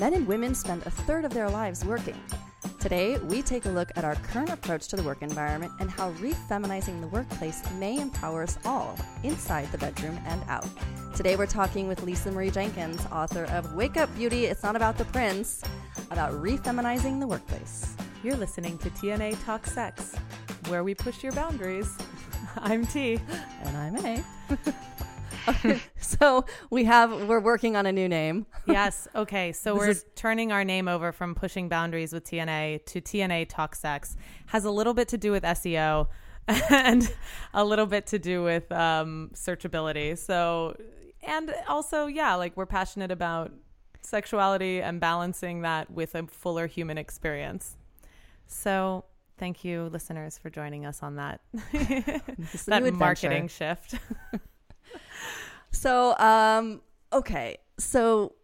Men 0.00 0.14
and 0.14 0.26
women 0.26 0.54
spend 0.54 0.86
a 0.86 0.90
third 0.90 1.26
of 1.26 1.34
their 1.34 1.50
lives 1.50 1.84
working. 1.84 2.18
Today, 2.78 3.18
we 3.18 3.42
take 3.42 3.66
a 3.66 3.68
look 3.68 3.90
at 3.96 4.04
our 4.06 4.14
current 4.14 4.48
approach 4.48 4.88
to 4.88 4.96
the 4.96 5.02
work 5.02 5.20
environment 5.20 5.74
and 5.78 5.90
how 5.90 6.12
refeminizing 6.12 7.02
the 7.02 7.06
workplace 7.08 7.62
may 7.72 8.00
empower 8.00 8.44
us 8.44 8.58
all, 8.64 8.98
inside 9.24 9.70
the 9.72 9.76
bedroom 9.76 10.18
and 10.24 10.42
out. 10.48 10.66
Today, 11.14 11.36
we're 11.36 11.44
talking 11.44 11.86
with 11.86 12.02
Lisa 12.02 12.32
Marie 12.32 12.50
Jenkins, 12.50 13.04
author 13.12 13.44
of 13.50 13.74
Wake 13.74 13.98
Up 13.98 14.08
Beauty, 14.14 14.46
It's 14.46 14.62
Not 14.62 14.74
About 14.74 14.96
the 14.96 15.04
Prince, 15.04 15.62
about 16.10 16.32
refeminizing 16.32 17.20
the 17.20 17.26
workplace. 17.26 17.94
You're 18.24 18.36
listening 18.36 18.78
to 18.78 18.88
T&A 18.88 19.32
Talk 19.44 19.66
Sex, 19.66 20.14
where 20.68 20.82
we 20.82 20.94
push 20.94 21.22
your 21.22 21.32
boundaries. 21.32 21.94
I'm 22.56 22.86
T. 22.86 23.20
And 23.64 23.76
I'm 23.76 23.96
A. 24.06 24.24
So 26.00 26.44
we 26.70 26.84
have 26.84 27.28
we're 27.28 27.40
working 27.40 27.76
on 27.76 27.86
a 27.86 27.92
new 27.92 28.08
name. 28.08 28.46
yes. 28.66 29.08
Okay. 29.14 29.52
So 29.52 29.74
we're 29.74 29.90
is- 29.90 30.04
turning 30.16 30.52
our 30.52 30.64
name 30.64 30.88
over 30.88 31.12
from 31.12 31.34
pushing 31.34 31.68
boundaries 31.68 32.12
with 32.12 32.24
T&A 32.24 32.80
to 32.86 33.00
T&A 33.00 33.44
Talk 33.44 33.74
Sex. 33.74 34.16
Has 34.46 34.64
a 34.64 34.70
little 34.70 34.92
bit 34.94 35.08
to 35.08 35.18
do 35.18 35.30
with 35.30 35.44
SEO 35.44 36.08
and 36.70 37.12
a 37.54 37.64
little 37.64 37.86
bit 37.86 38.06
to 38.08 38.18
do 38.18 38.42
with 38.42 38.70
um, 38.72 39.30
searchability. 39.34 40.18
So, 40.18 40.76
and 41.22 41.54
also, 41.68 42.06
yeah, 42.06 42.34
like 42.34 42.56
we're 42.56 42.66
passionate 42.66 43.10
about 43.10 43.52
sexuality 44.02 44.82
and 44.82 45.00
balancing 45.00 45.62
that 45.62 45.90
with 45.90 46.14
a 46.14 46.26
fuller 46.26 46.66
human 46.66 46.98
experience. 46.98 47.76
So, 48.46 49.04
thank 49.38 49.64
you, 49.64 49.84
listeners, 49.92 50.38
for 50.38 50.50
joining 50.50 50.86
us 50.86 51.02
on 51.02 51.16
that 51.16 51.40
that 52.66 52.94
marketing 52.94 53.48
shift. 53.48 53.94
So, 55.72 56.16
um, 56.18 56.80
okay, 57.12 57.58
so 57.78 58.34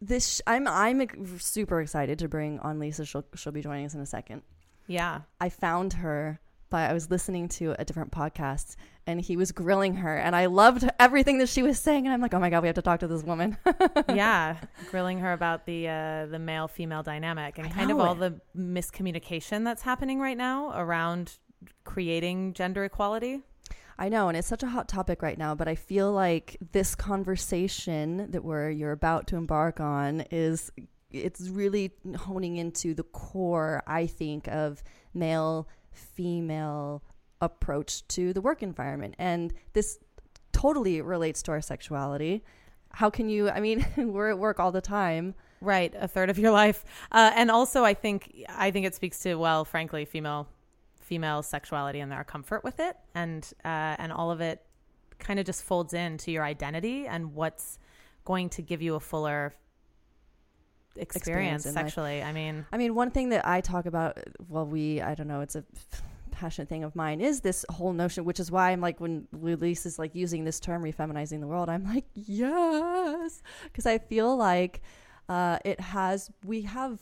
this 0.00 0.36
sh- 0.36 0.40
I'm 0.46 0.66
I'm 0.68 1.38
super 1.38 1.80
excited 1.80 2.18
to 2.20 2.28
bring 2.28 2.58
on 2.60 2.78
Lisa. 2.78 3.04
She'll 3.04 3.24
she'll 3.34 3.52
be 3.52 3.62
joining 3.62 3.86
us 3.86 3.94
in 3.94 4.00
a 4.00 4.06
second. 4.06 4.42
yeah. 4.86 5.22
I 5.40 5.48
found 5.48 5.94
her 5.94 6.40
by 6.70 6.86
I 6.88 6.92
was 6.92 7.10
listening 7.10 7.48
to 7.48 7.74
a 7.78 7.84
different 7.84 8.12
podcast 8.12 8.76
and 9.06 9.20
he 9.20 9.36
was 9.38 9.52
grilling 9.52 9.94
her 9.94 10.16
and 10.16 10.36
I 10.36 10.46
loved 10.46 10.88
everything 11.00 11.38
that 11.38 11.48
she 11.48 11.62
was 11.62 11.78
saying 11.78 12.06
and 12.06 12.12
I'm 12.12 12.20
like, 12.20 12.34
oh 12.34 12.38
my 12.38 12.50
god, 12.50 12.60
we 12.62 12.68
have 12.68 12.74
to 12.76 12.82
talk 12.82 13.00
to 13.00 13.06
this 13.08 13.22
woman. 13.22 13.56
yeah, 14.10 14.58
grilling 14.90 15.18
her 15.20 15.32
about 15.32 15.64
the 15.66 15.88
uh, 15.88 16.26
the 16.26 16.38
male 16.38 16.68
female 16.68 17.02
dynamic 17.02 17.58
and 17.58 17.72
kind 17.72 17.90
of 17.90 17.98
all 17.98 18.14
the 18.14 18.40
miscommunication 18.56 19.64
that's 19.64 19.82
happening 19.82 20.20
right 20.20 20.36
now 20.36 20.72
around 20.78 21.38
creating 21.84 22.52
gender 22.52 22.84
equality. 22.84 23.40
I 23.98 24.08
know, 24.08 24.28
and 24.28 24.36
it's 24.36 24.46
such 24.46 24.62
a 24.62 24.68
hot 24.68 24.88
topic 24.88 25.22
right 25.22 25.36
now, 25.36 25.56
but 25.56 25.66
I 25.66 25.74
feel 25.74 26.12
like 26.12 26.56
this 26.72 26.94
conversation 26.94 28.30
that 28.30 28.44
we're 28.44 28.70
you're 28.70 28.92
about 28.92 29.26
to 29.28 29.36
embark 29.36 29.80
on 29.80 30.20
is 30.30 30.70
it's 31.10 31.48
really 31.48 31.92
honing 32.16 32.56
into 32.58 32.94
the 32.94 33.02
core, 33.02 33.82
I 33.86 34.06
think, 34.06 34.46
of 34.48 34.84
male 35.14 35.68
female 35.90 37.02
approach 37.40 38.06
to 38.08 38.32
the 38.32 38.40
work 38.40 38.62
environment. 38.62 39.16
And 39.18 39.52
this 39.72 39.98
totally 40.52 41.00
relates 41.00 41.42
to 41.42 41.52
our 41.52 41.60
sexuality. 41.60 42.44
How 42.92 43.10
can 43.10 43.28
you 43.28 43.50
I 43.50 43.58
mean, 43.58 43.84
we're 43.96 44.30
at 44.30 44.38
work 44.38 44.60
all 44.60 44.70
the 44.70 44.80
time. 44.80 45.34
Right, 45.60 45.92
a 45.98 46.06
third 46.06 46.30
of 46.30 46.38
your 46.38 46.52
life, 46.52 46.84
uh, 47.10 47.32
and 47.34 47.50
also 47.50 47.84
I 47.84 47.92
think 47.92 48.44
I 48.48 48.70
think 48.70 48.86
it 48.86 48.94
speaks 48.94 49.18
to 49.20 49.34
well, 49.34 49.64
frankly, 49.64 50.04
female 50.04 50.46
female 51.08 51.42
sexuality 51.42 52.00
and 52.00 52.12
our 52.12 52.24
comfort 52.24 52.62
with 52.62 52.78
it, 52.80 52.96
and 53.14 53.42
uh, 53.64 53.96
and 54.02 54.12
all 54.12 54.30
of 54.30 54.40
it 54.40 54.58
kind 55.18 55.38
of 55.40 55.46
just 55.46 55.62
folds 55.64 55.92
into 55.94 56.30
your 56.30 56.44
identity 56.44 57.06
and 57.06 57.34
what's 57.34 57.78
going 58.24 58.48
to 58.50 58.62
give 58.62 58.80
you 58.82 58.94
a 58.94 59.00
fuller 59.00 59.54
experience, 60.96 61.64
Experience 61.64 61.66
in 61.66 61.74
life. 61.74 61.86
sexually. 61.86 62.22
I 62.22 62.32
mean, 62.32 62.66
I 62.72 62.76
mean, 62.76 62.94
one 62.94 63.10
thing 63.10 63.30
that 63.30 63.46
I 63.46 63.60
talk 63.60 63.86
about, 63.86 64.18
well, 64.48 64.66
we, 64.66 65.00
I 65.00 65.14
don't 65.14 65.28
know, 65.28 65.40
it's 65.40 65.56
a 65.56 65.64
passionate 66.30 66.68
thing 66.68 66.84
of 66.84 66.94
mine, 66.94 67.20
is 67.20 67.40
this 67.40 67.64
whole 67.70 67.92
notion, 67.92 68.24
which 68.24 68.38
is 68.38 68.50
why 68.50 68.70
I'm 68.70 68.80
like, 68.80 69.00
when 69.00 69.26
Lisa 69.32 69.88
is 69.88 69.98
like 69.98 70.14
using 70.14 70.44
this 70.44 70.60
term, 70.60 70.82
refeminizing 70.82 71.40
the 71.40 71.46
world, 71.46 71.68
I'm 71.68 71.84
like, 71.84 72.04
yes. 72.14 73.42
Because 73.64 73.86
I 73.86 73.98
feel 73.98 74.36
like 74.36 74.82
uh, 75.28 75.58
it 75.64 75.80
has, 75.80 76.30
we 76.44 76.62
have 76.62 77.00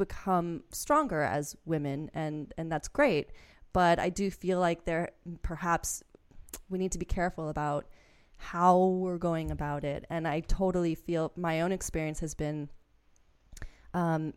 become 0.00 0.64
stronger 0.72 1.22
as 1.22 1.56
women, 1.64 2.10
and, 2.14 2.52
and 2.58 2.70
that's 2.72 2.88
great. 2.88 3.30
But 3.72 3.98
I 4.00 4.08
do 4.10 4.30
feel 4.30 4.58
like 4.58 4.84
there, 4.84 5.10
perhaps, 5.42 6.02
we 6.68 6.78
need 6.78 6.90
to 6.92 6.98
be 6.98 7.04
careful 7.06 7.48
about 7.48 7.86
how 8.38 8.78
we're 8.78 9.18
going 9.18 9.50
about 9.52 9.84
it. 9.84 10.04
And 10.10 10.26
I 10.26 10.40
totally 10.40 10.94
feel 10.96 11.30
my 11.36 11.60
own 11.60 11.70
experience 11.72 12.18
has 12.20 12.34
been 12.34 12.68
um, 13.94 14.32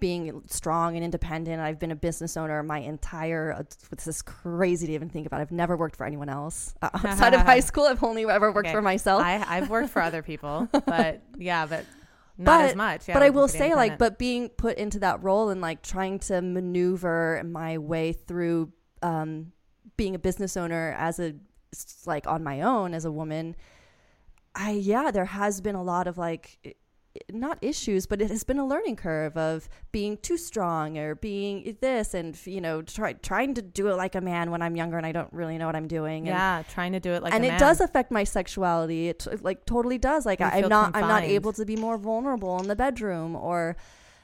being 0.00 0.42
strong 0.46 0.96
and 0.96 1.04
independent. 1.04 1.60
I've 1.60 1.78
been 1.78 1.90
a 1.92 1.96
business 1.96 2.36
owner 2.36 2.62
my 2.62 2.78
entire. 2.80 3.52
uh, 3.58 3.62
This 3.90 4.06
is 4.06 4.20
crazy 4.22 4.86
to 4.88 4.92
even 4.92 5.08
think 5.08 5.26
about. 5.26 5.40
I've 5.40 5.52
never 5.52 5.76
worked 5.76 5.96
for 5.96 6.04
anyone 6.06 6.28
else 6.28 6.74
uh, 6.82 6.90
outside 6.94 7.34
of 7.34 7.40
high 7.42 7.60
school. 7.60 7.84
I've 7.84 8.02
only 8.04 8.24
ever 8.24 8.52
worked 8.52 8.66
Okay. 8.68 8.74
for 8.74 8.82
myself. 8.82 9.22
I, 9.22 9.42
I've 9.46 9.70
worked 9.70 9.90
for 9.90 10.02
other 10.02 10.22
people, 10.22 10.68
but 10.86 11.22
yeah, 11.38 11.66
but 11.66 11.84
not 12.38 12.60
but, 12.60 12.70
as 12.70 12.76
much. 12.76 13.08
Yeah, 13.08 13.14
but 13.14 13.22
I 13.22 13.30
will 13.30 13.48
say, 13.48 13.74
like, 13.74 13.98
but 13.98 14.18
being 14.18 14.48
put 14.48 14.76
into 14.78 14.98
that 15.00 15.22
role 15.22 15.48
and 15.50 15.60
like 15.60 15.82
trying 15.82 16.18
to 16.20 16.42
maneuver 16.42 17.42
my 17.44 17.78
way 17.78 18.12
through 18.12 18.72
um, 19.02 19.52
being 19.96 20.14
a 20.14 20.18
business 20.18 20.56
owner 20.56 20.94
as 20.98 21.18
a 21.18 21.34
like 22.06 22.26
on 22.26 22.42
my 22.42 22.62
own 22.62 22.94
as 22.94 23.04
a 23.04 23.12
woman, 23.12 23.56
I 24.54 24.72
yeah, 24.72 25.10
there 25.10 25.24
has 25.24 25.60
been 25.60 25.74
a 25.74 25.82
lot 25.82 26.06
of 26.06 26.18
like 26.18 26.76
not 27.32 27.58
issues, 27.62 28.06
but 28.06 28.20
it 28.22 28.30
has 28.30 28.44
been 28.44 28.58
a 28.58 28.66
learning 28.66 28.96
curve 28.96 29.36
of 29.36 29.68
being 29.92 30.16
too 30.18 30.36
strong 30.36 30.96
or 30.98 31.14
being 31.14 31.76
this 31.80 32.14
and 32.14 32.38
you 32.46 32.60
know 32.60 32.82
try, 32.82 33.12
trying 33.14 33.54
to 33.54 33.62
do 33.62 33.88
it 33.88 33.96
like 33.96 34.14
a 34.14 34.20
man 34.20 34.50
when 34.50 34.62
I'm 34.62 34.76
younger 34.76 34.96
and 34.96 35.06
I 35.06 35.12
don't 35.12 35.32
really 35.32 35.58
know 35.58 35.66
what 35.66 35.76
I'm 35.76 35.88
doing. 35.88 36.28
and- 36.28 36.36
yeah, 36.36 36.62
trying 36.70 36.92
to 36.92 37.00
do 37.00 37.12
it 37.12 37.22
like 37.22 37.32
and 37.34 37.44
it 37.44 37.48
man. 37.48 37.60
does 37.60 37.80
affect 37.80 38.10
my 38.10 38.24
sexuality. 38.24 39.08
It 39.08 39.18
t- 39.20 39.30
like 39.42 39.64
totally 39.66 39.98
does. 39.98 40.24
Like 40.26 40.40
You 40.40 40.46
I, 40.46 40.50
I'm 40.50 40.60
feel 40.62 40.68
not 40.68 40.96
I'm 40.96 41.08
not 41.08 41.22
able 41.24 41.52
to 41.54 41.64
be 41.64 41.76
more 41.76 41.98
vulnerable 41.98 42.58
in 42.60 42.68
the 42.68 42.76
bedroom 42.76 43.36
or 43.36 43.76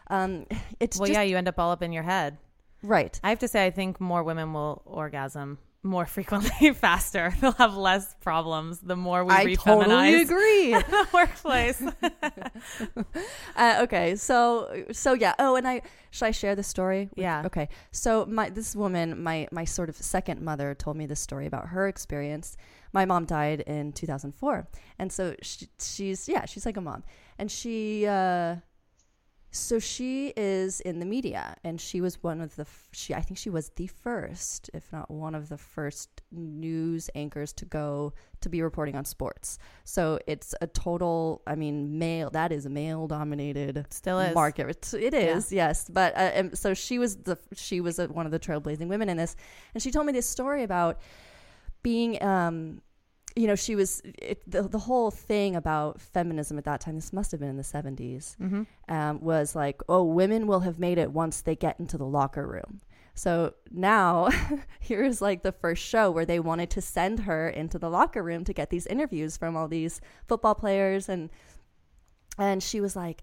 um 0.09 0.47
it's 0.81 0.99
Well, 0.99 1.07
just 1.07 1.17
yeah, 1.17 1.23
you 1.23 1.37
end 1.37 1.49
up 1.49 1.59
all 1.59 1.71
up 1.71 1.83
in 1.83 1.93
your 1.93 2.03
head. 2.05 2.39
right. 2.83 3.19
I 3.23 3.31
have 3.31 3.39
to 3.41 3.49
say, 3.49 3.65
I 3.65 3.71
think 3.71 4.01
more 4.01 4.23
women 4.23 4.53
will 4.53 4.83
orgasm 4.85 5.59
more 5.83 6.07
frequently, 6.17 6.73
faster. 6.75 7.33
They'll 7.41 7.53
have 7.53 7.77
less 7.77 8.15
problems 8.21 8.79
the 8.81 8.97
more 8.97 9.25
we 9.25 9.33
I 9.35 9.45
refeminize 9.47 9.57
totally 9.65 10.23
agree. 10.23 10.73
In 10.75 10.81
the 10.91 11.09
workplace. 11.13 11.83
uh, 13.57 13.79
okay, 13.83 14.17
so 14.17 14.85
so 14.93 15.13
yeah. 15.15 15.35
Oh, 15.39 15.57
and 15.57 15.67
I 15.67 15.83
should 16.11 16.27
I 16.27 16.31
share 16.31 16.55
this 16.55 16.67
story? 16.69 17.09
with- 17.11 17.19
Yeah. 17.19 17.43
Okay. 17.47 17.69
So 17.91 18.27
my 18.27 18.49
this 18.51 18.75
woman, 18.77 19.23
my 19.23 19.49
my 19.51 19.65
sort 19.65 19.89
of 19.89 19.97
second 19.97 20.41
mother, 20.43 20.75
told 20.75 20.97
me 20.97 21.07
this 21.07 21.21
story 21.21 21.47
about 21.47 21.69
her 21.69 21.89
experience. 21.89 22.57
My 22.93 23.05
mom 23.07 23.25
died 23.25 23.61
in 23.61 23.93
2004, 23.93 24.69
and 24.99 25.11
so 25.11 25.35
she, 25.43 25.67
she's 25.81 26.29
yeah, 26.29 26.45
she's 26.45 26.67
like 26.67 26.77
a 26.77 26.81
mom, 26.81 27.05
and 27.39 27.51
she. 27.51 28.07
Uh, 28.07 28.57
so 29.55 29.79
she 29.79 30.33
is 30.37 30.81
in 30.81 30.99
the 30.99 31.05
media, 31.05 31.55
and 31.63 31.79
she 31.81 32.01
was 32.01 32.23
one 32.23 32.41
of 32.41 32.57
the 32.57 32.63
f- 32.63 32.89
she. 32.93 33.15
I 33.15 33.21
think 33.21 33.37
she 33.39 33.51
was 33.51 33.69
the 33.77 33.87
first, 33.87 34.71
if 34.73 34.91
not 34.93 35.11
one 35.11 35.35
of 35.35 35.49
the 35.51 35.59
first, 35.59 36.09
news 36.33 37.11
anchors 37.15 37.53
to 37.55 37.65
go 37.67 38.15
to 38.41 38.49
be 38.49 38.63
reporting 38.63 38.97
on 38.97 39.05
sports. 39.05 39.59
So 39.85 40.19
it's 40.27 40.55
a 40.63 40.67
total. 40.67 41.43
I 41.47 41.55
mean, 41.55 41.99
male. 41.99 42.31
That 42.31 42.51
is 42.51 42.65
a 42.67 42.71
male 42.71 43.07
dominated 43.07 43.87
Still 43.91 44.19
is. 44.21 44.35
market. 44.35 44.69
It's- 44.71 44.95
It 44.95 45.13
is, 45.15 45.53
yes. 45.53 45.87
But 45.89 46.17
uh, 46.17 46.55
so 46.55 46.73
she 46.75 46.99
was 46.99 47.17
the 47.17 47.37
she 47.55 47.81
was 47.83 47.99
a, 47.99 48.07
one 48.09 48.25
of 48.25 48.33
the 48.33 48.41
trailblazing 48.41 48.89
women 48.89 49.09
in 49.11 49.17
this, 49.19 49.37
and 49.75 49.83
she 49.83 49.91
told 49.91 50.07
me 50.07 50.13
this 50.13 50.29
story 50.29 50.63
about 50.63 50.99
being. 51.83 52.23
Um, 52.23 52.81
you 53.37 53.47
know, 53.47 53.55
she 53.55 53.75
was 53.75 54.01
it, 54.05 54.43
the 54.51 54.63
the 54.63 54.79
whole 54.79 55.11
thing 55.11 55.57
about 55.57 56.01
feminism 56.01 56.59
at 56.59 56.65
that 56.65 56.81
time. 56.81 56.97
This 56.97 57.13
must 57.13 57.31
have 57.31 57.41
been 57.41 57.49
in 57.49 57.57
the 57.57 57.63
70s 57.63 58.37
Mm-hmm. 58.39 58.63
um, 58.93 59.21
was 59.21 59.55
like, 59.57 59.83
oh, 59.89 60.03
women 60.05 60.47
will 60.47 60.61
have 60.61 60.79
made 60.79 60.99
it 60.99 61.13
once 61.13 61.41
they 61.41 61.57
get 61.57 61.79
into 61.81 61.97
the 61.99 62.07
locker 62.07 62.47
room. 62.47 62.81
So 63.15 63.55
now 63.71 64.31
here's 64.81 65.21
like 65.21 65.43
the 65.43 65.53
first 65.53 65.83
show 65.83 66.11
where 66.11 66.25
they 66.25 66.41
wanted 66.41 66.71
to 66.71 66.81
send 66.81 67.21
her 67.21 67.49
into 67.49 67.79
the 67.79 67.91
locker 67.91 68.23
room 68.23 68.45
to 68.45 68.53
get 68.53 68.71
these 68.71 68.87
interviews 68.87 69.37
from 69.37 69.57
all 69.57 69.69
these 69.69 70.01
football 70.27 70.55
players 70.55 71.09
and 71.09 71.29
and 72.39 72.63
she 72.63 72.81
was 72.81 72.97
like 72.97 73.23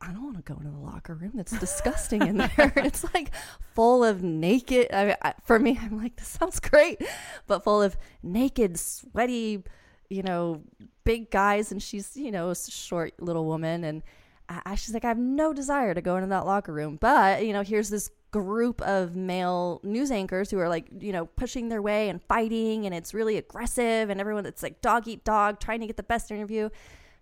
I 0.00 0.12
don't 0.12 0.24
want 0.24 0.36
to 0.36 0.42
go 0.42 0.58
into 0.58 0.70
the 0.70 0.78
locker 0.78 1.14
room. 1.14 1.32
That's 1.34 1.58
disgusting 1.58 2.26
in 2.26 2.36
there. 2.36 2.50
it's 2.76 3.04
like 3.14 3.30
full 3.74 4.04
of 4.04 4.22
naked. 4.22 4.88
I 4.92 5.04
mean, 5.06 5.16
I, 5.22 5.34
for 5.44 5.58
me, 5.58 5.78
I'm 5.80 5.98
like, 5.98 6.16
this 6.16 6.28
sounds 6.28 6.60
great, 6.60 7.00
but 7.46 7.64
full 7.64 7.82
of 7.82 7.96
naked, 8.22 8.78
sweaty, 8.78 9.64
you 10.10 10.22
know, 10.22 10.62
big 11.04 11.30
guys. 11.30 11.72
And 11.72 11.82
she's, 11.82 12.16
you 12.16 12.30
know, 12.30 12.50
a 12.50 12.54
short 12.54 13.14
little 13.20 13.46
woman. 13.46 13.84
And 13.84 14.02
I, 14.48 14.74
she's 14.74 14.92
like, 14.92 15.04
I 15.04 15.08
have 15.08 15.18
no 15.18 15.52
desire 15.52 15.94
to 15.94 16.02
go 16.02 16.16
into 16.16 16.28
that 16.28 16.46
locker 16.46 16.72
room. 16.72 16.98
But, 17.00 17.44
you 17.46 17.52
know, 17.52 17.62
here's 17.62 17.88
this 17.88 18.10
group 18.32 18.82
of 18.82 19.16
male 19.16 19.80
news 19.82 20.10
anchors 20.10 20.50
who 20.50 20.58
are 20.58 20.68
like, 20.68 20.88
you 21.00 21.12
know, 21.12 21.24
pushing 21.24 21.70
their 21.70 21.80
way 21.80 22.10
and 22.10 22.22
fighting. 22.22 22.84
And 22.84 22.94
it's 22.94 23.14
really 23.14 23.38
aggressive. 23.38 24.10
And 24.10 24.20
everyone, 24.20 24.44
that's 24.44 24.62
like 24.62 24.82
dog 24.82 25.08
eat 25.08 25.24
dog, 25.24 25.58
trying 25.58 25.80
to 25.80 25.86
get 25.86 25.96
the 25.96 26.02
best 26.02 26.30
interview. 26.30 26.68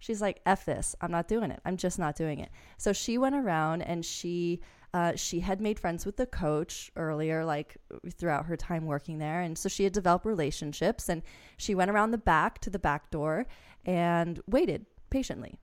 She's 0.04 0.20
like, 0.20 0.42
F 0.44 0.66
this. 0.66 0.94
I'm 1.00 1.10
not 1.10 1.28
doing 1.28 1.50
it. 1.50 1.60
I'm 1.64 1.78
just 1.78 1.98
not 1.98 2.14
doing 2.14 2.38
it. 2.38 2.50
So 2.76 2.92
she 2.92 3.16
went 3.16 3.34
around 3.34 3.80
and 3.80 4.04
she 4.04 4.60
uh, 4.92 5.16
she 5.16 5.40
had 5.40 5.62
made 5.62 5.80
friends 5.80 6.04
with 6.04 6.18
the 6.18 6.26
coach 6.26 6.90
earlier, 6.94 7.42
like 7.42 7.78
throughout 8.10 8.44
her 8.44 8.56
time 8.56 8.84
working 8.84 9.16
there. 9.16 9.40
And 9.40 9.56
so 9.56 9.70
she 9.70 9.82
had 9.84 9.94
developed 9.94 10.26
relationships 10.26 11.08
and 11.08 11.22
she 11.56 11.74
went 11.74 11.90
around 11.90 12.10
the 12.10 12.18
back 12.18 12.58
to 12.60 12.70
the 12.70 12.78
back 12.78 13.10
door 13.10 13.46
and 13.86 14.40
waited 14.46 14.84
patiently 15.08 15.58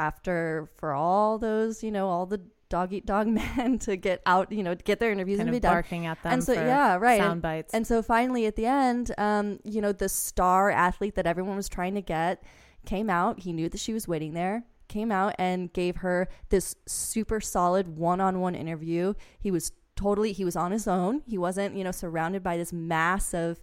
after 0.00 0.70
for 0.78 0.94
all 0.94 1.36
those, 1.36 1.84
you 1.84 1.90
know, 1.90 2.08
all 2.08 2.24
the 2.24 2.40
dog 2.70 2.94
eat 2.94 3.04
dog 3.04 3.26
men 3.58 3.78
to 3.80 3.94
get 3.96 4.22
out, 4.24 4.50
you 4.50 4.62
know, 4.62 4.74
to 4.74 4.82
get 4.82 5.00
their 5.00 5.12
interviews 5.12 5.36
kind 5.36 5.50
and 5.50 5.54
be 5.54 5.60
done. 5.60 5.74
barking 5.74 6.06
at 6.06 6.20
them. 6.22 6.32
And 6.32 6.42
so, 6.42 6.54
yeah, 6.54 6.96
right. 6.96 7.20
Sound 7.20 7.32
and, 7.32 7.42
bites. 7.42 7.74
and 7.74 7.86
so 7.86 8.00
finally 8.02 8.46
at 8.46 8.56
the 8.56 8.64
end, 8.64 9.14
um, 9.18 9.60
you 9.64 9.82
know, 9.82 9.92
the 9.92 10.08
star 10.08 10.70
athlete 10.70 11.14
that 11.16 11.26
everyone 11.26 11.56
was 11.56 11.68
trying 11.68 11.94
to 11.94 12.02
get 12.02 12.42
came 12.86 13.10
out. 13.10 13.40
He 13.40 13.52
knew 13.52 13.68
that 13.68 13.80
she 13.80 13.92
was 13.92 14.08
waiting 14.08 14.34
there, 14.34 14.64
came 14.88 15.12
out 15.12 15.34
and 15.38 15.72
gave 15.72 15.96
her 15.96 16.28
this 16.50 16.76
super 16.86 17.40
solid 17.40 17.96
one 17.96 18.20
on 18.20 18.40
one 18.40 18.54
interview. 18.54 19.14
He 19.38 19.50
was 19.50 19.72
totally, 19.96 20.32
he 20.32 20.44
was 20.44 20.56
on 20.56 20.72
his 20.72 20.86
own. 20.86 21.22
He 21.26 21.38
wasn't, 21.38 21.76
you 21.76 21.84
know, 21.84 21.92
surrounded 21.92 22.42
by 22.42 22.56
this 22.56 22.72
mass 22.72 23.34
of, 23.34 23.60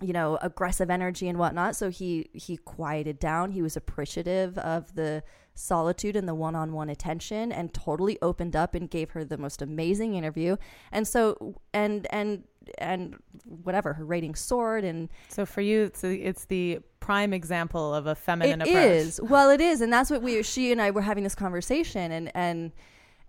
you 0.00 0.12
know, 0.12 0.38
aggressive 0.42 0.90
energy 0.90 1.28
and 1.28 1.38
whatnot. 1.38 1.76
So 1.76 1.90
he, 1.90 2.30
he 2.32 2.56
quieted 2.56 3.18
down. 3.18 3.52
He 3.52 3.62
was 3.62 3.76
appreciative 3.76 4.56
of 4.58 4.94
the 4.94 5.22
solitude 5.54 6.14
and 6.14 6.28
the 6.28 6.36
one 6.36 6.54
on 6.54 6.72
one 6.72 6.88
attention 6.88 7.50
and 7.50 7.74
totally 7.74 8.16
opened 8.22 8.54
up 8.54 8.74
and 8.76 8.88
gave 8.88 9.10
her 9.10 9.24
the 9.24 9.38
most 9.38 9.60
amazing 9.60 10.14
interview. 10.14 10.56
And 10.92 11.06
so, 11.06 11.56
and, 11.74 12.06
and, 12.10 12.44
and 12.78 13.16
whatever 13.64 13.94
her 13.94 14.04
rating 14.04 14.34
soared 14.34 14.84
and 14.84 15.08
so 15.28 15.46
for 15.46 15.60
you 15.60 15.84
it's 15.84 16.00
the, 16.02 16.22
it's 16.22 16.44
the 16.46 16.78
prime 17.00 17.32
example 17.32 17.94
of 17.94 18.06
a 18.06 18.14
feminine 18.14 18.60
it 18.60 18.68
approach 18.68 18.90
is. 18.90 19.20
well 19.22 19.48
it 19.50 19.60
is 19.60 19.80
and 19.80 19.92
that's 19.92 20.10
what 20.10 20.20
we 20.22 20.42
she 20.42 20.70
and 20.72 20.80
i 20.82 20.90
were 20.90 21.00
having 21.02 21.24
this 21.24 21.34
conversation 21.34 22.12
and 22.12 22.30
and 22.34 22.72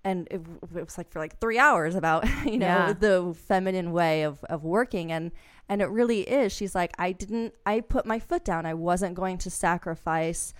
and 0.04 0.28
it, 0.32 0.42
it 0.76 0.86
was 0.86 0.98
like 0.98 1.10
for 1.12 1.20
like 1.20 1.40
three 1.40 1.60
hours 1.60 1.96
about 1.96 2.26
you 2.46 2.58
know 2.58 2.66
Yeah. 2.68 2.94
the 2.94 3.34
feminine 3.48 3.92
way 3.92 4.24
of 4.24 4.44
of 4.46 4.64
working 4.64 5.12
and 5.12 5.32
and 5.68 5.82
it 5.82 5.86
really 5.90 6.22
is 6.22 6.52
she's 6.52 6.74
like 6.76 6.92
i 6.98 7.12
didn't 7.12 7.54
i 7.66 7.80
put 7.80 8.06
my 8.06 8.20
foot 8.20 8.44
down 8.44 8.66
i 8.66 8.74
wasn't 8.74 9.14
going 9.16 9.38
to 9.40 9.50
sacrifice 9.50 10.54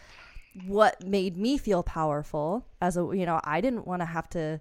what 0.68 1.06
made 1.06 1.38
me 1.38 1.58
feel 1.58 1.84
powerful 1.84 2.66
as 2.81 2.98
a 2.98 3.02
you 3.14 3.26
know 3.26 3.40
i 3.44 3.62
didn't 3.62 3.86
want 3.88 4.02
to 4.02 4.06
have 4.06 4.30
to 4.30 4.60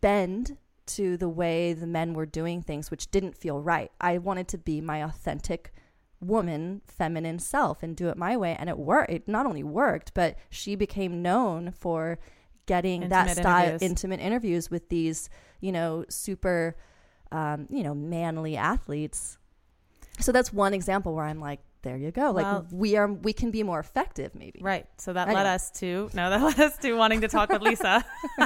bend 0.00 0.56
to 0.88 1.16
the 1.16 1.28
way 1.28 1.72
the 1.72 1.86
men 1.86 2.14
were 2.14 2.26
doing 2.26 2.62
things 2.62 2.90
which 2.90 3.10
didn't 3.10 3.36
feel 3.36 3.60
right 3.60 3.92
i 4.00 4.18
wanted 4.18 4.48
to 4.48 4.58
be 4.58 4.80
my 4.80 5.02
authentic 5.02 5.72
woman 6.20 6.80
feminine 6.86 7.38
self 7.38 7.82
and 7.82 7.94
do 7.96 8.08
it 8.08 8.16
my 8.16 8.36
way 8.36 8.56
and 8.58 8.68
it 8.68 8.78
worked 8.78 9.10
it 9.10 9.28
not 9.28 9.46
only 9.46 9.62
worked 9.62 10.12
but 10.14 10.36
she 10.50 10.74
became 10.74 11.22
known 11.22 11.70
for 11.70 12.18
getting 12.66 13.08
that 13.08 13.36
style 13.36 13.66
interviews. 13.66 13.82
intimate 13.82 14.20
interviews 14.20 14.70
with 14.70 14.88
these 14.88 15.30
you 15.60 15.70
know 15.70 16.04
super 16.08 16.76
um, 17.30 17.66
you 17.70 17.82
know 17.82 17.94
manly 17.94 18.56
athletes 18.56 19.38
so 20.18 20.32
that's 20.32 20.52
one 20.52 20.74
example 20.74 21.14
where 21.14 21.24
i'm 21.24 21.40
like 21.40 21.60
there 21.82 21.96
you 21.96 22.10
go 22.10 22.32
like 22.32 22.44
Well- 22.44 22.66
we 22.72 22.96
are 22.96 23.06
we 23.12 23.32
can 23.32 23.50
be 23.50 23.62
more 23.62 23.78
effective 23.78 24.34
maybe 24.34 24.58
Right. 24.62 24.86
So 24.98 25.12
that 25.12 25.28
Anyway. 25.28 25.42
led 25.42 25.46
us 25.54 25.70
to 25.80 26.10
no, 26.12 26.28
that 26.30 26.42
led 26.48 26.58
us 26.60 26.76
to 26.78 26.92
wanting 26.94 27.20
to 27.22 27.28
talk 27.28 27.50
with 27.50 27.62
Lisa. 27.62 28.04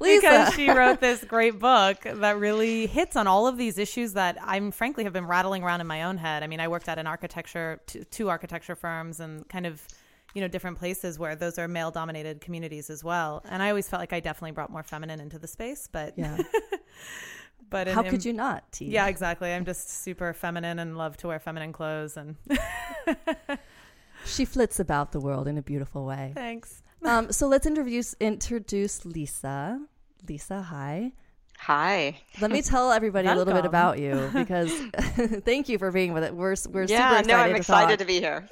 Lisa. 0.00 0.20
because 0.20 0.54
she 0.54 0.70
wrote 0.70 1.00
this 1.00 1.24
great 1.24 1.58
book 1.58 1.98
that 2.02 2.38
really 2.38 2.86
hits 2.86 3.16
on 3.16 3.26
all 3.26 3.46
of 3.46 3.56
these 3.56 3.78
issues 3.78 4.12
that 4.14 4.38
I'm 4.42 4.70
frankly 4.70 5.04
have 5.04 5.12
been 5.12 5.26
rattling 5.26 5.62
around 5.62 5.80
in 5.80 5.86
my 5.86 6.04
own 6.04 6.16
head. 6.18 6.42
I 6.42 6.46
mean, 6.46 6.60
I 6.60 6.68
worked 6.68 6.88
at 6.88 6.98
an 6.98 7.06
architecture, 7.06 7.80
two, 7.86 8.04
two 8.04 8.28
architecture 8.28 8.74
firms, 8.74 9.20
and 9.20 9.48
kind 9.48 9.66
of 9.66 9.82
you 10.34 10.40
know 10.42 10.48
different 10.48 10.78
places 10.78 11.18
where 11.18 11.34
those 11.34 11.58
are 11.58 11.66
male 11.68 11.90
dominated 11.90 12.40
communities 12.40 12.90
as 12.90 13.02
well. 13.02 13.42
And 13.48 13.62
I 13.62 13.70
always 13.70 13.88
felt 13.88 14.00
like 14.00 14.12
I 14.12 14.20
definitely 14.20 14.52
brought 14.52 14.70
more 14.70 14.82
feminine 14.82 15.20
into 15.20 15.38
the 15.38 15.48
space, 15.48 15.88
but 15.90 16.14
yeah 16.16 16.38
but 17.70 17.88
how 17.88 18.02
him- 18.02 18.10
could 18.10 18.24
you 18.24 18.32
not 18.32 18.70
T? 18.72 18.86
Yeah, 18.86 19.06
exactly. 19.06 19.52
I'm 19.52 19.64
just 19.64 19.90
super 20.02 20.32
feminine 20.32 20.78
and 20.78 20.96
love 20.96 21.16
to 21.18 21.28
wear 21.28 21.38
feminine 21.38 21.72
clothes 21.72 22.16
and 22.16 22.36
she 24.24 24.44
flits 24.44 24.80
about 24.80 25.12
the 25.12 25.20
world 25.20 25.46
in 25.48 25.58
a 25.58 25.62
beautiful 25.62 26.04
way 26.04 26.32
thanks. 26.34 26.82
um, 27.04 27.30
so 27.32 27.46
let's 27.46 27.66
introduce 27.66 28.14
introduce 28.20 29.04
lisa 29.04 29.80
lisa 30.28 30.62
hi 30.62 31.12
Hi. 31.60 32.16
let 32.40 32.50
me 32.52 32.62
tell 32.62 32.92
everybody 32.92 33.26
a 33.26 33.34
little 33.34 33.54
bit 33.54 33.64
about 33.64 33.98
you 33.98 34.30
because 34.34 34.72
thank 35.44 35.68
you 35.68 35.78
for 35.78 35.90
being 35.90 36.12
with 36.12 36.24
it 36.24 36.34
we're, 36.34 36.50
we're 36.50 36.56
super 36.56 36.82
yeah, 36.88 37.18
excited 37.18 37.28
no, 37.28 37.36
I'm 37.36 37.50
to 37.50 37.56
excited 37.56 37.98
talk. 37.98 37.98
to 37.98 38.04
be 38.04 38.20
here. 38.20 38.46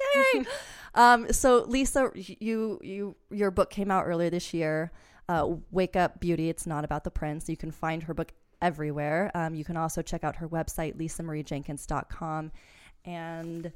Um, 0.97 1.31
so 1.31 1.63
Lisa, 1.67 2.11
you 2.15 2.79
you 2.81 3.15
your 3.29 3.51
book 3.51 3.69
came 3.69 3.91
out 3.91 4.05
earlier 4.05 4.29
this 4.31 4.53
year. 4.53 4.91
Uh, 5.29 5.55
Wake 5.71 5.95
Up 5.95 6.19
Beauty. 6.19 6.49
It's 6.49 6.65
not 6.65 6.83
about 6.83 7.03
the 7.03 7.11
prince. 7.11 7.47
You 7.47 7.57
can 7.57 7.71
find 7.71 8.03
her 8.03 8.13
book 8.13 8.33
everywhere. 8.61 9.31
Um, 9.33 9.55
you 9.55 9.63
can 9.63 9.77
also 9.77 10.01
check 10.01 10.23
out 10.23 10.37
her 10.37 10.47
website, 10.47 10.95
lisamariejenkins.com, 10.97 12.51
and 13.05 13.71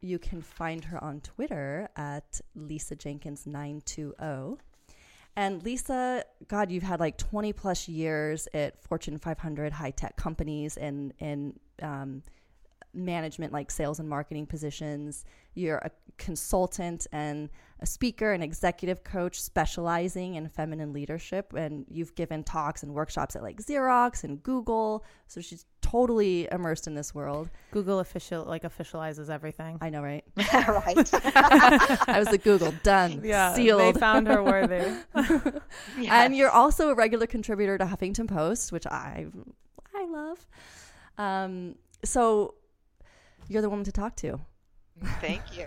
you 0.00 0.18
can 0.18 0.40
find 0.40 0.84
her 0.84 1.02
on 1.02 1.20
Twitter 1.20 1.88
at 1.96 2.40
Lisa 2.54 2.96
Jenkins 2.96 3.46
nine 3.46 3.82
two 3.84 4.14
zero. 4.20 4.58
And 5.36 5.62
Lisa, 5.62 6.24
God, 6.48 6.70
you've 6.70 6.82
had 6.82 7.00
like 7.00 7.16
20 7.16 7.52
plus 7.52 7.88
years 7.88 8.48
at 8.52 8.82
Fortune 8.82 9.18
500 9.18 9.72
high 9.72 9.92
tech 9.92 10.16
companies 10.16 10.76
and 10.76 11.12
and 11.20 11.58
um, 11.82 12.22
management, 12.92 13.52
like 13.52 13.70
sales 13.70 13.98
and 13.98 14.08
marketing 14.08 14.46
positions. 14.46 15.24
You're 15.54 15.78
a 15.78 15.90
consultant 16.18 17.06
and 17.12 17.48
a 17.80 17.86
speaker 17.86 18.32
and 18.32 18.44
executive 18.44 19.02
coach 19.04 19.40
specializing 19.40 20.34
in 20.34 20.48
feminine 20.48 20.92
leadership. 20.92 21.52
And 21.54 21.86
you've 21.88 22.14
given 22.14 22.44
talks 22.44 22.82
and 22.82 22.92
workshops 22.92 23.36
at 23.36 23.42
like 23.42 23.60
Xerox 23.60 24.22
and 24.24 24.42
Google. 24.42 25.04
So 25.26 25.40
she's 25.40 25.64
totally 25.80 26.46
immersed 26.52 26.86
in 26.86 26.94
this 26.94 27.14
world. 27.14 27.48
Google 27.72 28.00
official 28.00 28.44
like 28.44 28.62
officializes 28.62 29.30
everything. 29.30 29.78
I 29.80 29.90
know, 29.90 30.02
right? 30.02 30.24
right. 30.36 31.10
I 32.08 32.16
was 32.18 32.28
at 32.28 32.42
Google, 32.42 32.72
done, 32.82 33.22
yeah, 33.24 33.54
sealed. 33.54 33.80
they 33.80 33.98
found 33.98 34.28
her 34.28 34.42
worthy. 34.42 34.92
And 36.08 36.36
you're 36.36 36.50
also 36.50 36.90
a 36.90 36.94
regular 36.94 37.26
contributor 37.26 37.78
to 37.78 37.84
Huffington 37.84 38.28
Post, 38.28 38.72
which 38.72 38.86
I 38.86 39.26
I 39.94 40.06
love. 40.06 40.46
Um, 41.18 41.76
so 42.04 42.54
you're 43.50 43.62
the 43.62 43.68
woman 43.68 43.84
to 43.84 43.92
talk 43.92 44.14
to. 44.16 44.40
Thank 45.20 45.56
you. 45.56 45.66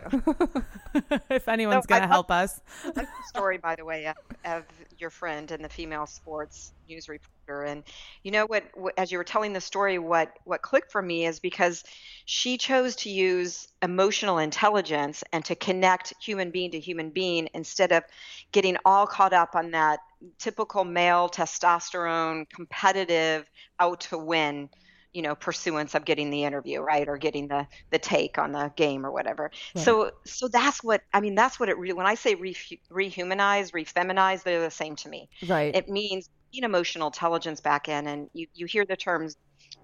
if 1.29 1.47
anyone's 1.47 1.85
So 1.85 1.89
going 1.89 2.01
to 2.01 2.07
help 2.07 2.29
us. 2.29 2.61
Like 2.85 2.95
the 2.95 3.27
story, 3.27 3.57
by 3.57 3.75
the 3.75 3.83
way, 3.83 4.05
of, 4.05 4.15
of 4.45 4.63
your 4.99 5.09
friend 5.09 5.49
and 5.51 5.63
the 5.63 5.69
female 5.69 6.05
sports 6.05 6.71
news 6.87 7.09
reporter. 7.09 7.63
And 7.63 7.83
you 8.21 8.31
know 8.31 8.45
what, 8.45 8.63
what? 8.75 8.93
As 8.97 9.11
you 9.11 9.17
were 9.17 9.23
telling 9.23 9.53
the 9.53 9.61
story, 9.61 9.97
what 9.97 10.33
what 10.45 10.61
clicked 10.61 10.91
for 10.91 11.01
me 11.01 11.25
is 11.25 11.39
because 11.39 11.83
she 12.25 12.57
chose 12.57 12.95
to 12.97 13.09
use 13.09 13.67
emotional 13.81 14.37
intelligence 14.37 15.23
and 15.33 15.43
to 15.45 15.55
connect 15.55 16.13
human 16.21 16.51
being 16.51 16.71
to 16.71 16.79
human 16.79 17.09
being 17.09 17.49
instead 17.53 17.91
of 17.91 18.03
getting 18.51 18.77
all 18.85 19.07
caught 19.07 19.33
up 19.33 19.55
on 19.55 19.71
that 19.71 19.99
typical 20.37 20.83
male 20.83 21.27
testosterone 21.27 22.47
competitive 22.49 23.49
out 23.79 24.01
to 24.01 24.17
win 24.17 24.69
you 25.13 25.21
know 25.21 25.35
pursuance 25.35 25.95
of 25.95 26.05
getting 26.05 26.29
the 26.29 26.43
interview 26.43 26.81
right 26.81 27.07
or 27.07 27.17
getting 27.17 27.47
the 27.47 27.67
the 27.91 27.99
take 27.99 28.37
on 28.37 28.51
the 28.51 28.71
game 28.75 29.05
or 29.05 29.11
whatever. 29.11 29.51
So 29.75 30.11
so 30.25 30.47
that's 30.47 30.83
what 30.83 31.01
i 31.13 31.19
mean 31.19 31.35
that's 31.35 31.59
what 31.59 31.69
it 31.69 31.77
really 31.77 31.93
when 31.93 32.05
i 32.05 32.15
say 32.15 32.35
re- 32.35 32.55
rehumanize 32.91 33.71
refeminize 33.71 34.43
they're 34.43 34.61
the 34.61 34.71
same 34.71 34.95
to 34.97 35.09
me. 35.09 35.29
Right. 35.47 35.75
it 35.75 35.89
means 35.89 36.29
being 36.51 36.63
emotional 36.63 37.07
intelligence 37.07 37.61
back 37.61 37.89
in 37.89 38.07
and 38.07 38.29
you 38.33 38.47
you 38.53 38.65
hear 38.65 38.85
the 38.85 38.95
terms 38.95 39.35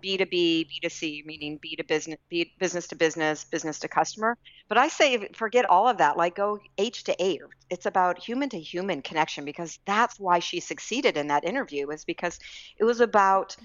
b2b 0.03 0.67
b2c 0.69 1.25
meaning 1.25 1.57
b 1.62 1.75
to 1.75 1.83
business 1.83 2.17
b, 2.29 2.53
business 2.59 2.88
to 2.88 2.95
business 2.95 3.43
business 3.45 3.79
to 3.79 3.88
customer. 3.88 4.38
But 4.67 4.77
i 4.77 4.88
say 4.88 5.29
forget 5.33 5.69
all 5.69 5.88
of 5.88 5.98
that 5.98 6.17
like 6.17 6.36
go 6.36 6.59
h 6.77 7.03
to 7.05 7.24
a. 7.24 7.39
It's 7.69 7.86
about 7.86 8.19
human 8.19 8.50
to 8.50 8.59
human 8.59 9.01
connection 9.01 9.45
because 9.45 9.79
that's 9.86 10.19
why 10.19 10.39
she 10.39 10.59
succeeded 10.59 11.17
in 11.17 11.27
that 11.27 11.43
interview 11.43 11.89
is 11.89 12.05
because 12.05 12.39
it 12.77 12.83
was 12.83 13.01
about 13.01 13.55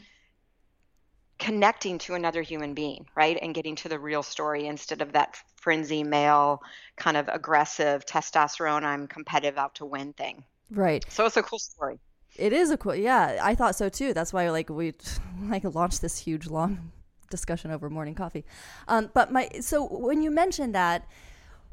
connecting 1.38 1.98
to 1.98 2.14
another 2.14 2.42
human 2.42 2.74
being, 2.74 3.06
right? 3.16 3.38
And 3.40 3.54
getting 3.54 3.76
to 3.76 3.88
the 3.88 3.98
real 3.98 4.22
story 4.22 4.66
instead 4.66 5.02
of 5.02 5.12
that 5.12 5.36
frenzy 5.56 6.02
male 6.02 6.62
kind 6.96 7.16
of 7.16 7.28
aggressive 7.28 8.06
testosterone, 8.06 8.82
I'm 8.82 9.06
competitive 9.06 9.58
out 9.58 9.74
to 9.76 9.84
win 9.84 10.12
thing. 10.12 10.44
Right. 10.70 11.04
So 11.08 11.26
it's 11.26 11.36
a 11.36 11.42
cool 11.42 11.58
story. 11.58 11.98
It 12.36 12.52
is 12.52 12.70
a 12.70 12.76
cool. 12.76 12.94
Yeah, 12.94 13.38
I 13.42 13.54
thought 13.54 13.76
so 13.76 13.88
too. 13.88 14.12
That's 14.12 14.32
why 14.32 14.50
like 14.50 14.68
we 14.68 14.94
like 15.42 15.64
launched 15.64 16.02
this 16.02 16.18
huge 16.18 16.46
long 16.46 16.92
discussion 17.30 17.70
over 17.70 17.90
morning 17.90 18.14
coffee. 18.14 18.44
Um, 18.88 19.10
but 19.14 19.32
my 19.32 19.48
so 19.60 19.84
when 19.84 20.22
you 20.22 20.30
mentioned 20.30 20.74
that 20.74 21.06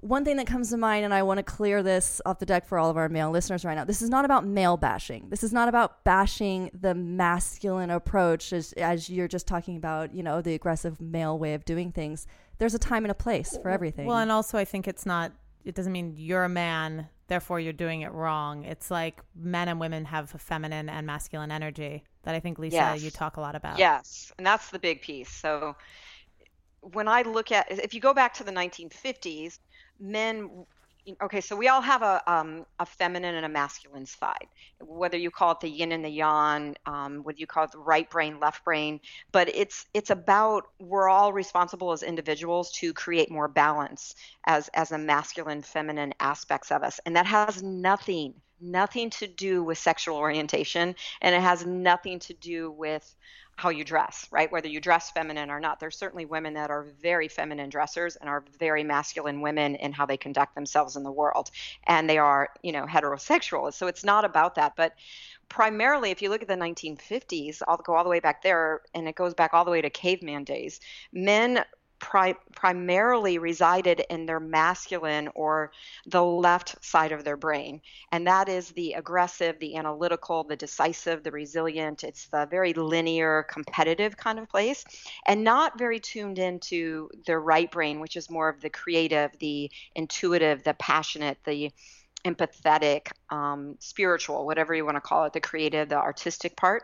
one 0.02 0.26
thing 0.26 0.38
that 0.38 0.48
comes 0.48 0.72
to 0.72 0.78
mind, 0.78 1.06
and 1.06 1.14
I 1.14 1.22
want 1.24 1.38
to 1.38 1.44
clear 1.44 1.84
this 1.84 2.22
off 2.26 2.40
the 2.40 2.46
deck 2.46 2.66
for 2.66 2.80
all 2.80 2.90
of 2.90 2.98
our 2.98 3.08
male 3.08 3.30
listeners 3.30 3.64
right 3.64 3.76
now. 3.76 3.86
This 3.86 4.02
is 4.02 4.10
not 4.10 4.26
about 4.26 4.46
male 4.46 4.76
bashing. 4.76 5.30
This 5.30 5.44
is 5.44 5.54
not 5.54 5.70
about 5.70 6.04
bashing 6.04 6.72
the 6.74 6.96
masculine 6.96 7.92
approach, 7.92 8.52
as, 8.52 8.74
as 8.74 9.10
you're 9.10 9.28
just 9.28 9.48
talking 9.48 9.78
about, 9.78 10.14
you 10.14 10.24
know, 10.24 10.42
the 10.42 10.56
aggressive 10.56 11.00
male 11.00 11.38
way 11.38 11.54
of 11.54 11.66
doing 11.66 11.92
things. 11.92 12.26
There's 12.58 12.74
a 12.74 12.80
time 12.80 13.06
and 13.06 13.12
a 13.12 13.16
place 13.16 13.58
for 13.62 13.70
everything. 13.70 14.08
Well, 14.08 14.18
and 14.18 14.32
also 14.32 14.58
I 14.58 14.66
think 14.66 14.88
it's 14.88 15.06
not. 15.06 15.32
It 15.64 15.76
doesn't 15.76 15.92
mean 15.92 16.16
you're 16.18 16.44
a 16.44 16.50
man, 16.50 17.08
therefore 17.28 17.60
you're 17.60 17.72
doing 17.72 18.02
it 18.02 18.12
wrong. 18.12 18.64
It's 18.66 18.90
like 18.90 19.22
men 19.36 19.68
and 19.68 19.80
women 19.80 20.06
have 20.06 20.34
a 20.34 20.40
feminine 20.40 20.90
and 20.90 21.06
masculine 21.06 21.52
energy 21.52 22.04
that 22.24 22.34
I 22.34 22.40
think 22.40 22.58
Lisa 22.58 22.78
Yes. 22.78 23.04
you 23.04 23.12
talk 23.12 23.38
a 23.38 23.42
lot 23.42 23.56
about. 23.56 23.78
Yes, 23.78 24.32
and 24.40 24.46
that's 24.48 24.72
the 24.72 24.80
big 24.80 25.02
piece. 25.04 25.30
So 25.30 25.76
when 26.82 27.08
I 27.08 27.22
look 27.22 27.52
at, 27.52 27.72
if 27.72 27.94
you 27.94 28.00
go 28.00 28.14
back 28.14 28.34
to 28.36 28.44
the 28.44 28.52
1950s, 28.52 29.60
men. 30.02 30.66
Okay, 31.22 31.42
so 31.42 31.56
we 31.56 31.68
all 31.68 31.82
have 31.82 32.04
a 32.04 32.22
um, 32.32 32.66
a 32.80 32.86
feminine 32.86 33.36
and 33.36 33.46
a 33.46 33.50
masculine 33.50 34.06
side. 34.06 34.48
Whether 34.80 35.18
you 35.18 35.32
call 35.32 35.52
it 35.54 35.60
the 35.62 35.70
yin 35.70 35.92
and 35.92 36.06
the 36.06 36.10
yang, 36.10 36.76
um, 36.86 37.24
whether 37.24 37.40
you 37.40 37.48
call 37.48 37.64
it 37.64 37.72
the 37.72 37.80
right 37.80 38.10
brain, 38.10 38.40
left 38.40 38.64
brain, 38.64 39.00
but 39.32 39.50
it's 39.50 39.86
it's 39.94 40.12
about 40.12 40.66
we're 40.80 41.10
all 41.10 41.34
responsible 41.34 41.92
as 41.92 42.04
individuals 42.04 42.72
to 42.74 42.94
create 42.94 43.32
more 43.32 43.48
balance 43.48 44.16
as 44.46 44.70
as 44.76 44.92
a 44.92 44.98
masculine, 44.98 45.64
feminine 45.64 46.14
aspects 46.20 46.72
of 46.72 46.84
us, 46.84 47.00
and 47.06 47.16
that 47.16 47.26
has 47.26 47.64
nothing 47.64 48.36
nothing 48.62 49.10
to 49.12 49.28
do 49.28 49.64
with 49.64 49.78
sexual 49.78 50.18
orientation, 50.18 50.96
and 51.22 51.36
it 51.36 51.42
has 51.42 51.66
nothing 51.66 52.20
to 52.20 52.34
do 52.34 52.72
with 52.72 53.16
how 53.56 53.70
you 53.70 53.84
dress, 53.84 54.28
right? 54.32 54.52
Whether 54.52 54.70
you 54.70 54.80
dress 54.80 55.12
feminine 55.12 55.52
or 55.52 55.60
not. 55.60 55.80
There's 55.80 55.98
certainly 55.98 56.26
women 56.26 56.56
that 56.56 56.72
are 56.72 56.88
very 57.02 57.28
feminine 57.28 57.70
dressers 57.70 58.16
and 58.16 58.30
are 58.30 58.44
very 58.58 58.84
masculine 58.84 59.42
women 59.42 59.76
in 59.76 59.92
how 59.92 60.06
they 60.06 60.18
conduct 60.18 60.56
themselves 60.56 60.96
in 60.96 61.04
the 61.04 61.12
world. 61.12 61.52
And 61.86 62.10
they 62.10 62.18
are, 62.18 62.50
you 62.64 62.72
know, 62.72 62.86
heterosexual. 62.86 63.72
So 63.74 63.88
it's 63.88 64.04
not 64.04 64.26
about 64.26 64.56
that. 64.56 64.76
But 64.76 64.96
primarily, 65.48 66.12
if 66.12 66.22
you 66.22 66.30
look 66.30 66.42
at 66.42 66.48
the 66.48 66.56
1950s, 66.56 67.62
I'll 67.68 67.78
go 67.78 67.94
all 67.94 68.04
the 68.04 68.10
way 68.10 68.20
back 68.20 68.42
there, 68.42 68.82
and 68.96 69.08
it 69.08 69.16
goes 69.16 69.34
back 69.34 69.54
all 69.54 69.66
the 69.66 69.72
way 69.72 69.82
to 69.82 69.90
caveman 69.90 70.44
days, 70.44 70.80
men 71.12 71.64
pri- 72.02 72.36
primarily 72.56 73.38
resided 73.38 74.02
in 74.10 74.26
their 74.26 74.40
masculine 74.40 75.30
or 75.36 75.72
the 76.08 76.24
left 76.24 76.84
side 76.84 77.12
of 77.12 77.24
their 77.24 77.38
brain. 77.38 77.80
And 78.12 78.28
that 78.28 78.50
is 78.50 78.72
the 78.72 78.94
aggressive, 78.94 79.58
the 79.60 79.76
analytical, 79.76 80.44
the 80.44 80.56
decisive, 80.56 81.24
the 81.24 81.32
resilient. 81.32 82.04
It's 82.04 82.26
the 82.28 82.48
very 82.50 82.74
linear, 82.74 83.44
competitive 83.44 84.18
kind 84.18 84.40
of 84.40 84.50
place, 84.50 84.84
and 85.28 85.44
not 85.44 85.78
very 85.78 86.00
tuned 86.00 86.40
into 86.40 87.10
their 87.26 87.40
right 87.40 87.72
brain, 87.72 88.00
which 88.00 88.18
is 88.18 88.30
more 88.30 88.50
of 88.50 88.60
the 88.62 88.70
creative, 88.70 89.32
the 89.40 89.72
intuitive, 89.96 90.64
the 90.64 90.74
passionate, 90.74 91.38
the 91.46 91.72
empathetic, 92.26 93.08
um, 93.30 93.76
spiritual, 93.80 94.46
whatever 94.46 94.74
you 94.74 94.86
want 94.86 94.96
to 94.98 95.02
call 95.02 95.26
it, 95.26 95.34
the 95.34 95.40
creative, 95.40 95.90
the 95.90 95.96
artistic 95.96 96.56
part. 96.58 96.84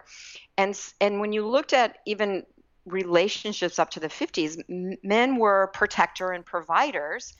And 0.57 0.79
and 1.01 1.19
when 1.19 1.33
you 1.33 1.45
looked 1.45 1.73
at 1.73 1.97
even 2.05 2.43
relationships 2.87 3.79
up 3.79 3.91
to 3.91 3.99
the 3.99 4.09
50s, 4.09 4.57
m- 4.69 4.97
men 5.03 5.37
were 5.37 5.71
protector 5.73 6.31
and 6.31 6.45
providers, 6.45 7.33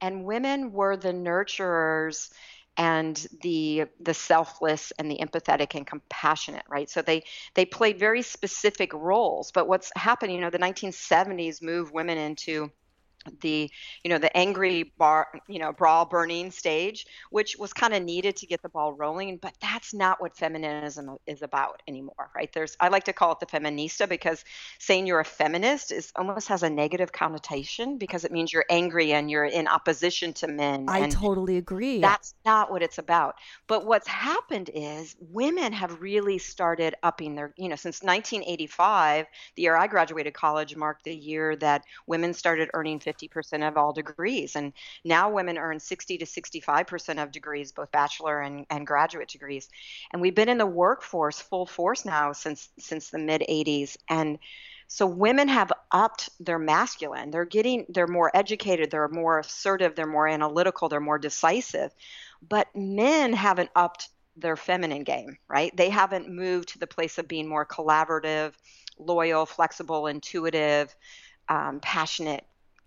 and 0.00 0.24
women 0.24 0.72
were 0.72 0.96
the 0.96 1.12
nurturers 1.12 2.30
and 2.76 3.26
the 3.42 3.84
the 4.00 4.14
selfless 4.14 4.92
and 4.98 5.08
the 5.10 5.18
empathetic 5.18 5.76
and 5.76 5.86
compassionate 5.86 6.64
right? 6.68 6.90
So 6.90 7.02
they 7.02 7.24
they 7.54 7.64
played 7.64 7.98
very 7.98 8.22
specific 8.22 8.92
roles. 8.92 9.52
But 9.52 9.68
what's 9.68 9.92
happened 9.96 10.32
you 10.32 10.40
know 10.40 10.50
the 10.50 10.58
1970s 10.58 11.62
moved 11.62 11.92
women 11.94 12.18
into 12.18 12.70
the 13.40 13.70
you 14.02 14.10
know 14.10 14.18
the 14.18 14.34
angry 14.36 14.92
bar 14.98 15.28
you 15.48 15.58
know 15.58 15.72
brawl 15.72 16.04
burning 16.04 16.50
stage 16.50 17.06
which 17.30 17.56
was 17.58 17.72
kind 17.72 17.94
of 17.94 18.02
needed 18.02 18.36
to 18.36 18.46
get 18.46 18.62
the 18.62 18.68
ball 18.68 18.92
rolling 18.92 19.36
but 19.38 19.54
that's 19.60 19.94
not 19.94 20.20
what 20.20 20.36
feminism 20.36 21.16
is 21.26 21.42
about 21.42 21.82
anymore 21.88 22.30
right 22.34 22.52
there's 22.52 22.76
i 22.80 22.88
like 22.88 23.04
to 23.04 23.12
call 23.12 23.32
it 23.32 23.40
the 23.40 23.46
feminista 23.46 24.08
because 24.08 24.44
saying 24.78 25.06
you're 25.06 25.20
a 25.20 25.24
feminist 25.24 25.92
is 25.92 26.12
almost 26.16 26.48
has 26.48 26.62
a 26.62 26.70
negative 26.70 27.12
connotation 27.12 27.98
because 27.98 28.24
it 28.24 28.32
means 28.32 28.52
you're 28.52 28.64
angry 28.70 29.12
and 29.12 29.30
you're 29.30 29.44
in 29.44 29.66
opposition 29.66 30.32
to 30.32 30.46
men 30.46 30.84
I 30.88 31.08
totally 31.08 31.56
agree. 31.56 32.00
that's 32.00 32.34
not 32.44 32.70
what 32.70 32.82
it's 32.82 32.98
about. 32.98 33.36
But 33.66 33.86
what's 33.86 34.08
happened 34.08 34.70
is 34.72 35.16
women 35.20 35.72
have 35.72 36.00
really 36.00 36.38
started 36.38 36.94
upping 37.02 37.34
their, 37.34 37.52
you 37.56 37.68
know, 37.68 37.76
since 37.76 38.02
1985, 38.02 39.26
the 39.56 39.62
year 39.62 39.76
I 39.76 39.86
graduated 39.86 40.34
college 40.34 40.76
marked 40.76 41.04
the 41.04 41.14
year 41.14 41.56
that 41.56 41.84
women 42.06 42.34
started 42.34 42.70
earning 42.74 43.00
50% 43.00 43.13
of 43.62 43.76
all 43.76 43.92
degrees. 43.92 44.56
And 44.56 44.72
now 45.04 45.30
women 45.30 45.58
earn 45.58 45.80
60 45.80 46.18
to 46.18 46.24
65% 46.24 47.22
of 47.22 47.32
degrees, 47.32 47.72
both 47.72 47.90
bachelor 47.92 48.40
and, 48.40 48.66
and 48.70 48.86
graduate 48.86 49.28
degrees. 49.28 49.68
And 50.12 50.20
we've 50.22 50.34
been 50.34 50.48
in 50.48 50.58
the 50.58 50.66
workforce 50.66 51.40
full 51.40 51.66
force 51.66 52.04
now 52.04 52.32
since 52.32 52.68
since 52.78 53.10
the 53.10 53.18
mid 53.18 53.42
80s. 53.42 53.96
And 54.08 54.38
so 54.86 55.06
women 55.06 55.48
have 55.48 55.72
upped 55.90 56.30
their 56.40 56.58
masculine. 56.58 57.30
They're 57.30 57.44
getting 57.44 57.86
they're 57.88 58.06
more 58.06 58.30
educated, 58.34 58.90
they're 58.90 59.08
more 59.08 59.38
assertive, 59.38 59.94
they're 59.94 60.06
more 60.06 60.28
analytical, 60.28 60.88
they're 60.88 61.00
more 61.00 61.18
decisive. 61.18 61.92
But 62.46 62.68
men 62.74 63.32
haven't 63.32 63.70
upped 63.74 64.08
their 64.36 64.56
feminine 64.56 65.04
game, 65.04 65.38
right? 65.48 65.74
They 65.76 65.88
haven't 65.90 66.28
moved 66.28 66.70
to 66.70 66.78
the 66.78 66.86
place 66.86 67.18
of 67.18 67.28
being 67.28 67.48
more 67.48 67.64
collaborative, 67.64 68.52
loyal, 68.98 69.46
flexible, 69.46 70.06
intuitive, 70.06 70.94
um, 71.48 71.80
passionate, 71.80 72.44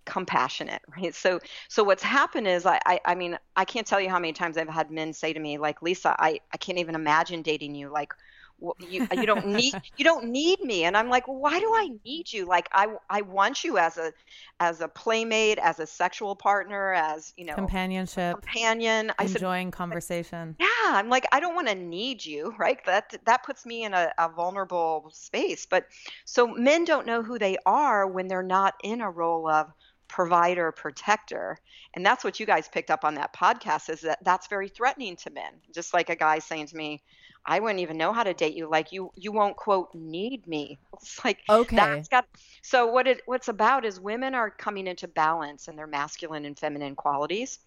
compassionate, 0.08 0.82
right? 0.98 1.14
So 1.14 1.40
so 1.68 1.84
what's 1.84 2.02
happened 2.02 2.48
is 2.48 2.66
I, 2.66 2.80
I 2.86 3.00
I 3.06 3.16
mean, 3.16 3.38
I 3.56 3.66
can't 3.66 3.86
tell 3.86 4.02
you 4.02 4.10
how 4.10 4.20
many 4.20 4.34
times 4.34 4.58
I've 4.58 4.68
had 4.68 4.90
men 4.90 5.14
say 5.14 5.34
to 5.34 5.40
me, 5.40 5.60
like, 5.60 5.82
Lisa, 5.84 6.16
I, 6.18 6.40
I 6.52 6.58
can't 6.58 6.80
even 6.80 6.96
imagine 6.96 7.44
dating 7.44 7.76
you. 7.76 7.90
Like 7.90 8.14
well, 8.60 8.76
you 8.80 9.08
you 9.12 9.26
don't 9.26 9.48
need 9.56 9.74
you 9.98 10.04
don't 10.04 10.26
need 10.26 10.60
me 10.62 10.84
and 10.84 10.98
i'm 10.98 11.10
like 11.10 11.28
well, 11.28 11.38
why 11.38 11.60
do 11.60 11.72
i 11.76 11.90
need 12.06 12.32
you 12.32 12.46
like 12.46 12.68
i 12.72 12.88
i 13.10 13.22
want 13.22 13.64
you 13.64 13.78
as 13.78 13.98
a 13.98 14.12
as 14.60 14.82
a 14.82 14.88
playmate 14.88 15.60
as 15.60 15.80
a 15.80 15.86
sexual 15.86 16.36
partner 16.36 16.94
as 16.94 17.34
you 17.38 17.46
know 17.46 17.54
Companionship, 17.54 18.42
companion 18.42 19.12
i 19.20 19.26
said 19.26 19.38
enjoying 19.38 19.72
conversation. 19.72 20.56
yeah 20.60 20.68
i'm 20.88 21.10
like 21.10 21.26
i 21.32 21.40
don't 21.40 21.56
want 21.56 21.68
to 21.68 21.76
need 21.76 22.26
you 22.26 22.54
right 22.60 22.84
that 22.86 23.14
that 23.26 23.44
puts 23.44 23.66
me 23.66 23.84
in 23.84 23.94
a, 23.94 24.12
a 24.18 24.30
vulnerable 24.30 25.10
space 25.14 25.66
but 25.66 25.86
so 26.26 26.48
men 26.48 26.86
don't 26.86 27.06
know 27.06 27.22
who 27.22 27.38
they 27.38 27.58
are 27.66 28.08
when 28.08 28.28
they're 28.28 28.44
not 28.44 28.74
in 28.84 29.02
a 29.02 29.10
role 29.10 29.48
of 29.48 29.72
provider 30.18 30.72
protector. 30.72 31.60
And 31.94 32.04
that's 32.04 32.24
what 32.24 32.40
you 32.40 32.48
guys 32.48 32.68
picked 32.68 32.90
up 32.90 33.06
on 33.06 33.14
that 33.16 33.36
podcast 33.36 33.92
is 33.92 34.02
that 34.02 34.18
that's 34.24 34.48
very 34.48 34.68
threatening 34.68 35.16
to 35.18 35.30
men. 35.30 35.54
Just 35.76 35.94
like 35.94 36.10
a 36.10 36.16
guy 36.16 36.40
saying 36.40 36.66
to 36.68 36.76
me 36.76 37.04
i 37.46 37.60
wouldn't 37.60 37.80
even 37.82 37.98
know 37.98 38.12
how 38.12 38.24
to 38.24 38.34
date 38.34 38.56
you. 38.56 38.68
Like 38.68 38.92
you 38.92 39.12
you 39.16 39.32
won't 39.32 39.56
quote 39.56 39.94
need 39.94 40.48
me. 40.48 40.80
It's 40.96 41.24
like 41.24 41.38
Okay. 41.48 41.76
that's 41.76 42.08
got 42.08 42.26
so 42.64 42.88
what 42.88 43.06
it 43.06 43.22
what's 43.28 43.48
about 43.48 43.86
is 43.86 44.00
women 44.00 44.34
are 44.34 44.50
coming 44.50 44.88
into 44.88 45.08
balance 45.08 45.68
in 45.68 45.76
their 45.76 45.86
masculine 45.86 46.46
and 46.46 46.58
feminine 46.58 46.96
qualities 46.96 47.60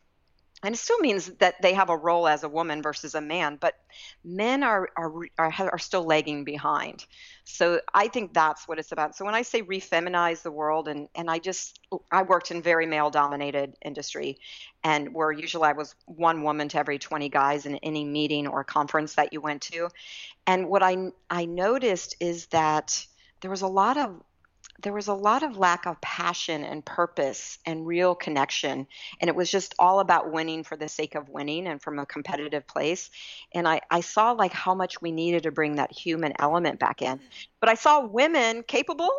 and 0.62 0.75
it 0.75 0.79
still 0.79 0.99
means 0.99 1.26
that 1.38 1.61
they 1.62 1.73
have 1.73 1.88
a 1.88 1.97
role 1.97 2.29
as 2.29 2.43
a 2.43 2.49
woman 2.49 2.83
versus 2.83 3.14
a 3.14 3.21
man 3.21 3.57
but 3.61 3.75
men 4.25 4.62
are 4.62 4.88
are 4.97 5.12
are, 5.38 5.52
are 5.59 5.79
still 5.79 6.05
lagging 6.05 6.45
behind. 6.45 7.05
So 7.45 7.81
i 7.95 8.09
think 8.09 8.35
that's 8.35 8.69
what 8.69 8.79
it's 8.79 8.93
about. 8.93 9.17
So 9.17 9.25
when 9.25 9.35
i 9.35 9.43
say 9.43 9.62
refeminize 9.62 10.43
the 10.43 10.50
world 10.50 10.88
and 10.88 11.09
and 11.14 11.31
i 11.31 11.38
just 11.38 11.81
i 12.11 12.23
worked 12.23 12.50
in 12.50 12.62
very 12.62 12.87
male 12.87 13.11
dominated 13.11 13.75
industry 13.85 14.38
and 14.85 15.14
where 15.14 15.33
usually 15.33 15.69
i 15.69 15.73
was 15.73 15.95
one 16.07 16.43
woman 16.43 16.69
to 16.69 16.79
every 16.79 16.99
20 16.99 17.29
guys 17.29 17.67
in 17.67 17.76
any 17.76 18.05
meeting 18.05 18.47
or 18.47 18.64
conference 18.64 19.14
that 19.14 19.33
you 19.33 19.40
went 19.40 19.62
to. 19.62 19.88
And 20.47 20.69
what 20.69 20.83
i 20.83 20.97
i 21.31 21.45
noticed 21.47 22.17
is 22.21 22.47
that 22.47 23.07
there 23.40 23.50
was 23.50 23.62
a 23.62 23.67
lot 23.67 23.97
of 23.97 24.23
there 24.83 24.93
was 24.93 25.09
a 25.09 25.15
lot 25.15 25.43
of 25.43 25.57
lack 25.57 25.87
of 25.87 26.01
passion 26.01 26.65
and 26.65 26.85
purpose 26.85 27.59
and 27.67 27.87
real 27.87 28.15
connection. 28.15 28.87
And 29.21 29.29
it 29.29 29.37
was 29.37 29.51
just 29.51 29.75
all 29.79 30.01
about 30.01 30.33
winning 30.33 30.65
for 30.65 30.77
the 30.77 30.89
sake 30.89 31.15
of 31.15 31.29
winning 31.29 31.67
and 31.67 31.83
from 31.83 31.99
a 31.99 32.07
competitive 32.07 32.67
place. 32.67 33.11
And 33.53 33.69
i, 33.69 33.81
I 33.91 34.01
saw 34.01 34.33
like 34.33 34.53
how 34.53 34.75
much 34.75 35.01
we 35.01 35.13
needed 35.13 35.45
to 35.45 35.51
bring 35.51 35.77
that 35.77 35.93
human 35.93 36.33
element 36.39 36.79
back 36.79 37.03
in. 37.03 37.21
But 37.61 37.69
i 37.69 37.75
saw 37.75 38.07
women 38.07 38.63
capable 38.63 39.11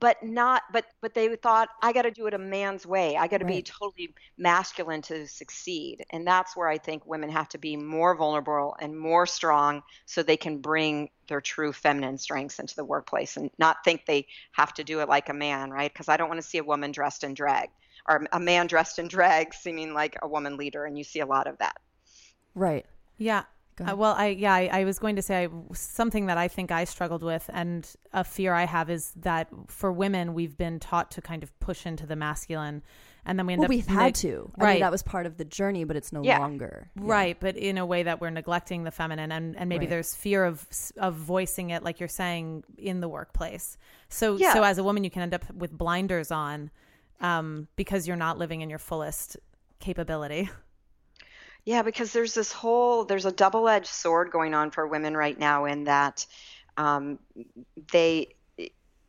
but 0.00 0.22
not 0.22 0.62
but 0.72 0.86
but 1.00 1.14
they 1.14 1.34
thought 1.36 1.68
i 1.82 1.92
got 1.92 2.02
to 2.02 2.10
do 2.10 2.26
it 2.26 2.34
a 2.34 2.38
man's 2.38 2.86
way. 2.86 3.16
I 3.16 3.28
got 3.28 3.38
to 3.38 3.44
be 3.44 3.62
totally 3.62 4.14
masculine 4.36 5.02
to 5.02 5.26
succeed. 5.26 6.04
And 6.10 6.26
that's 6.26 6.56
where 6.56 6.68
i 6.68 6.78
think 6.78 7.06
women 7.06 7.30
have 7.30 7.48
to 7.50 7.58
be 7.58 7.76
more 7.76 8.14
vulnerable 8.14 8.76
and 8.80 8.98
more 8.98 9.26
strong 9.26 9.82
so 10.06 10.22
they 10.22 10.36
can 10.36 10.58
bring 10.58 11.10
their 11.28 11.40
true 11.40 11.72
feminine 11.72 12.18
strengths 12.18 12.58
into 12.58 12.74
the 12.74 12.84
workplace 12.84 13.36
and 13.36 13.50
not 13.58 13.78
think 13.84 14.04
they 14.06 14.26
have 14.52 14.74
to 14.74 14.84
do 14.84 15.00
it 15.00 15.08
like 15.08 15.28
a 15.28 15.34
man 15.34 15.70
right? 15.70 15.92
Because 15.92 16.08
i 16.08 16.16
don't 16.16 16.28
want 16.28 16.40
to 16.40 16.46
see 16.46 16.58
a 16.58 16.64
woman 16.64 16.92
dressed 16.92 17.24
in 17.24 17.34
drag 17.34 17.70
or 18.08 18.26
a 18.32 18.40
man 18.40 18.66
dressed 18.66 18.98
in 18.98 19.08
drag 19.08 19.54
seeming 19.54 19.94
like 19.94 20.16
a 20.22 20.28
woman 20.28 20.56
leader 20.56 20.84
and 20.84 20.98
you 20.98 21.04
see 21.04 21.20
a 21.20 21.26
lot 21.26 21.46
of 21.46 21.58
that. 21.58 21.76
Right. 22.54 22.86
Yeah. 23.18 23.44
Uh, 23.80 23.96
well, 23.96 24.14
I 24.16 24.28
yeah, 24.28 24.54
I, 24.54 24.68
I 24.80 24.84
was 24.84 24.98
going 24.98 25.16
to 25.16 25.22
say 25.22 25.44
I, 25.46 25.48
something 25.72 26.26
that 26.26 26.38
I 26.38 26.48
think 26.48 26.70
I 26.70 26.84
struggled 26.84 27.22
with, 27.22 27.48
and 27.52 27.88
a 28.12 28.22
fear 28.24 28.54
I 28.54 28.64
have 28.66 28.88
is 28.90 29.12
that 29.16 29.48
for 29.66 29.90
women, 29.92 30.34
we've 30.34 30.56
been 30.56 30.78
taught 30.78 31.10
to 31.12 31.20
kind 31.22 31.42
of 31.42 31.58
push 31.60 31.84
into 31.86 32.06
the 32.06 32.14
masculine, 32.16 32.82
and 33.26 33.38
then 33.38 33.46
we 33.46 33.54
end 33.54 33.60
Well, 33.60 33.66
up 33.66 33.70
we've 33.70 33.88
neg- 33.88 33.96
had 33.98 34.14
to. 34.16 34.50
I 34.58 34.62
right, 34.62 34.72
mean, 34.74 34.80
that 34.82 34.92
was 34.92 35.02
part 35.02 35.26
of 35.26 35.38
the 35.38 35.44
journey, 35.44 35.84
but 35.84 35.96
it's 35.96 36.12
no 36.12 36.22
Yeah. 36.22 36.38
longer. 36.38 36.90
Yeah. 36.94 37.02
right, 37.04 37.36
but 37.40 37.56
in 37.56 37.78
a 37.78 37.84
way 37.86 38.04
that 38.04 38.20
we're 38.20 38.30
neglecting 38.30 38.84
the 38.84 38.90
feminine, 38.92 39.32
and 39.32 39.56
and 39.56 39.68
maybe 39.68 39.86
Right. 39.86 39.90
there's 39.90 40.14
fear 40.14 40.44
of 40.44 40.66
of 40.96 41.14
voicing 41.14 41.70
it, 41.70 41.82
like 41.82 41.98
you're 42.00 42.08
saying, 42.08 42.62
in 42.78 43.00
the 43.00 43.08
workplace. 43.08 43.76
So 44.08 44.36
Yeah. 44.36 44.52
so 44.54 44.62
as 44.62 44.78
a 44.78 44.84
woman, 44.84 45.02
you 45.04 45.10
can 45.10 45.22
end 45.22 45.34
up 45.34 45.52
with 45.52 45.72
blinders 45.76 46.30
on, 46.30 46.70
um, 47.20 47.66
because 47.76 48.06
you're 48.06 48.16
not 48.16 48.38
living 48.38 48.60
in 48.60 48.70
your 48.70 48.78
fullest 48.78 49.36
capability. 49.80 50.48
Yeah, 51.64 51.82
because 51.82 52.12
there's 52.12 52.34
this 52.34 52.52
whole 52.52 53.04
there's 53.04 53.24
a 53.24 53.32
double-edged 53.32 53.86
sword 53.86 54.30
going 54.30 54.54
on 54.54 54.70
for 54.70 54.86
women 54.86 55.16
right 55.16 55.38
now 55.38 55.64
in 55.64 55.84
that 55.84 56.26
um, 56.76 57.18
they 57.92 58.34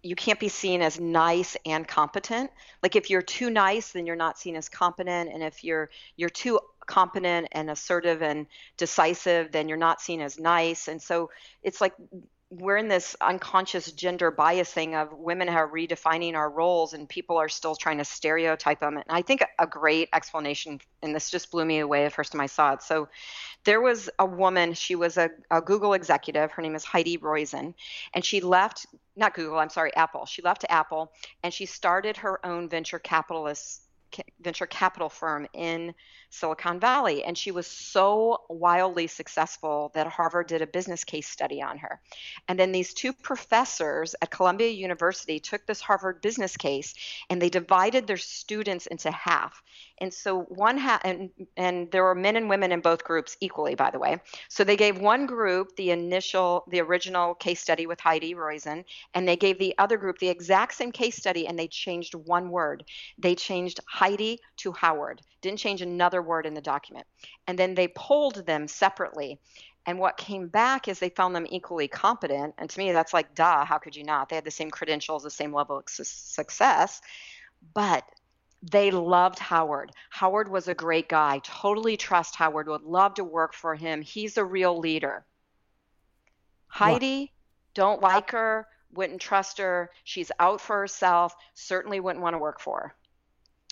you 0.03 0.15
can't 0.15 0.39
be 0.39 0.50
seen 0.50 0.81
as 0.83 1.00
nice 1.00 1.57
and 1.65 1.88
competent. 1.88 2.51
Like 2.83 2.95
if 2.95 3.09
you're 3.09 3.24
too 3.24 3.50
nice, 3.50 3.91
then 3.91 4.05
you're 4.05 4.15
not 4.15 4.38
seen 4.38 4.55
as 4.55 4.69
competent, 4.69 5.31
and 5.33 5.43
if 5.43 5.63
you're 5.63 5.89
you're 6.15 6.29
too 6.29 6.59
competent 6.85 7.47
and 7.51 7.69
assertive 7.69 8.21
and 8.21 8.45
decisive, 8.77 9.51
then 9.51 9.67
you're 9.67 9.77
not 9.77 10.00
seen 10.00 10.21
as 10.21 10.39
nice. 10.39 10.88
And 10.88 11.01
so 11.01 11.31
it's 11.63 11.81
like 11.81 11.93
we're 12.59 12.77
in 12.77 12.88
this 12.88 13.15
unconscious 13.19 13.91
gender 13.91 14.31
bias 14.31 14.71
thing 14.71 14.95
of 14.95 15.12
women 15.13 15.50
are 15.50 15.69
redefining 15.69 16.35
our 16.35 16.50
roles 16.50 16.93
and 16.93 17.07
people 17.09 17.38
are 17.38 17.50
still 17.50 17.75
trying 17.75 17.97
to 17.97 18.05
stereotype 18.05 18.79
them. 18.79 18.95
And 18.95 19.05
I 19.09 19.21
think 19.21 19.43
a 19.59 19.67
great 19.67 20.09
explanation, 20.13 20.79
and 21.01 21.13
this 21.13 21.29
just 21.29 21.51
blew 21.51 21.65
me 21.65 21.79
away 21.79 22.03
the 22.03 22.09
first 22.09 22.31
time 22.31 22.41
I 22.41 22.45
saw 22.45 22.74
it. 22.74 22.81
So 22.81 23.09
there 23.65 23.81
was 23.81 24.09
a 24.19 24.25
woman, 24.25 24.74
she 24.74 24.95
was 24.95 25.17
a, 25.17 25.29
a 25.51 25.62
Google 25.62 25.93
executive. 25.93 26.51
Her 26.51 26.62
name 26.62 26.75
is 26.75 26.85
Heidi 26.85 27.17
Roizen. 27.17 27.74
And 28.13 28.24
she 28.24 28.39
left, 28.39 28.85
not 29.15 29.33
Google, 29.33 29.59
I'm 29.59 29.69
sorry, 29.69 29.93
Apple. 29.95 30.25
She 30.25 30.41
left 30.41 30.65
Apple 30.69 31.12
and 31.43 31.53
she 31.53 31.65
started 31.65 32.17
her 32.17 32.45
own 32.45 32.69
venture 32.69 33.00
capitalist 33.00 33.81
venture 34.39 34.65
capital 34.65 35.09
firm 35.09 35.47
in 35.53 35.93
Silicon 36.36 36.80
Valley. 36.80 37.24
And 37.24 37.38
she 37.38 37.51
was 37.51 37.68
so 37.68 38.44
wildly 38.50 39.08
successful 39.08 39.92
that 39.94 40.08
Harvard 40.08 40.48
did 40.48 40.62
a 40.62 40.68
business 40.68 41.04
case 41.04 41.27
study 41.27 41.62
on 41.62 41.77
her. 41.77 42.01
And 42.48 42.60
then 42.60 42.72
these 42.72 42.94
two 42.94 43.13
professors 43.13 44.15
at 44.22 44.32
Columbia 44.32 44.70
University 44.70 45.39
took 45.39 45.65
this 45.65 45.82
Harvard 45.82 46.22
business 46.22 46.58
case 46.58 46.94
and 47.30 47.42
they 47.42 47.50
divided 47.50 48.06
their 48.06 48.18
students 48.18 48.88
into 48.88 49.12
half. 49.12 49.63
And 50.00 50.13
so 50.13 50.42
one 50.42 50.77
half, 50.77 51.01
and, 51.06 51.30
and 51.56 51.89
there 51.92 52.04
were 52.04 52.15
men 52.15 52.36
and 52.36 52.50
women 52.50 52.72
in 52.72 52.82
both 52.82 53.04
groups 53.04 53.38
equally, 53.39 53.75
by 53.75 53.92
the 53.92 54.00
way. 54.00 54.20
So 54.50 54.63
they 54.63 54.75
gave 54.75 55.00
one 55.00 55.25
group 55.25 55.75
the 55.77 55.92
initial, 55.92 56.65
the 56.70 56.82
original 56.82 57.34
case 57.36 57.62
study 57.62 57.88
with 57.88 58.00
Heidi 58.00 58.36
Roizen, 58.36 58.84
and 59.13 59.27
they 59.27 59.38
gave 59.38 59.58
the 59.58 59.74
other 59.77 59.98
group 59.98 60.20
the 60.20 60.27
exact 60.27 60.74
same 60.74 60.92
case 60.92 61.15
study 61.15 61.48
and 61.48 61.58
they 61.58 61.68
changed 61.68 62.13
one 62.13 62.50
word. 62.50 62.84
They 63.18 63.36
changed 63.36 63.80
Heidi 63.88 64.39
to 64.58 64.74
Howard, 64.74 65.22
didn't 65.42 65.60
change 65.60 65.82
another 65.82 66.22
word 66.25 66.46
in 66.46 66.53
the 66.53 66.62
document. 66.62 67.08
And 67.48 67.58
then 67.58 67.75
they 67.75 67.88
polled 67.88 68.46
them 68.46 68.67
separately. 68.67 69.39
And 69.86 70.00
what 70.00 70.17
came 70.17 70.48
back 70.48 70.88
is 70.88 71.00
they 71.00 71.10
found 71.10 71.36
them 71.36 71.46
equally 71.50 71.88
competent. 71.88 72.55
And 72.58 72.70
to 72.70 72.79
me, 72.79 72.91
that's 72.91 73.13
like, 73.13 73.36
duh, 73.36 73.65
how 73.65 73.77
could 73.77 73.96
you 73.96 74.03
not? 74.03 74.29
They 74.29 74.36
had 74.36 74.46
the 74.46 74.51
same 74.51 74.72
credentials, 74.72 75.24
the 75.24 75.29
same 75.29 75.53
level 75.53 75.77
of 75.77 75.84
su- 75.88 76.03
success. 76.03 77.01
But 77.74 78.03
they 78.72 78.89
loved 78.89 79.38
Howard. 79.38 79.91
Howard 80.10 80.50
was 80.50 80.67
a 80.67 80.74
great 80.74 81.08
guy. 81.08 81.39
Totally 81.44 81.98
trust 81.98 82.36
Howard. 82.36 82.67
Would 82.67 82.82
love 82.82 83.13
to 83.15 83.24
work 83.24 83.53
for 83.53 83.75
him. 83.75 84.01
He's 84.01 84.38
a 84.38 84.46
real 84.46 84.79
leader. 84.79 85.25
Heidi, 86.68 87.31
don't 87.74 88.01
like 88.01 88.31
her, 88.31 88.68
wouldn't 88.94 89.22
trust 89.22 89.59
her. 89.59 89.92
She's 90.03 90.31
out 90.40 90.59
for 90.59 90.79
herself, 90.79 91.35
certainly 91.53 92.00
wouldn't 92.00 92.24
want 92.24 92.33
to 92.33 92.40
work 92.40 92.59
for 92.59 92.79
her. 92.79 92.96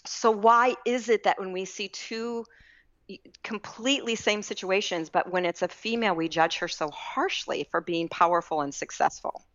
So, 0.05 0.31
why 0.31 0.75
is 0.85 1.09
it 1.09 1.23
that 1.23 1.39
when 1.39 1.51
we 1.51 1.65
see 1.65 1.87
two 1.87 2.45
completely 3.43 4.15
same 4.15 4.41
situations, 4.41 5.09
but 5.09 5.31
when 5.31 5.45
it's 5.45 5.61
a 5.61 5.67
female, 5.67 6.15
we 6.15 6.29
judge 6.29 6.57
her 6.57 6.67
so 6.67 6.89
harshly 6.89 7.67
for 7.69 7.81
being 7.81 8.09
powerful 8.09 8.61
and 8.61 8.73
successful? 8.73 9.45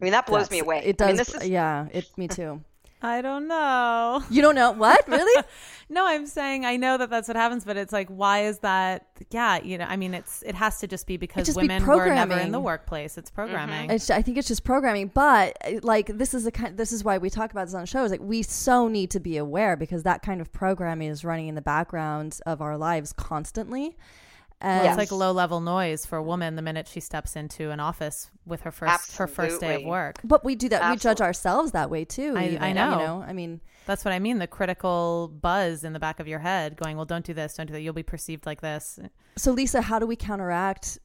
I 0.00 0.04
mean, 0.04 0.12
that 0.12 0.26
blows 0.26 0.50
me 0.50 0.58
away. 0.60 0.78
It 0.84 1.00
I 1.00 1.06
mean, 1.06 1.16
does. 1.16 1.26
this 1.26 1.42
is, 1.42 1.48
yeah, 1.48 1.86
it. 1.92 2.06
Me 2.16 2.28
too. 2.28 2.62
I 3.04 3.20
don't 3.20 3.46
know. 3.48 4.24
You 4.30 4.40
don't 4.40 4.54
know 4.54 4.72
what 4.72 5.06
really? 5.06 5.44
No, 5.90 6.06
I'm 6.06 6.26
saying 6.26 6.64
I 6.64 6.76
know 6.76 6.96
that 6.96 7.10
that's 7.10 7.28
what 7.28 7.36
happens, 7.36 7.62
but 7.62 7.76
it's 7.76 7.92
like, 7.92 8.08
why 8.08 8.46
is 8.46 8.60
that? 8.60 9.06
Yeah, 9.30 9.62
you 9.62 9.76
know, 9.76 9.84
I 9.84 9.96
mean, 9.96 10.14
it's 10.14 10.42
it 10.42 10.54
has 10.54 10.80
to 10.80 10.86
just 10.86 11.06
be 11.06 11.18
because 11.18 11.44
just 11.44 11.58
be 11.58 11.68
women 11.68 11.86
were 11.86 12.06
never 12.06 12.38
in 12.38 12.52
the 12.52 12.58
workplace. 12.58 13.18
It's 13.18 13.30
programming. 13.30 13.90
It's, 13.90 14.08
I 14.08 14.22
think 14.22 14.38
it's 14.38 14.48
just 14.48 14.64
programming, 14.64 15.08
but 15.08 15.58
uh, 15.62 15.80
like 15.82 16.06
this 16.06 16.32
is 16.32 16.44
the 16.44 16.52
kind. 16.52 16.76
This 16.78 16.90
is 16.90 17.04
why 17.04 17.18
we 17.18 17.28
talk 17.28 17.50
about 17.50 17.66
this 17.66 17.74
on 17.74 17.82
the 17.82 17.86
show. 17.86 18.02
Is 18.02 18.10
like 18.10 18.22
we 18.22 18.42
so 18.42 18.88
need 18.88 19.10
to 19.10 19.20
be 19.20 19.36
aware 19.36 19.76
because 19.76 20.04
that 20.04 20.22
kind 20.22 20.40
of 20.40 20.50
programming 20.52 21.10
is 21.10 21.22
running 21.22 21.48
in 21.48 21.54
the 21.54 21.62
background 21.62 22.40
of 22.46 22.62
our 22.62 22.78
lives 22.78 23.12
constantly. 23.12 23.94
And 24.64 24.88
It's 24.88 24.96
like 24.96 25.12
low 25.12 25.32
level 25.32 25.60
noise 25.60 26.06
for 26.06 26.16
a 26.16 26.22
woman 26.22 26.56
the 26.56 26.62
minute 26.62 26.88
she 26.88 27.00
steps 27.00 27.36
into 27.36 27.70
an 27.70 27.80
office 27.80 28.30
with 28.46 28.62
her 28.62 28.70
first 28.72 29.16
her 29.16 29.26
first 29.26 29.60
day 29.60 29.76
of 29.76 29.84
work. 29.84 30.16
But 30.24 30.44
we 30.44 30.54
do 30.54 30.68
that. 30.70 30.90
We 30.90 30.96
judge 30.96 31.20
ourselves 31.20 31.72
that 31.72 31.90
way 31.90 32.04
too. 32.04 32.34
I- 32.36 32.44
even, 32.46 32.62
I 32.62 32.68
You 32.68 32.74
know. 32.74 32.98
know. 32.98 33.24
I 33.26 33.32
mean, 33.32 33.60
That's 33.86 34.04
what 34.04 34.12
I 34.12 34.18
mean. 34.18 34.38
The 34.38 34.46
critical 34.46 35.28
buzz 35.42 35.84
in 35.84 35.92
the 35.92 36.00
back 36.00 36.18
of 36.18 36.26
your 36.26 36.38
head 36.38 36.76
going, 36.76 36.96
well, 36.96 37.04
don't 37.04 37.24
do 37.24 37.34
this, 37.34 37.54
don't 37.54 37.66
do 37.66 37.72
that. 37.74 37.82
You'll 37.82 37.92
be 37.92 38.02
perceived 38.02 38.46
like 38.46 38.62
this. 38.62 38.98
so 39.36 39.52
Lisa, 39.52 39.82
how 39.82 39.98
do 39.98 40.06
we 40.06 40.16
counteract 40.16 40.98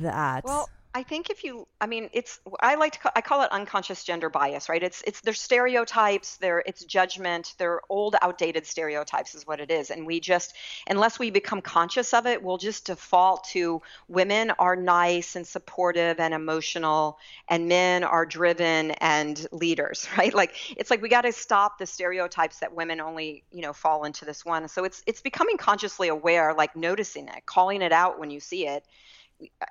that? 0.00 0.44
Well, 0.44 0.68
I 0.98 1.04
think 1.04 1.30
if 1.30 1.44
you, 1.44 1.68
I 1.80 1.86
mean, 1.86 2.10
it's 2.12 2.40
I 2.58 2.74
like 2.74 2.94
to 2.94 2.98
call, 2.98 3.12
I 3.14 3.20
call 3.20 3.42
it 3.42 3.52
unconscious 3.52 4.02
gender 4.02 4.28
bias, 4.28 4.68
right? 4.68 4.82
It's 4.82 5.00
it's 5.06 5.20
there's 5.20 5.40
stereotypes, 5.40 6.38
there 6.38 6.60
it's 6.66 6.84
judgment, 6.84 7.54
they're 7.56 7.80
old, 7.88 8.16
outdated 8.20 8.66
stereotypes 8.66 9.36
is 9.36 9.46
what 9.46 9.60
it 9.60 9.70
is, 9.70 9.92
and 9.92 10.04
we 10.04 10.18
just 10.18 10.54
unless 10.88 11.16
we 11.16 11.30
become 11.30 11.60
conscious 11.62 12.12
of 12.12 12.26
it, 12.26 12.42
we'll 12.42 12.58
just 12.58 12.86
default 12.86 13.44
to 13.50 13.80
women 14.08 14.50
are 14.58 14.74
nice 14.74 15.36
and 15.36 15.46
supportive 15.46 16.18
and 16.18 16.34
emotional, 16.34 17.16
and 17.48 17.68
men 17.68 18.02
are 18.02 18.26
driven 18.26 18.90
and 18.90 19.46
leaders, 19.52 20.08
right? 20.18 20.34
Like 20.34 20.56
it's 20.76 20.90
like 20.90 21.00
we 21.00 21.08
got 21.08 21.22
to 21.22 21.30
stop 21.30 21.78
the 21.78 21.86
stereotypes 21.86 22.58
that 22.58 22.74
women 22.74 23.00
only 23.00 23.44
you 23.52 23.62
know 23.62 23.72
fall 23.72 24.02
into 24.02 24.24
this 24.24 24.44
one. 24.44 24.66
So 24.66 24.82
it's 24.82 25.04
it's 25.06 25.20
becoming 25.20 25.58
consciously 25.58 26.08
aware, 26.08 26.54
like 26.54 26.74
noticing 26.74 27.28
it, 27.28 27.46
calling 27.46 27.82
it 27.82 27.92
out 27.92 28.18
when 28.18 28.30
you 28.30 28.40
see 28.40 28.66
it 28.66 28.84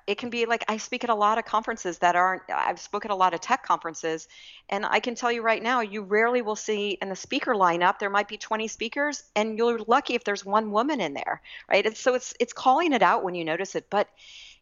it 0.06 0.16
can 0.16 0.30
be 0.30 0.46
like 0.46 0.64
I 0.68 0.78
speak 0.78 1.04
at 1.04 1.10
a 1.10 1.14
lot 1.14 1.38
of 1.38 1.44
conferences 1.44 1.98
that 1.98 2.16
aren't 2.16 2.42
I've 2.48 2.80
spoken 2.80 3.10
at 3.10 3.14
a 3.14 3.16
lot 3.16 3.34
of 3.34 3.40
tech 3.40 3.62
conferences 3.62 4.26
and 4.68 4.86
I 4.86 5.00
can 5.00 5.14
tell 5.14 5.30
you 5.30 5.42
right 5.42 5.62
now 5.62 5.80
you 5.80 6.02
rarely 6.02 6.40
will 6.42 6.56
see 6.56 6.98
in 7.02 7.08
the 7.08 7.16
speaker 7.16 7.54
lineup 7.54 7.98
there 7.98 8.10
might 8.10 8.28
be 8.28 8.38
20 8.38 8.68
speakers 8.68 9.24
and 9.36 9.58
you're 9.58 9.78
lucky 9.80 10.14
if 10.14 10.24
there's 10.24 10.44
one 10.44 10.70
woman 10.70 11.00
in 11.00 11.14
there 11.14 11.42
right? 11.70 11.84
It's, 11.84 12.00
so 12.00 12.14
it's 12.14 12.34
it's 12.40 12.52
calling 12.52 12.92
it 12.92 13.02
out 13.02 13.24
when 13.24 13.34
you 13.34 13.44
notice 13.44 13.74
it 13.74 13.86
but 13.90 14.08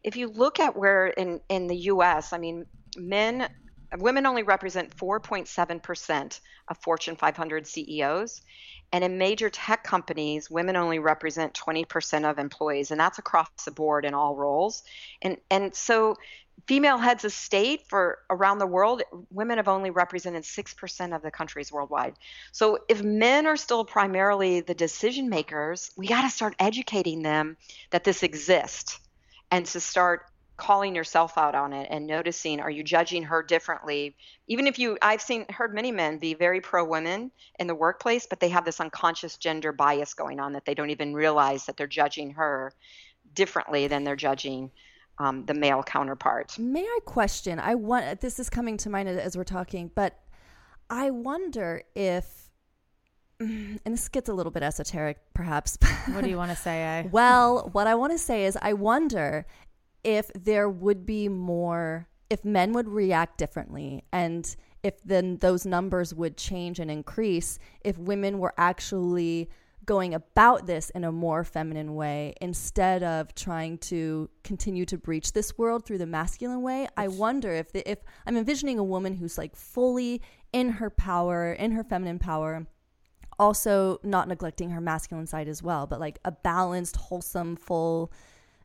if 0.03 0.15
you 0.15 0.27
look 0.27 0.59
at 0.59 0.75
where 0.75 1.07
in 1.07 1.39
in 1.47 1.67
the 1.67 1.77
US 1.91 2.33
I 2.33 2.37
mean 2.37 2.65
men 2.97 3.47
women 4.01 4.25
only 4.25 4.43
represent 4.43 4.95
4.7% 4.95 6.39
of 6.67 6.77
Fortune 6.77 7.15
500 7.15 7.67
CEOs 7.67 8.41
and 8.93 9.03
in 9.03 9.17
major 9.17 9.49
tech 9.49 9.83
companies, 9.83 10.49
women 10.49 10.75
only 10.75 10.99
represent 10.99 11.53
20% 11.53 12.29
of 12.29 12.39
employees, 12.39 12.91
and 12.91 12.99
that's 12.99 13.19
across 13.19 13.49
the 13.65 13.71
board 13.71 14.05
in 14.05 14.13
all 14.13 14.35
roles. 14.35 14.83
And 15.21 15.37
and 15.51 15.75
so 15.75 16.15
female 16.67 16.97
heads 16.97 17.25
of 17.25 17.33
state 17.33 17.81
for 17.87 18.19
around 18.29 18.59
the 18.59 18.65
world, 18.65 19.03
women 19.29 19.57
have 19.57 19.67
only 19.67 19.89
represented 19.89 20.43
6% 20.43 21.15
of 21.15 21.21
the 21.21 21.29
countries 21.29 21.71
worldwide. 21.71 22.15
So 22.51 22.79
if 22.89 23.03
men 23.03 23.45
are 23.45 23.57
still 23.57 23.85
primarily 23.85 24.61
the 24.61 24.73
decision 24.73 25.29
makers, 25.29 25.91
we 25.97 26.07
got 26.07 26.23
to 26.23 26.29
start 26.29 26.55
educating 26.57 27.21
them 27.21 27.57
that 27.91 28.03
this 28.03 28.23
exists 28.23 28.99
and 29.51 29.65
to 29.67 29.79
start 29.79 30.25
calling 30.57 30.95
yourself 30.95 31.37
out 31.37 31.55
on 31.55 31.71
it 31.71 31.87
and 31.91 32.05
noticing 32.05 32.59
are 32.59 32.69
you 32.69 32.83
judging 32.83 33.23
her 33.23 33.43
differently 33.43 34.15
even 34.47 34.67
if 34.67 34.79
you 34.79 34.97
i've 35.01 35.21
seen 35.21 35.45
heard 35.49 35.73
many 35.73 35.91
men 35.91 36.17
be 36.17 36.33
very 36.33 36.59
pro 36.59 36.83
women 36.83 37.31
in 37.59 37.67
the 37.67 37.75
workplace 37.75 38.25
but 38.25 38.39
they 38.39 38.49
have 38.49 38.65
this 38.65 38.81
unconscious 38.81 39.37
gender 39.37 39.71
bias 39.71 40.13
going 40.13 40.39
on 40.39 40.53
that 40.53 40.65
they 40.65 40.73
don't 40.73 40.89
even 40.89 41.13
realize 41.13 41.65
that 41.65 41.77
they're 41.77 41.87
judging 41.87 42.31
her 42.31 42.73
differently 43.33 43.87
than 43.87 44.03
they're 44.03 44.15
judging 44.15 44.71
um, 45.19 45.45
the 45.45 45.53
male 45.53 45.83
counterpart 45.83 46.57
May 46.59 46.83
I 46.83 46.99
question? 47.05 47.59
I 47.59 47.75
want 47.75 48.21
this 48.21 48.39
is 48.39 48.49
coming 48.49 48.77
to 48.77 48.89
mind 48.89 49.09
as 49.09 49.35
we're 49.35 49.43
talking, 49.43 49.91
but 49.95 50.19
I 50.89 51.09
wonder 51.09 51.83
if, 51.95 52.51
and 53.39 53.79
this 53.85 54.07
gets 54.09 54.29
a 54.29 54.33
little 54.33 54.51
bit 54.51 54.63
esoteric, 54.63 55.17
perhaps. 55.33 55.77
What 56.13 56.23
do 56.23 56.29
you 56.29 56.37
want 56.37 56.51
to 56.51 56.57
say? 56.57 56.85
I 56.85 57.01
well, 57.11 57.69
what 57.71 57.87
I 57.87 57.95
want 57.95 58.13
to 58.13 58.17
say 58.17 58.45
is, 58.45 58.57
I 58.61 58.73
wonder 58.73 59.45
if 60.03 60.31
there 60.33 60.69
would 60.69 61.05
be 61.05 61.29
more, 61.29 62.07
if 62.29 62.43
men 62.45 62.73
would 62.73 62.87
react 62.87 63.37
differently, 63.37 64.03
and 64.11 64.55
if 64.83 65.01
then 65.03 65.37
those 65.37 65.65
numbers 65.65 66.13
would 66.13 66.37
change 66.37 66.79
and 66.79 66.89
increase 66.89 67.59
if 67.81 67.97
women 67.97 68.39
were 68.39 68.53
actually 68.57 69.49
going 69.85 70.13
about 70.13 70.67
this 70.67 70.89
in 70.91 71.03
a 71.05 71.11
more 71.11 71.43
feminine 71.43 71.95
way 71.95 72.33
instead 72.41 73.01
of 73.03 73.33
trying 73.33 73.77
to 73.77 74.29
continue 74.43 74.85
to 74.85 74.97
breach 74.97 75.31
this 75.31 75.57
world 75.57 75.85
through 75.85 75.97
the 75.97 76.05
masculine 76.05 76.61
way. 76.61 76.87
I 76.97 77.07
wonder 77.07 77.53
if 77.53 77.71
the, 77.71 77.89
if 77.89 77.99
I'm 78.25 78.37
envisioning 78.37 78.77
a 78.77 78.83
woman 78.83 79.15
who's 79.15 79.37
like 79.37 79.55
fully 79.55 80.21
in 80.51 80.69
her 80.71 80.89
power, 80.89 81.53
in 81.53 81.71
her 81.71 81.85
feminine 81.85 82.19
power, 82.19 82.67
also 83.39 83.99
not 84.03 84.27
neglecting 84.27 84.71
her 84.71 84.81
masculine 84.81 85.27
side 85.27 85.47
as 85.47 85.63
well, 85.63 85.87
but 85.87 85.99
like 85.99 86.19
a 86.25 86.31
balanced, 86.31 86.97
wholesome, 86.97 87.55
full 87.55 88.11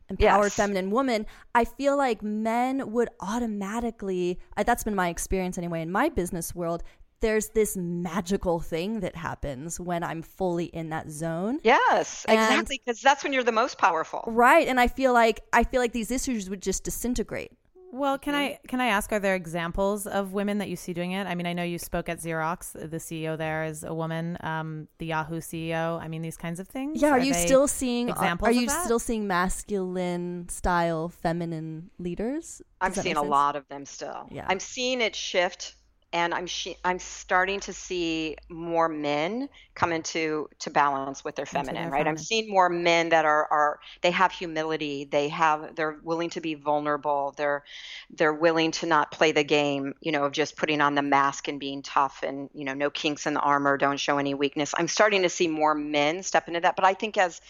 empowered 0.09 0.45
Yes. 0.45 0.55
feminine 0.55 0.91
woman, 0.91 1.25
I 1.55 1.65
feel 1.65 1.97
like 1.97 2.21
men 2.23 2.91
would 2.91 3.09
automatically, 3.19 4.39
uh, 4.57 4.63
that's 4.63 4.83
been 4.83 4.95
my 4.95 5.09
experience 5.09 5.57
anyway 5.57 5.81
in 5.81 5.91
my 5.91 6.09
business 6.09 6.53
world. 6.55 6.83
There's 7.21 7.49
this 7.49 7.77
magical 7.77 8.59
thing 8.59 8.99
that 8.99 9.15
happens 9.15 9.79
when 9.79 10.03
I'm 10.03 10.21
fully 10.21 10.65
in 10.65 10.89
that 10.89 11.09
zone. 11.09 11.59
Yes, 11.63 12.25
And- 12.27 12.37
exactly, 12.37 12.81
because 12.85 12.99
that's 13.01 13.23
when 13.23 13.31
you're 13.31 13.43
the 13.43 13.51
most 13.53 13.77
powerful. 13.77 14.23
Right. 14.27 14.67
And 14.67 14.77
I 14.79 14.87
feel 14.87 15.13
like 15.13 15.41
I 15.53 15.63
feel 15.63 15.79
like 15.79 15.93
these 15.93 16.11
issues 16.11 16.49
would 16.49 16.61
just 16.61 16.83
disintegrate. 16.83 17.53
Well, 17.93 18.17
can 18.17 18.33
I 18.33 18.57
can 18.67 18.81
I 18.81 18.87
ask? 18.87 19.11
Are 19.11 19.19
there 19.19 19.35
examples 19.35 20.07
of 20.07 20.33
women 20.33 20.57
that 20.57 20.67
you 20.67 20.75
see 20.75 20.93
doing 20.93 21.11
it? 21.11 21.27
I 21.27 21.35
mean, 21.35 21.45
I 21.45 21.53
know 21.53 21.61
you 21.61 21.77
spoke 21.77 22.09
at 22.09 22.17
Xerox. 22.17 22.73
The 22.73 22.97
CEO 22.97 23.37
there 23.37 23.65
is 23.65 23.83
a 23.83 23.93
woman. 23.93 24.35
Um, 24.41 24.87
the 24.97 25.05
Yahoo 25.05 25.39
CEO. 25.39 26.01
I 26.01 26.07
mean, 26.07 26.23
these 26.23 26.35
kinds 26.35 26.59
of 26.59 26.67
things. 26.67 26.99
Yeah, 26.99 27.11
are, 27.11 27.19
you 27.19 27.35
still 27.35 27.67
seeing 27.67 28.09
examples? 28.09 28.47
Are 28.47 28.49
of 28.49 28.57
you 28.57 28.65
that? 28.65 28.83
still 28.85 28.97
seeing 28.97 29.27
masculine 29.27 30.49
style 30.49 31.09
feminine 31.09 31.91
leaders? 31.99 32.57
Does 32.57 32.63
I'm 32.81 32.93
that 32.93 33.03
seeing 33.03 33.17
a 33.17 33.21
lot 33.21 33.55
of 33.55 33.67
them 33.67 33.85
still. 33.85 34.27
Yeah. 34.31 34.47
I'm 34.49 34.59
seeing 34.59 34.99
it 34.99 35.15
shift, 35.15 35.75
and 36.13 36.31
I'm 36.33 36.45
she- 36.45 36.77
I'm 36.85 36.99
starting 36.99 37.59
to 37.61 37.73
see 37.73 38.37
more 38.47 38.87
men 38.87 39.49
come 39.73 39.91
into 39.91 40.47
to 40.59 40.69
balance 40.69 41.23
with 41.23 41.35
their 41.35 41.47
feminine. 41.47 41.81
their 41.81 41.91
right, 41.91 42.07
I'm 42.07 42.17
seeing 42.17 42.49
more 42.51 42.69
men 42.69 43.09
that 43.09 43.25
are 43.25 43.47
are 43.51 43.79
they 44.01 44.11
have 44.11 44.31
humility. 44.31 45.05
They 45.05 45.29
have 45.29 45.75
they're 45.75 45.99
willing 46.03 46.29
to 46.31 46.41
be 46.41 46.53
vulnerable. 46.53 47.33
They're 47.35 47.63
they're 48.11 48.33
willing 48.33 48.71
to 48.73 48.85
not 48.85 49.11
play 49.11 49.31
the 49.31 49.43
game. 49.43 49.95
You 50.01 50.11
know, 50.11 50.25
of 50.25 50.33
just 50.33 50.55
putting 50.55 50.81
on 50.81 50.93
the 50.93 51.01
mask 51.01 51.47
and 51.47 51.59
being 51.59 51.81
tough 51.81 52.23
and 52.23 52.49
you 52.53 52.63
know 52.63 52.75
no 52.75 52.91
kinks 52.91 53.25
in 53.25 53.33
the 53.33 53.41
armor. 53.41 53.75
Don't 53.77 53.99
show 53.99 54.19
any 54.19 54.35
weakness. 54.35 54.73
I'm 54.77 54.87
starting 54.87 55.23
to 55.23 55.29
see 55.29 55.47
more 55.47 55.73
men 55.73 56.21
step 56.21 56.47
into 56.47 56.59
that. 56.59 56.75
But 56.75 56.85
I 56.85 56.93
think 56.93 57.17
as 57.17 57.41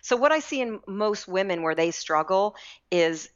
so 0.00 0.16
what 0.16 0.32
I 0.32 0.40
see 0.40 0.60
in 0.60 0.80
most 0.88 1.28
women 1.28 1.62
where 1.62 1.74
they 1.74 1.92
struggle 1.92 2.56
is 2.90 3.30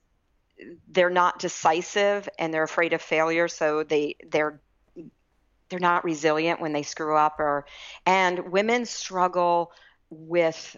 they're 0.89 1.11
not 1.11 1.39
decisive 1.39 2.29
and 2.39 2.53
they're 2.53 2.63
afraid 2.63 2.93
of 2.93 3.03
failure 3.03 3.49
so 3.49 3.83
they 3.83 4.17
they're 4.31 4.61
they're 5.69 5.81
not 5.81 6.05
resilient 6.05 6.61
when 6.61 6.73
they 6.73 6.83
screw 6.83 7.17
up 7.17 7.39
or 7.39 7.67
and 8.05 8.51
women 8.51 8.85
struggle 8.87 9.73
with 10.11 10.77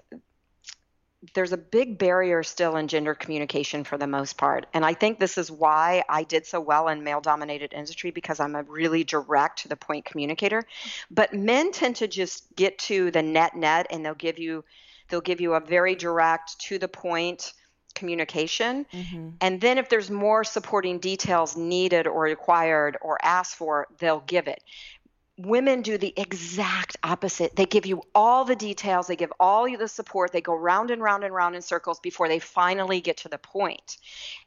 there's 1.35 1.53
a 1.53 1.57
big 1.57 1.99
barrier 1.99 2.45
still 2.45 2.77
in 2.77 2.87
gender 2.87 3.13
communication 3.13 3.83
for 3.83 3.99
the 3.99 4.07
most 4.07 4.37
part. 4.37 4.67
And 4.73 4.85
i 4.85 4.95
think 4.95 5.19
this 5.19 5.37
is 5.37 5.51
why 5.51 6.05
i 6.09 6.23
did 6.23 6.47
so 6.47 6.61
well 6.61 6.89
in 6.89 7.03
male 7.03 7.21
dominated 7.21 7.73
industry 7.73 8.11
because 8.11 8.41
i'm 8.41 8.55
a 8.55 8.63
really 8.63 9.05
direct 9.05 9.61
to 9.61 9.69
the 9.69 9.77
point 9.77 10.05
communicator. 10.05 10.65
But 11.11 11.35
men 11.35 11.73
tend 11.73 11.97
to 11.97 12.09
just 12.09 12.55
get 12.55 12.79
to 12.81 13.11
the 13.11 13.23
net 13.23 13.57
net 13.57 13.87
and 13.91 14.05
they'll 14.05 14.15
give 14.15 14.39
you 14.39 14.65
they'll 15.09 15.21
give 15.21 15.41
you 15.41 15.55
a 15.55 15.61
very 15.61 15.95
direct 15.95 16.59
to 16.61 16.79
the 16.79 16.89
point 16.89 17.53
communication 17.99 18.87
Mm-hmm. 18.93 19.29
and 19.41 19.61
then 19.61 19.79
if 19.79 19.89
there's 19.89 20.11
more 20.11 20.45
supporting 20.45 20.99
details 20.99 21.57
needed 21.57 22.07
or 22.07 22.23
required 22.23 22.97
or 23.01 23.19
asked 23.23 23.57
for, 23.57 23.87
they'll 23.99 24.25
give 24.27 24.49
it. 24.49 24.63
Women 25.39 25.83
do 25.83 25.99
the 25.99 26.13
exact 26.17 26.97
opposite. 27.05 27.55
They 27.55 27.65
give 27.65 27.87
you 27.87 28.03
all 28.13 28.45
the 28.45 28.57
details, 28.57 29.07
they 29.07 29.17
give 29.17 29.33
all 29.39 29.69
you 29.69 29.77
the 29.79 29.87
support, 29.87 30.33
they 30.33 30.41
go 30.41 30.55
round 30.57 30.91
and 30.91 31.01
round 31.01 31.23
and 31.23 31.33
round 31.33 31.55
in 31.55 31.63
circles 31.63 32.01
before 32.01 32.27
they 32.27 32.41
finally 32.41 33.01
get 33.01 33.19
to 33.19 33.29
the 33.29 33.39
point. 33.39 33.99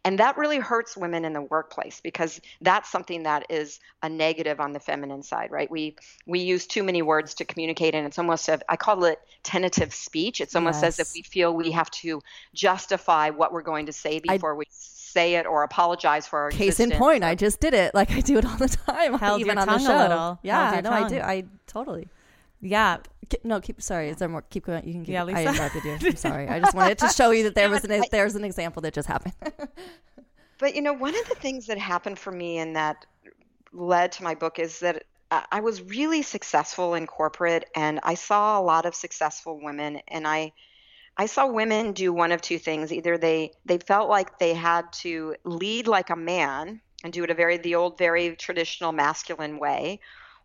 And 0.03 0.19
that 0.19 0.37
really 0.37 0.59
hurts 0.59 0.97
women 0.97 1.23
in 1.23 1.33
the 1.33 1.41
workplace 1.41 2.01
because 2.01 2.41
that's 2.61 2.91
something 2.91 3.23
that 3.23 3.45
is 3.49 3.79
a 4.03 4.09
negative 4.09 4.59
on 4.59 4.73
the 4.73 4.81
feminine 4.81 5.23
side, 5.23 5.49
right? 5.51 5.71
We 5.71 5.95
we 6.27 6.39
use 6.41 6.67
too 6.67 6.83
many 6.83 7.01
words 7.01 7.35
to 7.35 7.45
communicate 7.45 7.95
and 7.95 8.05
it's 8.05 8.19
almost 8.19 8.49
a, 8.49 8.59
I 8.67 8.75
call 8.75 9.05
it 9.05 9.19
tentative 9.43 9.93
speech. 9.93 10.41
It's 10.41 10.55
almost 10.57 10.83
as 10.83 10.99
if 10.99 11.07
we 11.13 11.21
feel 11.21 11.55
we 11.55 11.71
have 11.71 11.89
to 11.91 12.21
justify 12.53 13.29
what 13.29 13.53
we're 13.53 13.61
going 13.61 13.85
to 13.85 13.93
say 13.93 14.19
I- 14.27 14.37
before 14.37 14.55
we 14.55 14.65
say 15.11 15.35
it 15.35 15.45
or 15.45 15.63
apologize 15.63 16.27
for 16.27 16.39
our 16.39 16.51
Case 16.51 16.79
in 16.79 16.91
point, 16.91 17.23
I 17.23 17.35
just 17.35 17.59
did 17.59 17.73
it. 17.73 17.93
Like 18.01 18.11
I 18.11 18.21
do 18.21 18.37
it 18.37 18.45
all 18.45 18.57
the 18.57 18.69
time, 18.69 19.13
Held 19.15 19.41
even 19.41 19.55
your 19.55 19.61
on 19.61 19.67
the 19.67 19.73
tongue 19.73 19.81
a 19.81 19.85
show. 19.85 19.97
little. 19.97 20.39
Yeah, 20.43 20.71
Held 20.71 20.85
your 20.85 20.91
no, 20.91 21.05
I 21.05 21.09
do. 21.09 21.19
I 21.19 21.43
totally. 21.67 22.07
Yeah, 22.61 22.97
No, 23.43 23.59
keep. 23.59 23.81
Sorry, 23.81 24.09
is 24.09 24.17
there 24.17 24.29
more? 24.29 24.43
Keep 24.43 24.65
going. 24.65 24.85
You 24.85 24.93
can 24.93 25.03
keep. 25.05 25.13
Yeah, 25.13 25.25
I 25.25 25.45
interrupted 25.45 25.83
you. 25.83 25.97
I'm 26.01 26.15
sorry. 26.15 26.47
I 26.47 26.59
just 26.59 26.75
wanted 26.75 26.97
to 26.99 27.09
show 27.09 27.31
you 27.31 27.43
that 27.45 27.55
there 27.55 27.69
was 27.75 27.83
an 27.83 28.03
there's 28.11 28.35
an 28.35 28.43
example 28.43 28.81
that 28.83 28.93
just 28.93 29.07
happened. 29.07 29.33
But 30.59 30.75
you 30.75 30.81
know, 30.83 30.93
one 30.93 31.15
of 31.19 31.27
the 31.27 31.33
things 31.33 31.65
that 31.67 31.79
happened 31.79 32.19
for 32.19 32.31
me 32.31 32.59
and 32.59 32.75
that 32.75 33.07
led 33.73 34.11
to 34.13 34.23
my 34.23 34.35
book 34.35 34.59
is 34.59 34.79
that 34.81 35.05
I 35.31 35.45
I 35.51 35.59
was 35.61 35.81
really 35.81 36.21
successful 36.21 36.93
in 36.93 37.07
corporate 37.07 37.65
and 37.75 37.99
I 38.03 38.13
saw 38.13 38.59
a 38.59 38.61
lot 38.61 38.85
of 38.85 38.93
successful 38.93 39.59
women 39.59 40.01
and 40.07 40.27
I 40.27 40.51
I 41.21 41.27
saw 41.27 41.45
women 41.45 41.93
do 41.93 42.11
one 42.11 42.31
of 42.31 42.41
two 42.41 42.57
things. 42.57 42.91
Either 42.91 43.15
they 43.15 43.51
they 43.63 43.77
felt 43.77 44.09
like 44.09 44.39
they 44.39 44.55
had 44.55 44.91
to 45.03 45.35
lead 45.43 45.87
like 45.87 46.09
a 46.09 46.15
man 46.15 46.81
and 47.03 47.13
do 47.13 47.23
it 47.23 47.29
a 47.29 47.35
very 47.35 47.57
the 47.57 47.75
old 47.75 47.99
very 47.99 48.35
traditional 48.35 48.91
masculine 48.91 49.59
way 49.59 49.99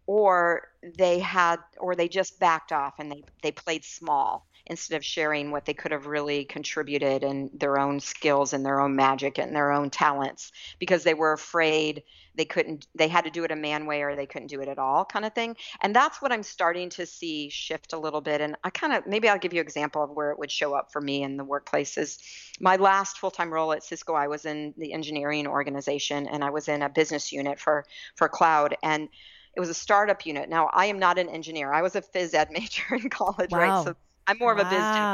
or 0.07 0.69
they 0.99 1.19
had 1.19 1.61
or 1.79 1.97
they 1.97 2.09
just 2.09 2.39
backed 2.39 2.73
off 2.73 2.95
and 2.99 3.11
they 3.11 3.23
they 3.43 3.53
played 3.53 3.87
small 3.87 4.46
instead 4.67 4.97
of 4.97 5.05
sharing 5.05 5.51
what 5.51 5.65
they 5.65 5.75
could 5.75 5.93
have 5.93 6.07
really 6.07 6.45
contributed 6.45 7.23
and 7.23 7.51
their 7.55 7.79
own 7.79 8.01
skills 8.01 8.53
and 8.53 8.65
their 8.65 8.81
own 8.81 8.97
magic 8.97 9.39
and 9.39 9.55
their 9.55 9.73
own 9.73 9.91
talents 9.91 10.53
because 10.79 11.05
they 11.05 11.15
were 11.15 11.33
afraid 11.33 12.03
they 12.35 12.45
couldn't 12.45 12.87
they 12.95 13.09
had 13.09 13.25
to 13.25 13.31
do 13.31 13.45
it 13.45 13.51
a 13.51 13.57
man 13.57 13.87
way 13.87 14.03
or 14.03 14.15
they 14.15 14.27
couldn't 14.27 14.49
do 14.49 14.61
it 14.61 14.69
at 14.69 14.79
all 14.79 15.05
kind 15.05 15.25
of 15.25 15.35
thing. 15.35 15.57
And 15.81 15.95
that's 15.95 16.21
what 16.21 16.33
i'm 16.33 16.43
starting 16.43 16.91
to 16.91 17.07
see 17.07 17.49
shift 17.49 17.93
a 17.93 17.99
little 17.99 18.21
bit. 18.21 18.41
And 18.41 18.57
i 18.65 18.71
kind 18.71 18.93
of 18.93 19.07
maybe 19.07 19.29
i'll 19.29 19.39
give 19.39 19.53
you 19.53 19.61
an 19.61 19.67
example 19.67 20.03
of 20.03 20.11
where 20.11 20.31
it 20.31 20.39
would 20.39 20.51
show 20.51 20.75
up 20.75 20.93
for 20.93 21.01
me 21.01 21.23
in 21.23 21.37
the 21.37 21.45
workplace 21.45 21.97
is 21.97 22.19
my 22.61 22.77
last 22.77 23.19
full-time 23.19 23.53
role 23.53 23.73
at 23.73 23.85
cisco 23.85 24.15
i 24.15 24.27
was 24.27 24.45
in 24.45 24.75
the 24.79 24.93
engineering 24.93 25.47
organization 25.47 26.27
and 26.27 26.43
i 26.45 26.51
was 26.51 26.69
in 26.69 26.83
a 26.83 26.89
business 26.89 27.33
unit 27.33 27.59
for 27.59 27.85
for 28.17 28.29
cloud 28.29 28.77
and 28.83 29.09
it 29.55 29.61
was 29.61 29.71
a 29.71 29.75
startup 29.75 30.27
unit. 30.27 30.49
Now 30.51 30.69
i 30.73 30.87
am 30.87 30.99
not 30.99 31.19
an 31.19 31.29
engineer. 31.29 31.73
I 31.73 31.83
was 31.83 31.97
a 31.97 32.03
phys 32.03 32.35
ed 32.35 32.51
major 32.51 32.95
in 33.03 33.09
college 33.09 33.51
Wow. 33.51 33.59
right 33.59 33.85
so 33.85 33.97
i'm 34.27 34.39
more 34.39 34.53
of 34.53 34.59
a 34.59 34.65
biz 34.65 34.91
gen. 34.91 35.09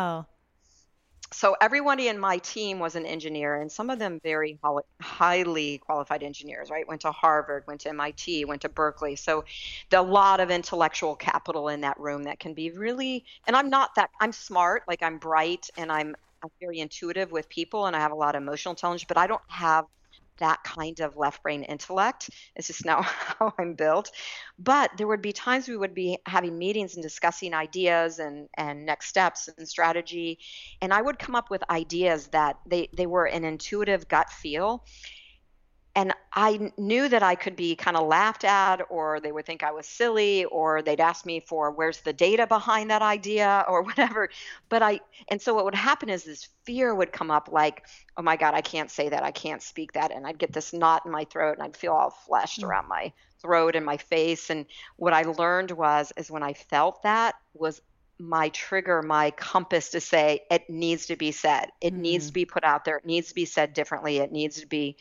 So 1.35 1.57
everybody 1.63 2.09
in 2.09 2.19
my 2.19 2.39
team 2.39 2.79
was 2.79 2.95
an 2.95 3.07
engineer 3.07 3.61
and 3.61 3.73
some 3.73 3.89
of 3.89 3.99
them 3.99 4.21
very 4.23 4.59
highly 5.01 5.79
qualified 5.79 6.23
engineers 6.23 6.71
right? 6.71 6.87
Went 6.87 7.01
to 7.03 7.13
harvard 7.13 7.65
went 7.67 7.81
to 7.83 7.93
mit 7.93 8.47
went 8.47 8.63
to 8.63 8.69
berkeley. 8.69 9.17
So 9.17 9.45
a 9.93 10.03
lot 10.03 10.41
of 10.41 10.51
intellectual 10.51 11.17
capital 11.17 11.69
in 11.69 11.81
that 11.83 11.99
room 11.99 12.25
that 12.25 12.39
can 12.39 12.55
be 12.55 12.71
really 12.71 13.25
and 13.47 13.57
i'm 13.57 13.71
not 13.71 13.95
that 13.97 14.11
i'm 14.21 14.33
smart 14.33 14.83
like 14.89 15.03
i'm 15.03 15.19
bright 15.19 15.71
and 15.77 15.91
i'm, 15.93 16.15
I'm 16.43 16.51
very 16.61 16.81
intuitive 16.81 17.31
with 17.33 17.49
people 17.49 17.87
and 17.87 17.97
i 17.97 18.01
have 18.01 18.13
a 18.13 18.17
lot 18.17 18.35
of 18.37 18.43
emotional 18.43 18.73
intelligence 18.73 19.05
but 19.09 19.17
i 19.19 19.27
don't 19.27 19.43
have 19.49 19.87
that 20.43 20.63
kind 20.65 21.01
of 21.01 21.17
left 21.17 21.43
brain 21.43 21.63
intellect. 21.63 22.31
It's 22.55 22.67
just 22.67 22.85
not 22.85 23.05
how 23.39 23.55
I'm 23.59 23.75
built. 23.75 24.11
But 24.59 24.91
there 24.97 25.07
would 25.07 25.23
be 25.23 25.33
times 25.33 25.69
we 25.69 25.77
would 25.77 25.95
be 25.95 26.19
having 26.27 26.59
meetings 26.59 26.95
and 26.95 27.03
discussing 27.03 27.55
ideas 27.55 28.19
and, 28.19 28.49
and 28.57 28.85
next 28.85 29.07
steps 29.07 29.49
and 29.57 29.69
strategy. 29.69 30.39
And 30.81 30.93
I 30.93 31.01
would 31.01 31.19
come 31.19 31.35
up 31.35 31.51
with 31.51 31.63
ideas 31.71 32.29
that 32.29 32.57
they, 32.67 32.89
they 32.97 33.07
were 33.07 33.27
an 33.27 33.45
intuitive 33.45 34.09
gut 34.09 34.31
feel. 34.31 34.85
And 35.95 36.15
I 36.33 36.73
knew 36.79 37.09
that 37.09 37.23
I 37.23 37.35
could 37.35 37.55
be 37.55 37.77
kind 37.77 37.99
of 37.99 38.07
laughed 38.07 38.45
at, 38.45 38.81
or 38.89 39.21
they 39.21 39.31
would 39.31 39.45
think 39.45 39.63
I 39.63 39.73
was 39.73 39.87
silly, 39.87 40.47
or 40.47 40.81
they'd 40.81 41.01
ask 41.01 41.27
me 41.27 41.41
for 41.41 41.71
where's 41.71 42.01
the 42.01 42.15
data 42.15 42.47
behind 42.47 42.91
that 42.91 43.03
idea, 43.03 43.65
or 43.69 43.83
whatever. 43.83 44.31
But 44.69 44.83
I, 44.83 45.01
and 45.29 45.41
so 45.41 45.55
what 45.55 45.67
would 45.67 45.75
happen 45.75 46.09
is 46.09 46.25
this 46.25 46.49
fear 46.65 46.95
would 46.95 47.13
come 47.13 47.31
up 47.31 47.51
like, 47.53 47.87
oh 48.17 48.23
my 48.23 48.37
God, 48.37 48.55
I 48.55 48.63
can't 48.63 48.91
say 48.91 49.11
that. 49.11 49.23
I 49.23 49.33
can't 49.33 49.63
speak 49.63 49.93
that. 49.93 50.13
And 50.13 50.27
I'd 50.27 50.39
get 50.39 50.53
this 50.53 50.73
knot 50.73 51.03
in 51.05 51.13
my 51.13 51.25
throat 51.25 51.59
and 51.59 51.63
I'd 51.63 51.77
feel 51.77 51.93
all 51.93 52.11
fleshed 52.11 52.61
mm. 52.61 52.65
around 52.65 52.89
my 52.89 53.13
throat 53.41 53.77
and 53.77 53.85
my 53.85 53.99
face. 53.99 54.49
And 54.49 54.65
what 54.97 55.13
I 55.13 55.23
learned 55.23 55.73
was, 55.73 56.13
is 56.17 56.31
when 56.31 56.43
I 56.43 56.55
felt 56.55 57.03
that 57.03 57.35
was 57.55 57.83
my 58.23 58.49
trigger, 58.51 59.03
my 59.03 59.33
compass 59.33 59.91
to 59.91 60.01
say 60.01 60.41
it 60.51 60.71
needs 60.71 61.07
to 61.07 61.17
be 61.17 61.33
said. 61.33 61.71
It 61.81 61.93
mm-hmm. 61.93 62.03
needs 62.03 62.27
to 62.29 62.33
be 62.33 62.45
put 62.45 62.63
out 62.63 62.85
there. 62.85 62.99
It 62.99 63.05
needs 63.05 63.29
to 63.29 63.35
be 63.35 63.45
said 63.45 63.75
differently. 63.75 64.19
It 64.19 64.31
needs 64.31 64.61
to 64.61 64.67
be 64.67 64.97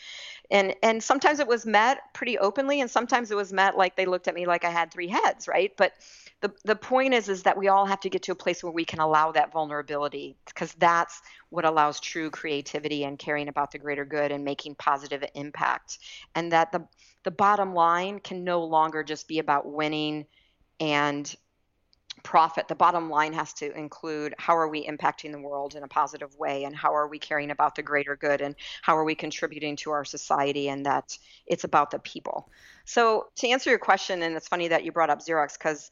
and 0.50 0.76
and 0.84 1.02
sometimes 1.02 1.40
it 1.40 1.48
was 1.48 1.66
met 1.66 2.00
pretty 2.14 2.38
openly 2.38 2.82
and 2.82 2.92
sometimes 2.92 3.32
it 3.32 3.36
was 3.36 3.54
met 3.54 3.78
like 3.78 3.96
they 3.96 4.06
looked 4.06 4.28
at 4.28 4.36
me 4.36 4.46
like 4.46 4.66
I 4.66 4.70
had 4.70 4.92
three 4.92 5.08
heads, 5.08 5.48
right? 5.48 5.72
But 5.78 5.94
the 6.42 6.52
the 6.66 6.76
point 6.76 7.14
is 7.14 7.30
is 7.30 7.44
that 7.44 7.58
we 7.58 7.70
all 7.70 7.86
have 7.86 8.02
to 8.02 8.10
get 8.10 8.24
to 8.24 8.32
a 8.32 8.36
place 8.36 8.64
where 8.64 8.72
we 8.72 8.84
can 8.84 9.00
allow 9.00 9.32
that 9.32 9.54
vulnerability 9.54 10.36
because 10.46 10.74
that's 10.74 11.22
what 11.50 11.64
allows 11.64 12.00
true 12.00 12.30
creativity 12.30 13.04
and 13.06 13.18
caring 13.18 13.48
about 13.48 13.72
the 13.72 13.80
greater 13.80 14.04
good 14.04 14.32
and 14.32 14.44
making 14.44 14.76
positive 14.76 15.24
impact. 15.36 16.00
And 16.36 16.52
that 16.52 16.72
the 16.72 16.86
the 17.24 17.32
bottom 17.32 17.74
line 17.74 18.20
can 18.20 18.44
no 18.44 18.64
longer 18.64 19.04
just 19.04 19.28
be 19.28 19.40
about 19.40 19.72
winning 19.72 20.26
and 20.80 21.34
profit 22.24 22.68
the 22.68 22.76
bottom 22.76 23.10
line 23.10 23.34
has 23.34 23.54
to 23.54 23.76
include 23.76 24.36
how 24.38 24.56
are 24.56 24.68
we 24.68 24.86
impacting 24.86 25.32
the 25.32 25.40
world 25.40 25.76
in 25.76 25.84
a 25.84 25.88
positive 25.88 26.36
way 26.38 26.66
and 26.66 26.76
how 26.76 26.94
are 26.94 27.08
we 27.08 27.18
caring 27.18 27.52
about 27.52 27.76
the 27.76 27.82
greater 27.82 28.16
good 28.16 28.42
and 28.42 28.56
how 28.82 28.98
are 28.98 29.04
we 29.04 29.16
contributing 29.16 29.76
to 29.76 29.92
our 29.92 30.06
society 30.06 30.70
and 30.70 30.86
that 30.86 31.18
it's 31.48 31.64
about 31.64 31.90
the 31.90 32.00
people. 32.00 32.50
So 32.86 33.28
to 33.38 33.48
answer 33.48 33.70
your 33.70 33.80
question 33.80 34.22
and 34.24 34.36
it's 34.36 34.48
funny 34.48 34.68
that 34.68 34.84
you 34.84 34.92
brought 34.92 35.10
up 35.10 35.20
xerox 35.20 35.58
because 35.58 35.90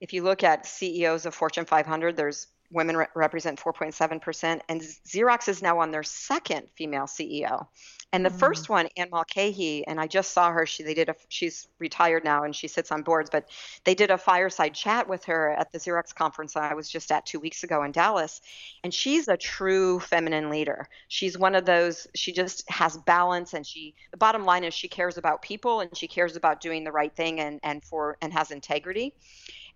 if 0.00 0.12
you 0.12 0.22
look 0.22 0.44
at 0.44 0.66
ceos 0.66 1.26
of 1.26 1.34
fortune 1.34 1.64
500 1.64 2.16
there's 2.16 2.46
women 2.70 2.96
re- 2.96 3.06
represent 3.14 3.58
4.7% 3.58 4.60
and 4.68 4.80
xerox 4.80 5.48
is 5.48 5.62
now 5.62 5.78
on 5.78 5.90
their 5.90 6.02
second 6.02 6.68
female 6.76 7.04
ceo 7.04 7.66
and 8.14 8.24
the 8.24 8.30
mm. 8.30 8.38
first 8.38 8.68
one, 8.68 8.88
Anne 8.96 9.08
Mulcahy, 9.10 9.84
and 9.88 9.98
I 9.98 10.06
just 10.06 10.30
saw 10.30 10.52
her. 10.52 10.66
She 10.66 10.84
they 10.84 10.94
did 10.94 11.08
a 11.08 11.16
she's 11.28 11.66
retired 11.80 12.22
now 12.22 12.44
and 12.44 12.54
she 12.54 12.68
sits 12.68 12.92
on 12.92 13.02
boards, 13.02 13.28
but 13.28 13.48
they 13.82 13.96
did 13.96 14.12
a 14.12 14.16
fireside 14.16 14.72
chat 14.72 15.08
with 15.08 15.24
her 15.24 15.50
at 15.50 15.72
the 15.72 15.78
Xerox 15.78 16.14
conference 16.14 16.54
I 16.54 16.74
was 16.74 16.88
just 16.88 17.10
at 17.10 17.26
two 17.26 17.40
weeks 17.40 17.64
ago 17.64 17.82
in 17.82 17.90
Dallas. 17.90 18.40
And 18.84 18.94
she's 18.94 19.26
a 19.26 19.36
true 19.36 19.98
feminine 19.98 20.48
leader. 20.48 20.88
She's 21.08 21.36
one 21.36 21.56
of 21.56 21.64
those. 21.64 22.06
She 22.14 22.32
just 22.32 22.70
has 22.70 22.96
balance, 22.98 23.52
and 23.52 23.66
she. 23.66 23.96
The 24.12 24.16
bottom 24.16 24.44
line 24.44 24.62
is 24.62 24.74
she 24.74 24.86
cares 24.86 25.18
about 25.18 25.42
people 25.42 25.80
and 25.80 25.96
she 25.96 26.06
cares 26.06 26.36
about 26.36 26.60
doing 26.60 26.84
the 26.84 26.92
right 26.92 27.14
thing 27.14 27.40
and 27.40 27.58
and 27.64 27.82
for 27.82 28.16
and 28.22 28.32
has 28.32 28.52
integrity. 28.52 29.12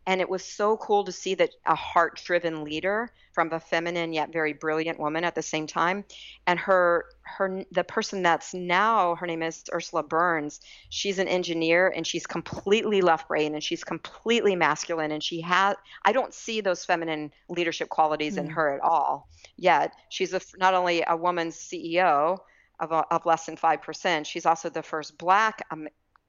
And 0.08 0.22
it 0.22 0.30
was 0.30 0.42
so 0.42 0.78
cool 0.78 1.04
to 1.04 1.12
see 1.12 1.34
that 1.34 1.50
a 1.66 1.74
heart 1.74 2.18
driven 2.24 2.64
leader 2.64 3.12
from 3.32 3.52
a 3.52 3.60
feminine 3.60 4.14
yet 4.14 4.32
very 4.32 4.54
brilliant 4.54 4.98
woman 4.98 5.22
at 5.22 5.34
the 5.34 5.42
same 5.42 5.66
time. 5.66 6.02
And 6.46 6.58
her 6.60 7.04
her 7.24 7.62
the 7.72 7.84
person 7.84 8.22
that's 8.22 8.54
now 8.54 9.16
her 9.16 9.26
name 9.26 9.42
is 9.42 9.64
Ursula 9.70 10.02
Burns. 10.02 10.60
She's 10.88 11.18
an 11.18 11.28
engineer 11.28 11.92
and 11.94 12.06
she's 12.06 12.26
completely 12.26 13.02
left 13.02 13.28
brain 13.28 13.52
and 13.52 13.62
she's 13.62 13.84
completely 13.84 14.56
masculine 14.56 15.12
and 15.12 15.22
she 15.22 15.42
has 15.42 15.76
I 16.06 16.12
don't 16.12 16.32
see 16.32 16.62
those 16.62 16.86
feminine 16.86 17.30
leadership 17.50 17.90
qualities 17.90 18.36
mm. 18.36 18.38
in 18.38 18.46
hmm. 18.46 18.52
her 18.52 18.74
at 18.74 18.80
all. 18.80 19.28
Yet 19.58 19.92
she's 20.08 20.32
a, 20.32 20.40
not 20.56 20.72
only 20.72 21.04
a 21.06 21.18
woman 21.18 21.48
CEO 21.48 22.38
of, 22.80 22.92
a, 22.92 23.04
of 23.10 23.26
less 23.26 23.44
than 23.44 23.56
5%, 23.56 24.24
she's 24.24 24.46
also 24.46 24.70
the 24.70 24.82
first 24.82 25.18
black 25.18 25.66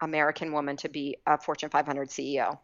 American 0.01 0.51
woman 0.51 0.75
to 0.77 0.89
be 0.89 1.15
a 1.25 1.37
Fortune 1.37 1.69
500 1.69 2.09
CEO. 2.09 2.57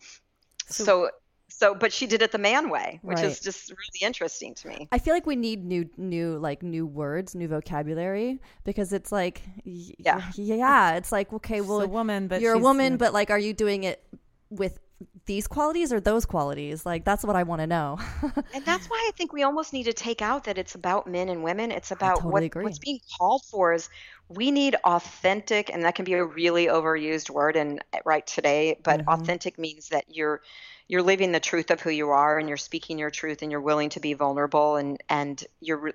So, 0.68 0.84
so, 0.84 1.10
so 1.48 1.76
but 1.76 1.94
she 1.94 2.08
did 2.08 2.22
it 2.22 2.32
the 2.32 2.38
man 2.38 2.70
way, 2.70 3.00
which 3.02 3.18
right. 3.18 3.26
is 3.26 3.40
just 3.40 3.70
really 3.70 4.02
interesting 4.02 4.54
to 4.56 4.68
me. 4.68 4.88
I 4.92 5.00
feel 5.00 5.14
like 5.14 5.26
we 5.26 5.36
need 5.36 5.64
new, 5.64 5.90
new, 5.98 6.38
like 6.38 6.64
new 6.64 6.86
words, 6.86 7.36
new 7.36 7.48
vocabulary, 7.48 8.40
because 8.64 8.92
it's 8.94 9.12
like, 9.12 9.42
yeah, 9.64 10.22
yeah, 10.36 10.96
it's 10.96 11.12
like 11.12 11.32
okay, 11.34 11.62
well, 11.62 11.82
a 11.82 11.88
woman, 11.88 12.28
but 12.28 12.42
you're 12.42 12.56
a 12.56 12.60
woman, 12.60 12.98
but 12.98 13.14
like, 13.14 13.30
are 13.30 13.40
you 13.40 13.54
doing 13.54 13.84
it 13.84 14.04
with 14.50 14.80
these 15.26 15.48
qualities 15.48 15.92
or 15.92 16.00
those 16.00 16.26
qualities? 16.26 16.86
Like 16.86 17.04
that's 17.04 17.24
what 17.24 17.36
i 17.36 17.44
want 17.44 17.62
to 17.62 17.68
know. 17.68 18.00
And 18.54 18.66
that's 18.66 18.88
why 18.88 19.04
i 19.08 19.12
think 19.18 19.34
we 19.34 19.44
almost 19.44 19.74
need 19.74 19.84
to 19.84 19.94
take 19.94 20.22
out 20.22 20.46
that 20.46 20.58
it's 20.58 20.76
about 20.76 21.08
men 21.08 21.30
and 21.30 21.44
women. 21.44 21.72
It's 21.72 21.92
about 21.92 22.22
totally 22.22 22.50
what, 22.54 22.64
what's 22.64 22.80
being 22.80 23.00
called 23.18 23.44
for 23.46 23.74
is 23.74 23.90
we 24.28 24.52
need 24.52 24.76
authentic 24.84 25.70
and 25.72 25.84
that 25.84 25.96
can 25.96 26.06
be 26.06 26.14
a 26.14 26.24
really 26.24 26.66
overused 26.66 27.30
word 27.30 27.56
and 27.56 27.84
right 28.06 28.26
today 28.26 28.80
but 28.84 29.02
mm-hmm. 29.02 29.10
authentic 29.10 29.60
means 29.60 29.90
that 29.90 30.06
you're 30.10 30.42
you're 30.88 31.02
living 31.02 31.32
the 31.32 31.40
truth 31.40 31.72
of 31.72 31.82
who 31.82 31.90
you 31.90 32.10
are 32.10 32.38
and 32.38 32.48
you're 32.48 32.58
speaking 32.58 32.98
your 32.98 33.10
truth 33.10 33.42
and 33.42 33.52
you're 33.52 33.62
willing 33.62 33.90
to 33.90 34.00
be 34.00 34.14
vulnerable 34.14 34.78
and 34.78 35.02
and 35.10 35.44
you're 35.62 35.94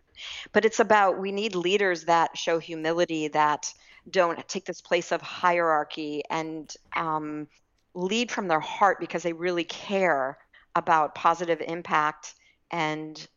but 0.53 0.65
it's 0.65 0.81
about 0.81 1.19
we 1.19 1.33
need 1.33 1.55
leaders 1.55 2.05
that 2.05 2.37
show 2.37 2.59
humility 2.59 3.29
that 3.29 3.73
don't 4.11 4.49
take 4.49 4.65
this 4.65 4.81
place 4.81 5.13
of 5.13 5.21
hierarchy 5.21 6.23
and 6.31 6.75
um, 6.97 7.47
lead 7.95 8.31
from 8.31 8.49
their 8.49 8.61
heart 8.61 8.99
because 8.99 9.23
they 9.23 9.33
really 9.33 9.65
care 9.65 10.39
about 10.75 11.15
positive 11.15 11.61
impact 11.61 12.35
and 12.71 13.29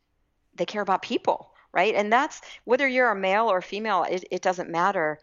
they 0.54 0.64
care 0.64 0.82
about 0.82 1.02
people 1.02 1.53
right? 1.74 1.94
And 1.94 2.12
that's 2.12 2.40
whether 2.64 2.86
you're 2.86 3.10
a 3.10 3.16
male 3.16 3.50
or 3.50 3.60
female, 3.60 4.04
it, 4.04 4.24
it 4.30 4.42
doesn't 4.42 4.70
matter. 4.70 5.18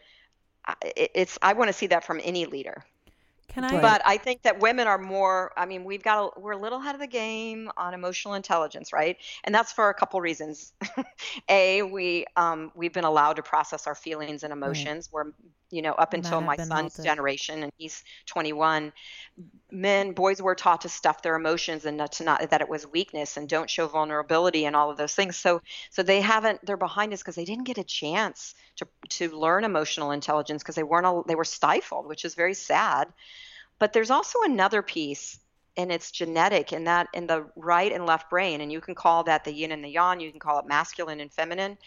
It, 0.83 1.11
it's 1.15 1.39
I 1.41 1.53
want 1.53 1.69
to 1.69 1.73
see 1.73 1.87
that 1.87 2.03
from 2.03 2.19
any 2.23 2.45
leader. 2.45 2.83
Can 3.47 3.65
I? 3.65 3.81
But 3.81 4.01
I 4.05 4.17
think 4.17 4.43
that 4.43 4.59
women 4.61 4.87
are 4.87 4.97
more. 4.97 5.51
I 5.57 5.65
mean, 5.65 5.83
we've 5.83 6.03
got 6.03 6.23
a, 6.37 6.39
we're 6.39 6.53
a 6.53 6.57
little 6.57 6.79
ahead 6.79 6.95
of 6.95 7.01
the 7.01 7.07
game 7.07 7.69
on 7.75 7.93
emotional 7.93 8.35
intelligence, 8.35 8.93
right? 8.93 9.17
And 9.43 9.53
that's 9.53 9.73
for 9.73 9.89
a 9.89 9.93
couple 9.93 10.21
reasons. 10.21 10.71
a, 11.49 11.81
we 11.81 12.25
um, 12.37 12.71
we've 12.75 12.93
been 12.93 13.03
allowed 13.03 13.33
to 13.33 13.43
process 13.43 13.87
our 13.87 13.95
feelings 13.95 14.43
and 14.43 14.53
emotions. 14.53 15.09
Right. 15.11 15.25
Where 15.25 15.33
you 15.71 15.81
know, 15.81 15.93
up 15.93 16.13
until 16.13 16.41
my 16.41 16.57
son's 16.57 16.97
generation, 16.97 17.63
and 17.63 17.71
he's 17.77 18.03
21, 18.25 18.91
men, 19.71 20.13
boys 20.13 20.41
were 20.41 20.55
taught 20.55 20.81
to 20.81 20.89
stuff 20.89 21.21
their 21.21 21.35
emotions 21.35 21.85
and 21.85 21.97
not 21.97 22.13
to 22.13 22.23
not 22.23 22.49
that 22.49 22.61
it 22.61 22.69
was 22.69 22.85
weakness 22.85 23.37
and 23.37 23.47
don't 23.47 23.69
show 23.69 23.87
vulnerability 23.87 24.65
and 24.65 24.75
all 24.75 24.91
of 24.91 24.97
those 24.97 25.15
things. 25.15 25.37
So, 25.37 25.61
so 25.89 26.03
they 26.03 26.21
haven't. 26.21 26.65
They're 26.65 26.77
behind 26.77 27.13
us 27.13 27.19
because 27.19 27.35
they 27.35 27.45
didn't 27.45 27.65
get 27.65 27.77
a 27.77 27.83
chance 27.83 28.55
to 28.77 28.87
to 29.09 29.29
learn 29.29 29.63
emotional 29.63 30.11
intelligence 30.11 30.61
because 30.63 30.75
they 30.75 30.83
weren't. 30.83 31.05
all 31.05 31.23
They 31.23 31.35
were 31.35 31.45
stifled, 31.45 32.07
which 32.07 32.25
is 32.25 32.35
very 32.35 32.53
sad. 32.53 33.11
But 33.79 33.93
there's 33.93 34.11
also 34.11 34.41
another 34.43 34.81
piece 34.81 35.39
and 35.77 35.91
it's 35.91 36.11
genetic 36.11 36.73
in 36.73 36.83
that 36.85 37.07
in 37.13 37.27
the 37.27 37.45
right 37.55 37.91
and 37.91 38.05
left 38.05 38.29
brain 38.29 38.61
and 38.61 38.71
you 38.71 38.81
can 38.81 38.95
call 38.95 39.23
that 39.23 39.43
the 39.43 39.53
yin 39.53 39.71
and 39.71 39.83
the 39.83 39.89
yang 39.89 40.19
you 40.19 40.31
can 40.31 40.39
call 40.39 40.59
it 40.59 40.65
masculine 40.65 41.19
and 41.19 41.31
feminine 41.31 41.77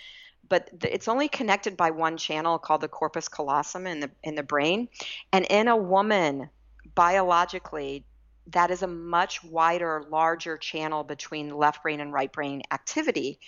but 0.48 0.68
it's 0.82 1.08
only 1.08 1.28
connected 1.28 1.76
by 1.76 1.90
one 1.90 2.16
channel 2.16 2.58
called 2.58 2.80
the 2.80 2.88
corpus 2.88 3.28
callosum 3.28 3.86
in 3.86 4.00
the 4.00 4.10
in 4.22 4.34
the 4.34 4.42
brain 4.42 4.88
and 5.32 5.44
in 5.50 5.68
a 5.68 5.76
woman 5.76 6.48
biologically 6.94 8.04
that 8.48 8.70
is 8.70 8.82
a 8.82 8.86
much 8.86 9.42
wider 9.42 10.04
larger 10.10 10.56
channel 10.58 11.02
between 11.02 11.48
left 11.56 11.82
brain 11.82 12.00
and 12.00 12.12
right 12.12 12.32
brain 12.32 12.62
activity 12.70 13.38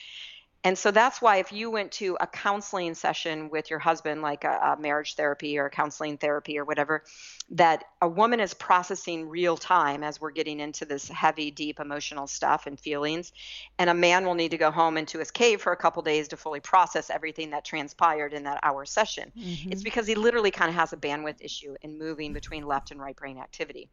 and 0.66 0.76
so 0.76 0.90
that's 0.90 1.22
why 1.22 1.36
if 1.36 1.52
you 1.52 1.70
went 1.70 1.92
to 1.92 2.16
a 2.20 2.26
counseling 2.26 2.94
session 2.94 3.50
with 3.50 3.70
your 3.70 3.78
husband, 3.78 4.20
like 4.20 4.42
a, 4.42 4.74
a, 4.76 4.76
marriage 4.80 5.14
therapy 5.14 5.58
or 5.58 5.70
counseling 5.70 6.18
therapy 6.18 6.58
or 6.58 6.64
whatever, 6.64 7.04
that 7.50 7.84
a 8.02 8.08
woman 8.08 8.40
is 8.40 8.52
processing 8.52 9.28
real 9.28 9.56
time 9.56 10.02
as 10.02 10.20
we're 10.20 10.32
getting 10.32 10.58
into 10.58 10.84
this 10.84 11.08
heavy, 11.08 11.52
deep 11.52 11.78
emotional 11.78 12.26
stuff 12.26 12.66
and 12.66 12.80
feelings. 12.80 13.32
And 13.78 13.88
a 13.88 13.94
man 13.94 14.26
will 14.26 14.34
need 14.34 14.50
to 14.50 14.58
go 14.58 14.72
home 14.72 14.96
into 14.96 15.20
his 15.20 15.30
cave 15.30 15.60
for 15.60 15.70
a 15.70 15.76
couple 15.76 16.02
days 16.02 16.26
to 16.28 16.36
fully 16.36 16.58
process 16.58 17.10
everything 17.10 17.50
that 17.50 17.64
transpired 17.64 18.32
in 18.32 18.42
that 18.42 18.58
hour 18.64 18.84
session. 18.84 19.30
Mm-hmm. 19.38 19.70
It's 19.70 19.84
because 19.84 20.08
he 20.08 20.16
literally 20.16 20.50
kind 20.50 20.68
of 20.68 20.74
has 20.74 20.92
a 20.92 20.96
bandwidth 20.96 21.36
issue 21.42 21.76
in 21.82 21.96
moving 21.96 22.32
between 22.32 22.66
left 22.66 22.90
and 22.90 23.00
right 23.00 23.14
brain 23.14 23.38
activity. 23.38 23.88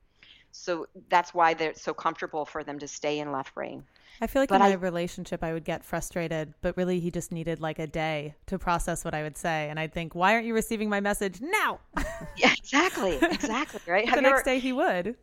So 0.53 0.87
that's 1.09 1.33
why 1.33 1.55
they're 1.55 1.73
so 1.73 1.93
comfortable 1.93 2.45
for 2.45 2.63
them 2.63 2.77
to 2.79 2.87
stay 2.87 3.19
in 3.19 3.31
left 3.31 3.55
brain. 3.55 3.83
I 4.21 4.27
feel 4.27 4.41
like 4.41 4.49
but 4.49 4.55
in 4.55 4.61
my 4.61 4.69
I, 4.69 4.73
relationship, 4.73 5.43
I 5.43 5.51
would 5.51 5.65
get 5.65 5.83
frustrated, 5.83 6.53
but 6.61 6.77
really, 6.77 6.99
he 6.99 7.09
just 7.09 7.31
needed 7.31 7.59
like 7.59 7.79
a 7.79 7.87
day 7.87 8.35
to 8.45 8.59
process 8.59 9.03
what 9.03 9.15
I 9.15 9.23
would 9.23 9.35
say, 9.35 9.67
and 9.69 9.79
I'd 9.79 9.91
think, 9.91 10.13
"Why 10.13 10.33
aren't 10.33 10.45
you 10.45 10.53
receiving 10.53 10.89
my 10.89 10.99
message 10.99 11.41
now?" 11.41 11.79
yeah, 12.37 12.53
exactly, 12.55 13.17
exactly, 13.21 13.81
right. 13.87 14.05
the 14.13 14.21
next 14.21 14.41
ever, 14.41 14.43
day, 14.43 14.59
he 14.59 14.71
would. 14.71 15.15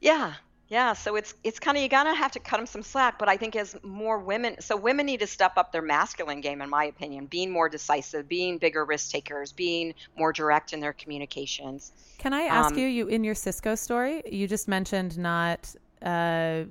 Yeah, 0.00 0.34
yeah. 0.68 0.92
So 0.92 1.16
it's 1.16 1.34
it's 1.44 1.58
kind 1.58 1.76
of 1.76 1.82
you 1.82 1.88
gotta 1.88 2.14
have 2.14 2.32
to 2.32 2.40
cut 2.40 2.56
them 2.56 2.66
some 2.66 2.82
slack, 2.82 3.18
but 3.18 3.28
I 3.28 3.36
think 3.36 3.56
as 3.56 3.76
more 3.82 4.18
women, 4.18 4.60
so 4.60 4.76
women 4.76 5.06
need 5.06 5.20
to 5.20 5.26
step 5.26 5.52
up 5.56 5.72
their 5.72 5.82
masculine 5.82 6.40
game, 6.40 6.60
in 6.60 6.68
my 6.68 6.84
opinion, 6.84 7.26
being 7.26 7.50
more 7.50 7.68
decisive, 7.68 8.28
being 8.28 8.58
bigger 8.58 8.84
risk 8.84 9.10
takers, 9.10 9.52
being 9.52 9.94
more 10.16 10.32
direct 10.32 10.72
in 10.72 10.80
their 10.80 10.92
communications. 10.92 11.92
Can 12.18 12.32
I 12.32 12.42
ask 12.42 12.72
um, 12.72 12.78
you, 12.78 12.86
you 12.86 13.06
in 13.06 13.24
your 13.24 13.34
Cisco 13.34 13.74
story, 13.74 14.22
you 14.30 14.46
just 14.46 14.68
mentioned 14.68 15.18
not. 15.18 15.74
Uh, 16.02 16.64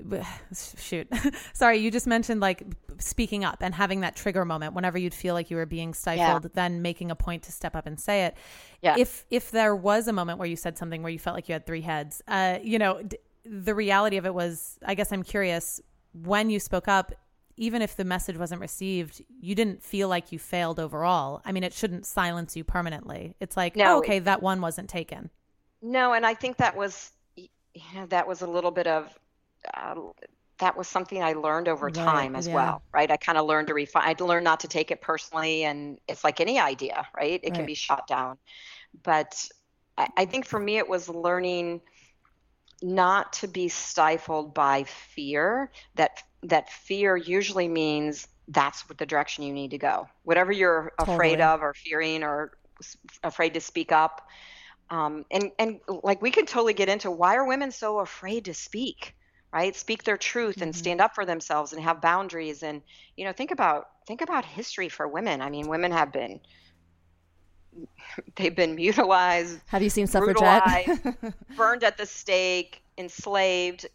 shoot. 0.78 1.08
Sorry 1.52 1.78
you 1.78 1.90
just 1.90 2.06
mentioned 2.06 2.40
like 2.40 2.62
speaking 2.98 3.44
up 3.44 3.58
and 3.60 3.74
having 3.74 4.00
that 4.00 4.16
trigger 4.16 4.44
moment 4.44 4.74
whenever 4.74 4.98
you'd 4.98 5.14
feel 5.14 5.34
like 5.34 5.50
you 5.50 5.56
were 5.56 5.66
being 5.66 5.94
stifled 5.94 6.44
yeah. 6.44 6.50
then 6.54 6.82
making 6.82 7.10
a 7.10 7.16
point 7.16 7.42
to 7.44 7.52
step 7.52 7.74
up 7.76 7.86
and 7.86 7.98
say 7.98 8.24
it. 8.24 8.36
Yeah. 8.82 8.94
if 8.98 9.24
if 9.30 9.50
there 9.50 9.74
was 9.74 10.08
a 10.08 10.12
moment 10.12 10.38
where 10.38 10.48
you 10.48 10.56
said 10.56 10.78
something 10.78 11.02
where 11.02 11.10
you 11.10 11.18
felt 11.18 11.34
like 11.34 11.48
you 11.48 11.52
had 11.52 11.66
three 11.66 11.80
heads 11.80 12.22
uh, 12.28 12.58
you 12.62 12.78
know 12.78 13.02
d- 13.02 13.18
the 13.44 13.74
reality 13.74 14.18
of 14.18 14.26
it 14.26 14.34
was 14.34 14.78
i 14.84 14.94
guess 14.94 15.10
i'm 15.10 15.22
curious 15.22 15.80
when 16.12 16.50
you 16.50 16.60
spoke 16.60 16.86
up 16.86 17.12
even 17.56 17.82
if 17.82 17.96
the 17.96 18.04
message 18.04 18.36
wasn't 18.36 18.60
received 18.60 19.22
you 19.40 19.54
didn't 19.54 19.82
feel 19.82 20.08
like 20.08 20.30
you 20.30 20.38
failed 20.38 20.78
overall. 20.78 21.42
I 21.44 21.52
mean 21.52 21.64
it 21.64 21.72
shouldn't 21.72 22.06
silence 22.06 22.56
you 22.56 22.62
permanently. 22.62 23.34
It's 23.40 23.56
like 23.56 23.74
no, 23.74 23.94
oh, 23.94 23.98
okay 23.98 24.20
that 24.20 24.42
one 24.42 24.60
wasn't 24.60 24.88
taken. 24.88 25.30
No 25.82 26.12
and 26.12 26.24
i 26.24 26.34
think 26.34 26.56
that 26.58 26.76
was 26.76 27.12
you 27.36 27.48
know 27.94 28.06
that 28.06 28.26
was 28.26 28.42
a 28.42 28.46
little 28.46 28.70
bit 28.70 28.86
of 28.86 29.18
uh, 29.74 29.94
that 30.58 30.76
was 30.76 30.88
something 30.88 31.22
I 31.22 31.34
learned 31.34 31.68
over 31.68 31.90
Right, 31.90 31.90
time 31.90 32.34
as 32.36 32.50
yeah. 32.50 32.52
well, 32.52 32.82
right? 32.92 33.10
I 33.10 33.16
kind 33.16 33.38
of 33.38 33.46
learned 33.46 33.68
to 33.68 33.74
refine. 33.74 34.04
I 34.18 34.22
learned 34.22 34.44
not 34.44 34.60
to 34.60 34.68
take 34.68 34.90
it 34.90 35.00
personally, 35.00 35.64
and 35.64 35.98
it's 36.08 36.24
like 36.24 36.40
any 36.40 36.58
idea, 36.58 37.06
right? 37.16 37.40
It 37.42 37.54
can 37.54 37.64
be 37.66 37.74
shot 37.74 38.06
down. 38.06 38.38
But 39.02 39.48
I, 39.96 40.08
I 40.18 40.24
think 40.26 40.46
for 40.46 40.58
me, 40.58 40.78
it 40.78 40.88
was 40.88 41.08
learning 41.08 41.80
not 42.82 43.32
to 43.34 43.48
be 43.48 43.68
stifled 43.68 44.54
by 44.54 44.84
fear. 44.84 45.70
That 45.94 46.10
that 46.44 46.70
fear 46.70 47.16
usually 47.16 47.68
means 47.68 48.26
that's 48.48 48.88
what 48.88 48.98
the 48.98 49.06
direction 49.06 49.44
you 49.44 49.52
need 49.52 49.70
to 49.72 49.78
go. 49.78 50.08
Whatever 50.22 50.52
you're 50.52 50.92
afraid 50.98 51.40
of, 51.40 51.62
or 51.62 51.74
fearing, 51.74 52.22
or 52.22 52.52
afraid 53.22 53.54
to 53.54 53.60
speak 53.60 53.92
up. 53.92 54.22
Um, 54.90 55.24
and 55.30 55.52
and 55.58 55.80
like 56.02 56.22
we 56.22 56.30
can 56.30 56.46
totally 56.46 56.74
get 56.74 56.88
into 56.88 57.10
why 57.10 57.36
are 57.36 57.46
women 57.46 57.72
so 57.72 58.00
afraid 58.00 58.46
to 58.46 58.54
speak 58.54 59.14
right 59.52 59.74
speak 59.76 60.04
their 60.04 60.16
truth 60.18 60.62
and 60.62 60.74
Mhm. 60.74 60.76
stand 60.76 61.00
up 61.00 61.14
for 61.14 61.24
themselves 61.24 61.72
and 61.72 61.82
have 61.82 62.00
boundaries 62.00 62.62
and 62.62 62.82
you 63.16 63.24
know 63.24 63.32
think 63.32 63.50
about 63.50 63.86
think 64.06 64.20
about 64.20 64.44
history 64.44 64.88
for 64.88 65.08
women 65.08 65.40
i 65.40 65.50
mean 65.50 65.68
women 65.68 65.92
have 65.92 66.12
been 66.12 66.40
they've 68.36 68.56
been 68.56 68.74
mutilized 68.76 69.60
Have 69.68 69.82
you 69.82 69.90
seen 69.90 70.06
Suffragette? 70.06 70.62
burned 71.56 71.84
at 71.84 71.96
the 71.96 72.06
stake 72.06 72.82
enslaved 72.98 73.86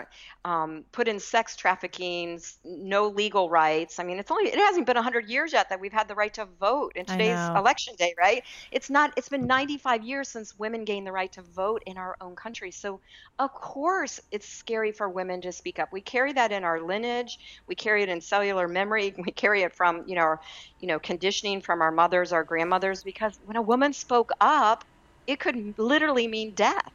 um, 0.44 0.84
put 0.92 1.08
in 1.08 1.18
sex 1.20 1.56
trafficking 1.56 2.34
s- 2.34 2.58
no 2.64 3.08
legal 3.08 3.50
rights. 3.50 3.98
I 3.98 4.04
mean 4.04 4.18
it's 4.18 4.30
only 4.30 4.50
it 4.50 4.58
hasn't 4.58 4.86
been 4.86 4.96
100 4.96 5.28
years 5.28 5.52
yet 5.52 5.68
that 5.70 5.80
we've 5.80 5.92
had 5.92 6.08
the 6.08 6.14
right 6.14 6.32
to 6.34 6.44
vote 6.46 6.92
in 6.96 7.06
today's 7.06 7.50
election 7.56 7.94
day 7.98 8.14
right? 8.18 8.42
It's 8.70 8.90
not 8.90 9.12
it's 9.16 9.28
been 9.28 9.46
95 9.46 10.04
years 10.04 10.28
since 10.30 10.54
women 10.54 10.84
gained 10.84 11.06
the 11.06 11.12
right 11.12 11.32
to 11.32 11.42
vote 11.42 11.82
in 11.86 11.96
our 11.98 12.16
own 12.20 12.36
country. 12.36 12.70
So 12.70 13.00
of 13.38 13.52
course 13.52 14.20
it's 14.30 14.48
scary 14.48 14.92
for 14.92 15.08
women 15.08 15.40
to 15.42 15.52
speak 15.52 15.78
up. 15.78 15.88
We 15.92 16.00
carry 16.02 16.32
that 16.34 16.52
in 16.52 16.64
our 16.64 16.80
lineage. 16.80 17.38
We 17.66 17.74
carry 17.74 18.02
it 18.02 18.08
in 18.08 18.20
cellular 18.20 18.68
memory. 18.68 19.14
We 19.30 19.32
carry 19.32 19.62
it 19.62 19.74
from 19.74 20.04
you 20.06 20.16
know 20.16 20.22
our, 20.22 20.40
you 20.78 20.88
know 20.88 20.98
conditioning 20.98 21.60
from 21.60 21.82
our 21.82 21.92
mothers 21.92 22.32
our 22.32 22.44
grandmothers 22.44 23.02
because 23.02 23.38
when 23.42 23.56
a 23.56 23.62
woman 23.62 23.92
spoke 23.92 24.30
up 24.40 24.84
it 25.26 25.38
could 25.38 25.78
literally 25.78 26.26
mean 26.26 26.54
death. 26.54 26.92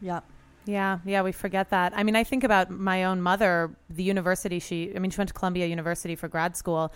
Yeah. 0.00 0.20
Yeah, 0.66 0.98
yeah, 1.04 1.22
we 1.22 1.32
forget 1.32 1.70
that. 1.70 1.92
I 1.96 2.02
mean, 2.02 2.16
I 2.16 2.24
think 2.24 2.44
about 2.44 2.70
my 2.70 3.04
own 3.04 3.20
mother, 3.20 3.76
the 3.90 4.02
university 4.02 4.58
she 4.58 4.94
I 4.94 4.98
mean, 4.98 5.10
she 5.10 5.18
went 5.18 5.28
to 5.28 5.34
Columbia 5.34 5.66
University 5.66 6.16
for 6.16 6.28
grad 6.28 6.56
school. 6.56 6.92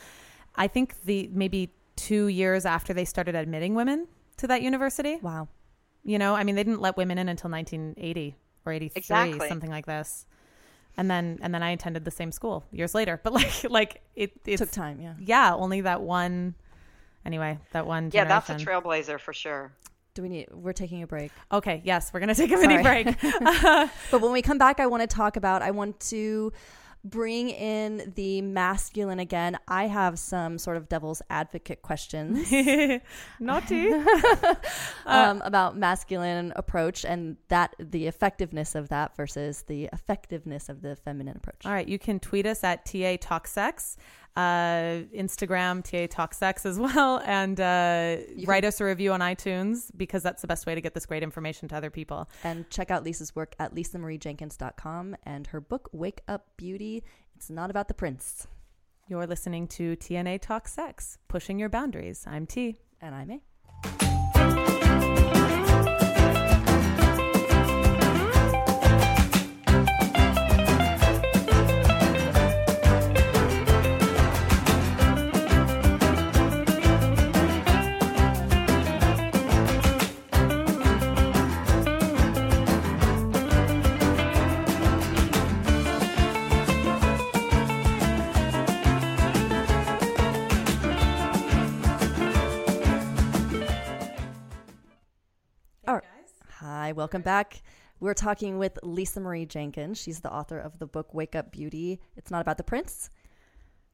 I 0.57 0.69
think 0.69 0.95
the 1.05 1.29
maybe 1.33 1.73
2 1.97 2.29
years 2.29 2.65
after 2.65 2.95
they 2.95 3.05
started 3.05 3.35
admitting 3.35 3.75
women 3.75 4.07
to 4.39 4.47
that 4.47 4.63
university, 4.63 5.19
Wow. 5.23 5.49
you 6.05 6.19
know, 6.19 6.35
I 6.35 6.45
mean, 6.45 6.55
they 6.55 6.63
didn't 6.65 6.81
let 6.81 6.97
women 6.97 7.19
in 7.19 7.29
until 7.29 7.51
1980 7.51 8.37
or 8.65 8.73
83, 8.73 8.99
Exactly. 8.99 9.49
something 9.49 9.71
like 9.71 9.87
this. 9.87 10.27
And 10.97 11.11
then 11.11 11.39
and 11.43 11.55
then 11.55 11.63
I 11.63 11.71
attended 11.71 12.05
the 12.05 12.11
same 12.11 12.33
school 12.33 12.65
years 12.73 12.95
later. 12.95 13.21
But 13.23 13.33
like 13.33 13.65
like 13.71 14.03
it 14.17 14.45
Took 14.57 14.71
time, 14.71 15.01
yeah. 15.01 15.15
Yeah, 15.21 15.55
only 15.55 15.81
that 15.83 16.01
one 16.03 16.55
anyway, 17.25 17.59
that 17.73 17.87
one 17.87 18.11
yeah 18.13 18.25
that's 18.25 18.51
a 18.51 18.55
trailblazer 18.55 19.21
for 19.21 19.33
sure 19.33 19.73
Do 20.19 20.23
we 20.23 20.31
need 20.31 20.49
we're 20.53 20.73
taking 20.73 21.05
a 21.05 21.07
break. 21.07 21.31
Okay, 21.53 21.81
yes, 21.85 22.13
we're 22.13 22.19
going 22.19 22.35
to 22.35 22.35
take 22.35 22.51
a 22.51 22.57
mini 22.57 22.83
Sorry. 22.83 23.05
break. 23.05 23.17
But 24.11 24.21
when 24.21 24.33
we 24.33 24.43
come 24.43 24.59
back, 24.59 24.81
I 24.81 24.87
want 24.89 25.03
to 25.03 25.07
talk 25.07 25.37
about, 25.37 25.63
I 25.63 25.71
want 25.71 26.01
to 26.11 26.53
bring 27.05 27.51
in 27.51 28.13
the 28.17 28.43
masculine 28.43 29.21
again. 29.21 29.59
I 29.69 29.87
have 29.87 30.19
some 30.19 30.59
sort 30.59 30.77
of 30.77 30.89
devil's 30.89 31.23
advocate 31.31 31.83
questions 31.83 32.51
Naughty. 33.39 33.93
um, 35.07 35.41
about 35.43 35.77
masculine 35.77 36.53
approach 36.57 37.05
and 37.05 37.37
that 37.47 37.77
the 37.79 38.09
effectiveness 38.09 38.75
of 38.75 38.89
that 38.89 39.17
versus 39.17 39.63
the 39.69 39.89
effectiveness 39.93 40.69
of 40.69 40.83
the 40.83 40.97
feminine 40.97 41.37
approach. 41.37 41.65
All 41.65 41.71
right, 41.71 41.87
you 41.87 42.01
can 42.01 42.19
tweet 42.19 42.45
us 42.45 42.65
at 42.65 42.85
TA 42.85 43.19
Talk 43.21 43.47
Sex, 43.47 43.97
uh, 44.37 45.03
Instagram 45.15 45.83
TA 45.83 46.07
Talk 46.15 46.35
Sex 46.35 46.65
as 46.65 46.79
well, 46.79 47.21
and 47.27 47.61
uh, 47.61 48.17
write 48.45 48.65
us 48.65 48.81
a 48.81 48.85
review 48.85 49.13
on 49.13 49.21
iTunes 49.21 49.91
because 49.97 50.23
that's 50.23 50.43
the 50.43 50.49
best 50.49 50.67
way 50.67 50.75
to 50.75 50.81
get 50.81 50.95
this 50.95 51.07
great 51.07 51.23
information 51.23 51.69
to 51.69 51.77
other 51.77 51.91
people. 51.91 52.29
And 52.45 52.69
check 52.71 52.91
out 52.91 53.05
Lisa's 53.05 53.35
work 53.35 53.55
at 53.59 53.75
lisamariejenkins.com 53.75 55.17
and 55.25 55.47
her 55.49 55.61
book, 55.61 55.89
Wake 55.93 56.23
Up 56.29 56.47
Beauty. 56.57 57.05
It's 57.35 57.51
not 57.51 57.71
about 57.71 57.89
the 57.89 57.95
prince. 57.95 58.47
You're 59.09 59.27
listening 59.27 59.69
to 59.69 59.97
T&A 59.97 60.39
Talk 60.39 60.69
Sex, 60.69 61.19
pushing 61.29 61.59
your 61.59 61.71
boundaries. 61.71 62.25
I'm 62.27 62.47
T. 62.47 62.81
And 63.01 63.15
I 63.15 63.25
may. 63.25 63.48
Hi, 96.89 96.93
welcome 96.93 97.21
back. 97.21 97.61
We're 98.01 98.15
talking 98.15 98.57
with 98.57 98.79
Lisa 98.83 99.21
Marie 99.21 99.45
Jenkins. 99.45 100.01
She's 100.01 100.21
the 100.21 100.33
author 100.33 100.59
of 100.59 100.79
the 100.79 100.87
book 100.87 101.13
Wake 101.13 101.37
Up 101.37 101.53
Beauty. 101.53 102.01
It's 102.17 102.31
not 102.31 102.41
about 102.41 102.57
the 102.57 102.65
prince. 102.65 103.11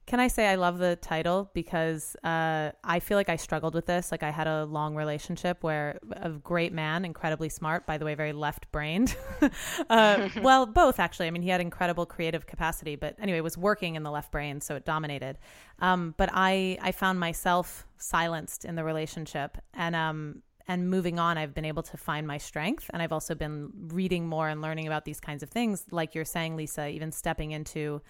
Can 0.07 0.21
I 0.21 0.29
say 0.29 0.47
I 0.47 0.55
love 0.55 0.79
the 0.79 0.95
title 0.95 1.51
because 1.55 2.15
uh, 2.23 2.71
I 2.85 3.01
feel 3.01 3.19
like 3.19 3.29
I 3.29 3.35
struggled 3.35 3.75
with 3.75 3.87
this. 3.87 4.13
Like 4.13 4.23
I 4.23 4.31
had 4.31 4.47
a 4.47 4.65
long 4.67 4.95
relationship 4.95 5.65
where 5.65 5.99
a 6.13 6.31
great 6.31 6.73
man, 6.73 7.05
incredibly 7.05 7.49
smart, 7.49 7.85
by 7.85 7.99
the 7.99 8.05
way, 8.05 8.15
very 8.15 8.33
left 8.33 8.71
brained. 8.71 9.17
uh, 9.91 10.29
well, 10.41 10.65
both 10.65 11.01
actually. 11.01 11.27
I 11.27 11.33
mean, 11.33 11.43
he 11.43 11.49
had 11.49 11.61
incredible 11.61 12.07
creative 12.07 12.47
capacity, 12.47 12.95
but 12.95 13.17
anyway, 13.19 13.41
was 13.41 13.59
working 13.59 13.97
in 13.97 14.05
the 14.05 14.11
left 14.13 14.31
brain, 14.31 14.61
so 14.61 14.77
it 14.77 14.85
dominated. 14.85 15.37
Um, 15.81 16.15
but 16.17 16.31
I, 16.33 16.79
I 16.81 16.93
found 16.93 17.19
myself 17.19 17.89
silenced 17.99 18.65
in 18.65 18.77
the 18.77 18.85
relationship, 18.85 19.59
and 19.73 19.97
um, 19.97 20.43
and 20.67 20.89
moving 20.89 21.19
on, 21.19 21.37
I've 21.37 21.55
been 21.55 21.65
able 21.65 21.83
to 21.85 21.97
find 21.97 22.27
my 22.27 22.39
strength, 22.39 22.91
and 22.93 23.03
I've 23.03 23.13
also 23.13 23.35
been 23.35 23.71
reading 23.89 24.27
more 24.27 24.49
and 24.49 24.63
learning 24.63 24.87
about 24.87 25.05
these 25.05 25.21
kinds 25.21 25.43
of 25.43 25.51
things, 25.51 25.85
like 25.91 26.15
you're 26.15 26.25
saying, 26.25 26.57
Lisa. 26.57 26.89
Even 26.89 27.13
stepping 27.13 27.51
into 27.51 28.01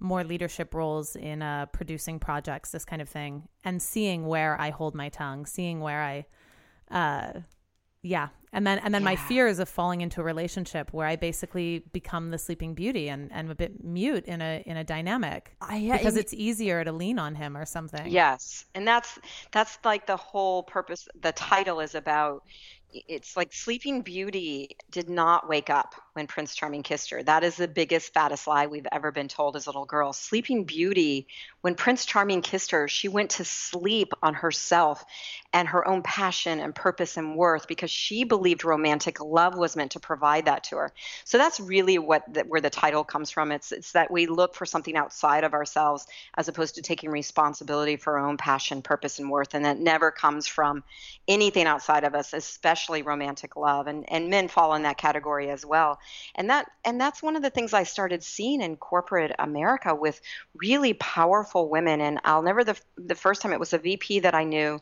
more 0.00 0.24
leadership 0.24 0.74
roles 0.74 1.16
in 1.16 1.42
uh, 1.42 1.66
producing 1.66 2.18
projects, 2.18 2.70
this 2.70 2.84
kind 2.84 3.02
of 3.02 3.08
thing, 3.08 3.48
and 3.64 3.82
seeing 3.82 4.26
where 4.26 4.58
I 4.60 4.70
hold 4.70 4.94
my 4.94 5.08
tongue, 5.08 5.44
seeing 5.44 5.80
where 5.80 6.02
I, 6.02 6.26
uh, 6.90 7.40
yeah, 8.02 8.28
and 8.52 8.66
then 8.66 8.78
and 8.78 8.94
then 8.94 9.02
my 9.02 9.16
fears 9.16 9.58
of 9.58 9.68
falling 9.68 10.00
into 10.00 10.20
a 10.20 10.24
relationship 10.24 10.92
where 10.92 11.06
I 11.06 11.16
basically 11.16 11.84
become 11.92 12.30
the 12.30 12.38
sleeping 12.38 12.74
beauty 12.74 13.08
and 13.08 13.30
and 13.32 13.50
a 13.50 13.54
bit 13.54 13.82
mute 13.82 14.24
in 14.26 14.40
a 14.40 14.62
in 14.66 14.76
a 14.76 14.84
dynamic 14.84 15.56
I, 15.60 15.76
yeah, 15.76 15.96
because 15.96 16.16
it's 16.16 16.32
easier 16.32 16.84
to 16.84 16.92
lean 16.92 17.18
on 17.18 17.34
him 17.34 17.56
or 17.56 17.64
something. 17.64 18.06
Yes, 18.10 18.64
and 18.74 18.86
that's 18.86 19.18
that's 19.52 19.78
like 19.84 20.06
the 20.06 20.16
whole 20.16 20.62
purpose. 20.62 21.08
The 21.20 21.32
title 21.32 21.80
is 21.80 21.94
about. 21.94 22.44
It's 22.90 23.36
like 23.36 23.52
Sleeping 23.52 24.00
Beauty 24.00 24.76
did 24.90 25.10
not 25.10 25.46
wake 25.46 25.68
up 25.68 25.94
when 26.14 26.26
Prince 26.26 26.54
Charming 26.54 26.82
kissed 26.82 27.10
her. 27.10 27.22
That 27.22 27.44
is 27.44 27.56
the 27.56 27.68
biggest, 27.68 28.14
fattest 28.14 28.46
lie 28.46 28.66
we've 28.66 28.86
ever 28.90 29.12
been 29.12 29.28
told 29.28 29.56
as 29.56 29.66
little 29.66 29.84
girls. 29.84 30.16
Sleeping 30.16 30.64
Beauty, 30.64 31.26
when 31.60 31.74
Prince 31.74 32.06
Charming 32.06 32.40
kissed 32.40 32.70
her, 32.70 32.88
she 32.88 33.08
went 33.08 33.32
to 33.32 33.44
sleep 33.44 34.14
on 34.22 34.32
herself 34.32 35.04
and 35.52 35.68
her 35.68 35.86
own 35.86 36.02
passion 36.02 36.60
and 36.60 36.74
purpose 36.74 37.18
and 37.18 37.36
worth 37.36 37.68
because 37.68 37.90
she 37.90 38.24
believed 38.24 38.64
romantic 38.64 39.20
love 39.20 39.54
was 39.54 39.76
meant 39.76 39.92
to 39.92 40.00
provide 40.00 40.46
that 40.46 40.64
to 40.64 40.76
her. 40.76 40.92
So 41.24 41.36
that's 41.36 41.60
really 41.60 41.98
what 41.98 42.22
the, 42.32 42.40
where 42.44 42.62
the 42.62 42.70
title 42.70 43.04
comes 43.04 43.30
from. 43.30 43.52
It's 43.52 43.70
it's 43.70 43.92
that 43.92 44.10
we 44.10 44.26
look 44.26 44.54
for 44.54 44.64
something 44.64 44.96
outside 44.96 45.44
of 45.44 45.52
ourselves 45.52 46.06
as 46.38 46.48
opposed 46.48 46.76
to 46.76 46.82
taking 46.82 47.10
responsibility 47.10 47.96
for 47.96 48.18
our 48.18 48.26
own 48.26 48.38
passion, 48.38 48.80
purpose, 48.80 49.18
and 49.18 49.30
worth, 49.30 49.52
and 49.52 49.66
that 49.66 49.78
never 49.78 50.10
comes 50.10 50.46
from 50.46 50.82
anything 51.26 51.66
outside 51.66 52.04
of 52.04 52.14
us, 52.14 52.32
especially 52.32 52.77
romantic 53.02 53.56
love. 53.56 53.86
And 53.86 54.04
and 54.10 54.30
men 54.30 54.48
fall 54.48 54.74
in 54.74 54.82
that 54.82 54.98
category 54.98 55.50
as 55.50 55.64
well. 55.64 55.98
And 56.34 56.50
that 56.50 56.70
and 56.84 57.00
that's 57.00 57.22
one 57.22 57.36
of 57.36 57.42
the 57.42 57.50
things 57.50 57.72
I 57.72 57.82
started 57.82 58.22
seeing 58.22 58.60
in 58.60 58.76
corporate 58.76 59.32
America 59.38 59.94
with 59.94 60.20
really 60.54 60.94
powerful 60.94 61.68
women. 61.68 62.00
And 62.00 62.20
I'll 62.24 62.42
never 62.42 62.64
the 62.64 62.78
the 62.96 63.14
first 63.14 63.42
time 63.42 63.52
it 63.52 63.60
was 63.60 63.72
a 63.72 63.78
VP 63.78 64.20
that 64.20 64.34
I 64.34 64.44
knew 64.44 64.80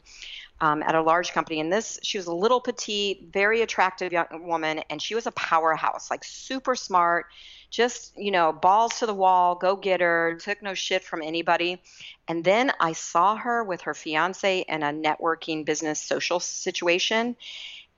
um, 0.61 0.83
at 0.83 0.95
a 0.95 1.03
large 1.03 1.33
company. 1.33 1.61
And 1.61 1.73
this, 1.73 1.99
she 2.03 2.19
was 2.19 2.27
a 2.27 2.35
little 2.35 2.61
petite, 2.61 3.29
very 3.33 3.63
attractive 3.63 4.13
young 4.13 4.27
woman, 4.47 4.81
and 4.91 5.01
she 5.01 5.15
was 5.15 5.27
a 5.27 5.33
powerhouse, 5.33 6.11
like 6.11 6.25
super 6.25 6.75
smart, 6.75 7.27
just, 7.71 8.17
you 8.17 8.31
know, 8.31 8.53
balls 8.53 9.01
to 9.01 9.07
the 9.07 9.15
wall, 9.15 9.55
go 9.55 9.77
get 9.77 10.01
her, 10.01 10.39
took 10.41 10.63
no 10.63 10.73
shit 10.73 11.05
from 11.05 11.23
anybody. 11.23 11.83
And 12.29 12.43
then 12.43 12.73
I 12.81 12.93
saw 12.93 13.37
her 13.37 13.63
with 13.65 13.83
her 13.83 13.95
fiance 13.95 14.65
in 14.67 14.83
a 14.83 14.93
networking 14.93 15.65
business 15.65 16.01
social 16.01 16.41
situation. 16.41 17.37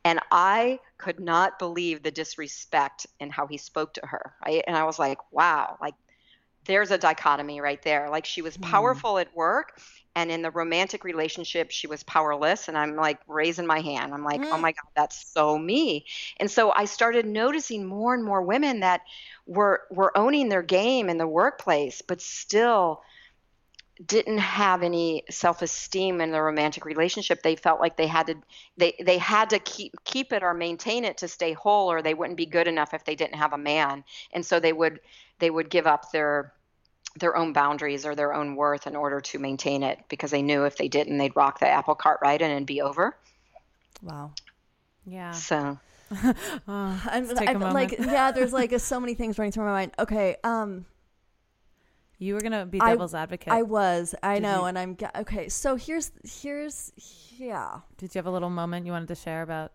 And 0.09 0.21
I 0.33 0.81
could 0.99 1.21
not 1.21 1.59
believe 1.59 2.03
the 2.03 2.11
disrespect 2.11 3.07
in 3.21 3.31
how 3.31 3.47
he 3.47 3.59
spoke 3.59 3.95
to 3.95 4.07
her. 4.07 4.35
Right. 4.47 4.65
And 4.67 4.77
I 4.77 4.85
was 4.85 4.99
like, 4.99 5.19
wow, 5.33 5.77
like 5.81 5.95
there's 6.67 6.91
a 6.91 6.99
dichotomy 6.99 7.61
right 7.61 7.81
there. 7.83 8.11
Like 8.11 8.27
she 8.27 8.43
was 8.43 8.57
Hmm. 8.57 8.59
powerful 8.59 9.19
at 9.19 9.35
work 9.35 9.81
and 10.15 10.31
in 10.31 10.43
the 10.43 10.51
romantic 10.51 11.05
relationship 11.05 11.71
she 11.71 11.87
was 11.87 12.03
powerless 12.03 12.69
and 12.69 12.77
I'm 12.77 12.97
like 12.97 13.21
raising 13.29 13.67
my 13.67 13.81
hand. 13.81 14.13
I'm 14.13 14.25
like, 14.25 14.47
"Oh 14.51 14.59
my 14.59 14.73
god, 14.73 14.91
that's 14.97 15.33
so 15.33 15.59
me." 15.59 16.07
And 16.39 16.51
so 16.51 16.73
I 16.73 16.85
started 16.87 17.27
noticing 17.27 17.87
more 17.87 18.15
and 18.15 18.25
more 18.25 18.43
women 18.43 18.81
that 18.81 19.03
were 19.47 19.83
were 19.91 20.17
owning 20.17 20.49
their 20.49 20.63
game 20.63 21.09
in 21.09 21.19
the 21.19 21.27
workplace 21.29 22.03
but 22.03 22.21
still 22.21 23.03
didn't 24.07 24.39
have 24.39 24.83
any 24.83 25.25
self-esteem 25.29 26.21
in 26.21 26.31
the 26.31 26.41
romantic 26.41 26.85
relationship 26.85 27.43
they 27.43 27.57
felt 27.57 27.81
like 27.81 27.97
they 27.97 28.07
had 28.07 28.27
to 28.29 28.35
they 28.77 28.95
they 29.05 29.19
had 29.19 29.51
to 29.51 29.59
keep 29.59 29.93
keep 30.05 30.33
it 30.33 30.43
or 30.43 30.55
maintain 30.55 31.05
it 31.05 31.19
to 31.19 31.27
stay 31.27 31.53
whole 31.53 31.91
or 31.91 32.01
they 32.01 32.15
wouldn't 32.15 32.37
be 32.37 32.47
good 32.47 32.69
enough 32.69 32.95
if 32.95 33.05
they 33.05 33.15
didn't 33.15 33.35
have 33.35 33.53
a 33.53 33.59
man 33.59 34.05
and 34.33 34.47
so 34.47 34.61
they 34.61 34.73
would 34.73 35.01
they 35.41 35.51
would 35.51 35.69
give 35.69 35.87
up 35.87 36.13
their 36.13 36.53
their 37.19 37.37
own 37.37 37.53
boundaries 37.53 38.07
or 38.07 38.15
their 38.15 38.33
own 38.33 38.55
worth 38.55 38.87
in 38.87 38.95
order 38.95 39.21
to 39.21 39.39
maintain 39.39 39.83
it 39.83 39.99
because 40.09 40.31
they 40.31 40.43
knew 40.43 40.65
if 40.65 40.77
they 40.77 40.89
didn't 40.89 41.19
they'd 41.19 41.35
rock 41.35 41.59
the 41.59 41.69
apple 41.69 41.95
cart 41.95 42.21
right 42.23 42.41
and 42.41 42.53
it'd 42.53 42.67
be 42.67 42.81
over 42.81 43.17
Wow. 44.03 44.33
Yeah. 45.07 45.33
so 45.33 45.79
I'm, 46.69 47.29
take 47.37 47.51
a 47.51 47.53
I'm 47.53 47.75
like, 47.75 47.99
yeah, 47.99 48.31
there's 48.31 48.53
like 48.53 48.79
so 48.81 49.01
many 49.01 49.15
things 49.15 49.39
running 49.39 49.53
through 49.53 49.65
my 49.65 49.73
mind. 49.73 49.93
Okay. 49.99 50.37
Um, 50.43 50.87
You 52.19 52.35
were 52.35 52.41
gonna 52.41 52.67
be 52.67 52.81
I- 52.81 52.91
devil's 52.91 53.15
advocate. 53.15 53.53
I 53.53 53.63
was, 53.63 54.15
I 54.23 54.35
Did 54.35 54.43
know, 54.43 54.61
you- 54.61 54.65
and 54.67 54.79
I'm, 54.79 54.97
okay. 55.17 55.49
So 55.49 55.77
here's, 55.77 56.11
here's, 56.25 56.93
yeah. 57.39 57.81
Did 57.97 58.15
you 58.15 58.19
have 58.19 58.27
a 58.27 58.31
little 58.31 58.51
moment 58.51 58.87
you 58.87 58.93
wanted 58.93 59.09
to 59.09 59.15
share 59.15 59.43
about 59.43 59.73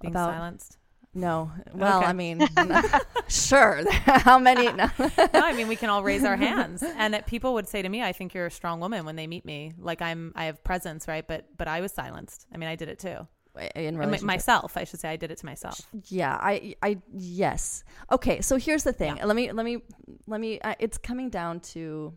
being 0.00 0.12
About- 0.12 0.32
silenced? 0.32 0.78
No. 1.14 1.50
Well, 1.72 1.98
Okay. 2.00 2.06
I 2.08 2.12
mean, 2.12 2.46
sure. 3.28 3.80
How 4.04 4.38
many? 4.38 4.70
No. 4.72 4.90
no, 4.98 5.08
I 5.32 5.54
mean 5.54 5.66
we 5.66 5.74
can 5.76 5.88
all 5.88 6.02
raise 6.02 6.24
our 6.24 6.36
hands, 6.36 6.82
and 6.82 7.14
that 7.14 7.26
people 7.26 7.54
would 7.54 7.66
say 7.66 7.80
to 7.80 7.88
me, 7.88 8.02
"I 8.02 8.12
think 8.12 8.34
you're 8.34 8.44
a 8.44 8.50
strong 8.50 8.80
woman" 8.80 9.06
when 9.06 9.16
they 9.16 9.26
meet 9.26 9.46
me. 9.46 9.72
Like 9.78 10.02
I'm, 10.02 10.32
I 10.36 10.44
have 10.44 10.62
presence, 10.62 11.08
right? 11.08 11.26
But 11.26 11.46
but 11.56 11.68
I 11.68 11.80
was 11.80 11.92
silenced. 11.92 12.44
I 12.52 12.58
mean, 12.58 12.68
I 12.68 12.76
did 12.76 12.90
it 12.90 12.98
too. 12.98 13.26
In 13.56 13.70
And 13.74 13.96
my- 13.96 14.04
relationship. 14.04 14.26
myself, 14.26 14.76
I 14.76 14.84
should 14.84 15.00
say, 15.00 15.08
I 15.08 15.16
did 15.16 15.30
it 15.30 15.38
to 15.38 15.46
myself. 15.46 15.80
Yeah, 16.08 16.36
I, 16.40 16.74
I, 16.82 16.98
yes. 17.12 17.84
Okay, 18.12 18.40
so 18.40 18.56
here's 18.56 18.84
the 18.84 18.92
thing. 18.92 19.16
Let 19.22 19.34
me, 19.36 19.52
let 19.52 19.64
me, 19.64 19.78
let 20.26 20.40
me. 20.40 20.60
Uh, 20.60 20.74
it's 20.78 20.98
coming 20.98 21.30
down 21.30 21.60
to. 21.72 22.12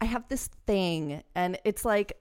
I 0.00 0.06
have 0.06 0.28
this 0.28 0.48
thing, 0.66 1.22
and 1.34 1.58
it's 1.64 1.84
like, 1.84 2.18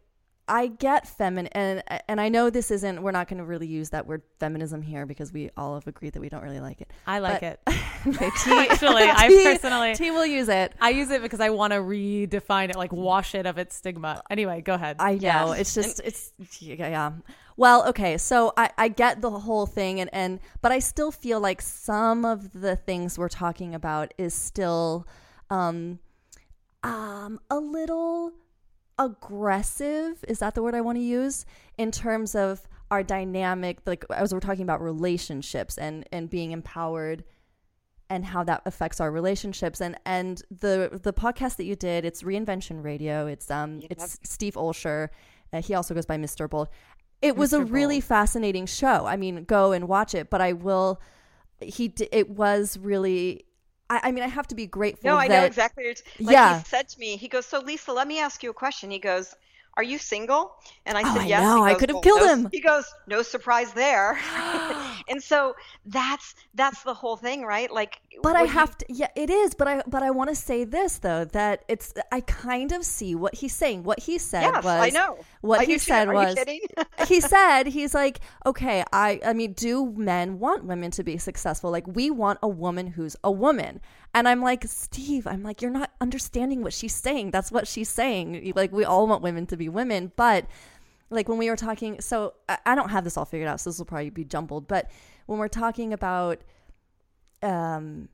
I 0.48 0.68
get 0.68 1.08
feminine, 1.08 1.52
and 1.54 1.82
and 2.10 2.20
I 2.20 2.28
know 2.28 2.50
this 2.50 2.70
isn't. 2.70 3.02
We're 3.02 3.12
not 3.12 3.30
going 3.30 3.38
to 3.38 3.46
really 3.46 3.68
use 3.68 3.91
that 3.91 4.08
word 4.08 4.24
feminism 4.39 4.82
here 4.82 5.06
because 5.06 5.32
we 5.32 5.50
all 5.56 5.76
have 5.76 5.88
agreed 5.88 6.14
that 6.14 6.20
we 6.20 6.28
don't 6.28 6.44
really 6.44 6.60
like 6.60 6.82
it. 6.82 6.91
I 7.08 7.20
like 7.20 7.41
But- 7.41 7.60
it. 7.68 7.80
Okay, 8.06 8.30
T, 8.44 8.52
Actually, 8.70 9.04
I 9.04 9.28
T- 9.30 9.44
personally- 9.46 9.96
T 9.96 10.12
will 10.12 10.26
use 10.26 10.50
it. 10.50 10.74
I 10.82 10.89
use 10.89 11.10
it 11.10 11.22
because 11.22 11.39
I 11.39 11.52
want 11.52 11.72
to 11.72 11.80
redefine 11.80 12.70
it, 12.70 12.76
like 12.76 12.91
wash 12.91 13.34
it 13.34 13.46
of 13.46 13.58
its 13.58 13.78
stigma. 13.78 14.22
Anyway, 14.30 14.60
go 14.60 14.74
ahead. 14.74 14.98
I 15.00 15.16
know. 15.16 15.54
It's 15.54 15.74
just 15.74 16.02
it's 16.04 16.34
yeah, 16.60 16.76
yeah. 16.89 17.12
Well, 17.56 17.88
okay. 17.88 18.18
So 18.18 18.52
I 18.58 18.72
I 18.78 18.88
get 18.89 19.22
the 19.22 19.30
whole 19.32 19.66
thing 19.66 20.02
and 20.02 20.10
and 20.12 20.41
but 20.62 20.74
I 20.74 20.80
still 20.80 21.12
feel 21.14 21.39
like 21.39 21.62
some 21.62 22.26
of 22.26 22.52
the 22.52 22.76
things 22.76 23.18
we're 23.18 23.30
talking 23.30 23.74
about 23.74 24.14
is 24.18 24.34
still 24.34 25.08
um 25.50 26.00
um 26.84 27.39
a 27.50 27.56
little 27.58 28.34
aggressive. 29.00 30.24
Is 30.28 30.39
that 30.39 30.56
the 30.56 30.64
word 30.64 30.76
I 30.76 30.82
want 30.82 30.98
to 30.98 31.04
use? 31.04 31.46
In 31.78 31.91
terms 31.91 32.36
of 32.36 32.68
our 32.91 33.02
dynamic 33.02 33.80
like 33.88 34.06
as 34.12 34.34
we're 34.34 34.39
talking 34.39 34.62
about 34.62 34.82
relationships 34.82 35.78
and 35.80 36.08
and 36.12 36.30
being 36.30 36.52
empowered 36.52 37.24
and 38.10 38.24
how 38.26 38.44
that 38.44 38.62
affects 38.66 39.02
our 39.02 39.12
relationships. 39.12 39.82
And 39.82 39.98
and 40.06 40.41
the 40.52 41.00
the 41.02 41.14
podcast 41.14 41.58
that 41.58 41.66
you 41.66 41.76
did 41.76 42.06
it's 42.06 42.24
reinvention 42.24 42.84
radio. 42.84 43.28
It's 43.28 43.50
um 43.50 43.82
it's 43.89 44.20
steve 44.24 44.54
olsher. 44.56 45.10
Uh, 45.52 45.62
he 45.62 45.76
also 45.76 45.94
goes 45.94 46.08
by 46.08 46.18
mr 46.18 46.50
bold 46.50 46.68
it 47.22 47.38
was 47.38 47.54
a 47.54 47.60
Mr. 47.60 47.72
really 47.72 48.02
fascinating 48.02 48.66
show. 48.66 49.06
I 49.06 49.18
mean 49.18 49.44
go 49.46 49.72
and 49.72 49.88
watch 49.88 50.14
it 50.16 50.30
but 50.30 50.41
i 50.41 50.54
will 50.54 51.00
he 51.62 51.88
d- 51.88 52.10
it 52.12 52.30
was 52.30 52.78
really 52.78 53.46
i, 53.94 54.10
I 54.10 54.12
mean 54.12 54.24
i 54.24 54.28
have 54.28 54.48
to 54.48 54.56
be 54.56 54.68
grateful 54.68 55.02
No, 55.04 55.18
I 55.18 55.28
that 55.28 55.44
know 55.44 55.44
exactly. 55.44 55.96
Like 56.26 56.39
Yeah. 56.39 56.54
he 56.54 56.54
said 56.66 56.89
to 56.89 57.00
me, 57.00 57.16
he 57.18 57.28
goes, 57.28 57.46
"So 57.46 57.60
Lisa, 57.60 57.94
let 57.94 58.08
me 58.08 58.20
ask 58.20 58.41
you 58.44 58.50
a 58.50 58.54
question." 58.54 58.89
He 58.89 59.00
goes, 59.00 59.36
"Are 59.78 59.84
you 59.84 59.97
single?" 59.97 60.55
And 60.86 60.97
I 60.97 61.01
Oh, 61.01 61.13
said, 61.13 61.21
I 61.24 61.26
"Yes." 61.28 61.41
know. 61.43 61.63
He 61.65 61.71
I 61.71 61.76
could 61.76 61.89
have 61.89 61.95
"Well, 61.95 62.01
killed 62.01 62.21
no- 62.21 62.28
him." 62.34 62.49
He 62.51 62.59
goes, 62.59 62.86
"No 63.07 63.21
surprise 63.21 63.74
there." 63.74 64.17
and 65.09 65.21
so 65.21 65.55
that's 65.86 66.36
that's 66.55 66.84
the 66.84 66.93
whole 66.93 67.17
thing, 67.17 67.43
right? 67.43 67.71
Like, 67.71 67.99
but 68.21 68.36
I 68.36 68.43
you- 68.43 68.47
have 68.49 68.78
to 68.78 68.86
yeah 68.89 69.07
it 69.15 69.30
is 69.30 69.53
but 69.53 69.67
I 69.67 69.82
but 69.88 70.03
I 70.03 70.11
want 70.11 70.30
to 70.30 70.36
say 70.36 70.63
this 70.63 70.99
though 70.99 71.26
that 71.26 71.63
it's 71.67 71.93
I 72.11 72.21
kind 72.21 72.71
of 72.71 72.84
see 72.86 73.15
what 73.15 73.36
he's 73.36 73.55
saying 73.55 73.84
what 73.84 73.99
he 73.99 74.17
said 74.17 74.41
Yes, 74.41 74.63
was 74.63 74.82
I 74.82 74.89
know. 74.89 75.17
what 75.41 75.61
I 75.61 75.65
he 75.65 75.78
said 75.78 76.07
Are 76.07 76.13
was 76.13 76.36
he 77.07 77.19
said 77.34 77.67
he's 77.67 77.93
like 77.93 78.19
okay 78.45 78.84
I 78.93 79.19
I 79.26 79.34
mean 79.34 79.53
do 79.53 79.91
men 79.97 80.39
want 80.39 80.65
women 80.65 80.91
to 80.91 81.03
be 81.03 81.17
successful 81.17 81.71
like 81.71 81.88
we 81.88 82.11
want 82.11 82.39
a 82.43 82.47
woman 82.47 82.88
who's 82.88 83.15
a 83.24 83.32
woman 83.32 83.82
and 84.14 84.28
I'm 84.28 84.41
like 84.41 84.66
Steve 84.66 85.28
I'm 85.28 85.43
like 85.43 85.61
you're 85.61 85.72
not 85.72 85.91
understanding 86.01 86.61
what 86.64 86.74
she's 86.74 86.95
saying. 86.95 87.32
That's 87.32 87.51
what 87.51 87.68
she's 87.68 87.89
saying. 87.89 88.53
Like 88.55 88.72
we 88.72 88.86
all 88.86 89.07
want 89.07 89.22
women 89.22 89.45
to 89.47 89.57
be 89.57 89.70
women 89.70 90.11
but 90.16 90.45
like 91.09 91.30
when 91.30 91.38
we 91.38 91.49
were 91.49 91.55
talking 91.55 92.01
so 92.01 92.34
I, 92.49 92.57
I 92.66 92.76
don't 92.76 92.89
have 92.89 93.03
this 93.03 93.18
all 93.18 93.26
figured 93.26 93.47
out 93.47 93.59
so 93.59 93.70
this 93.70 93.78
will 93.78 93.86
probably 93.86 94.09
be 94.09 94.24
jumbled 94.24 94.68
but 94.68 94.89
when 95.26 95.39
we're 95.39 95.47
talking 95.47 95.93
about 95.93 96.41
um 97.41 98.09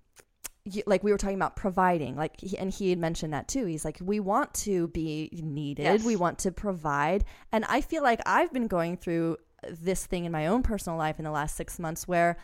like 0.86 1.04
we 1.04 1.12
were 1.12 1.18
talking 1.18 1.38
about 1.38 1.56
providing 1.56 2.16
like 2.16 2.40
he, 2.40 2.58
and 2.58 2.72
he 2.72 2.90
had 2.90 3.00
mentioned 3.00 3.34
that 3.34 3.48
too. 3.48 3.66
He's 3.66 3.86
like 3.86 3.98
we 4.02 4.20
want 4.20 4.54
to 4.56 4.88
be 4.90 5.30
needed. 5.34 5.84
Yes. 5.84 6.04
we 6.04 6.16
want 6.16 6.40
to 6.40 6.52
provide. 6.52 7.24
And 7.52 7.66
i 7.66 7.82
feel 7.82 8.04
like 8.04 8.22
i've 8.26 8.54
been 8.54 8.68
going 8.68 8.98
through 8.98 9.38
this 9.68 10.06
thing 10.06 10.26
in 10.26 10.32
my 10.32 10.48
own 10.48 10.64
personal 10.64 10.98
life 10.98 11.20
in 11.20 11.26
the 11.26 11.32
last 11.32 11.56
six 11.56 11.80
months 11.80 12.08
where 12.08 12.38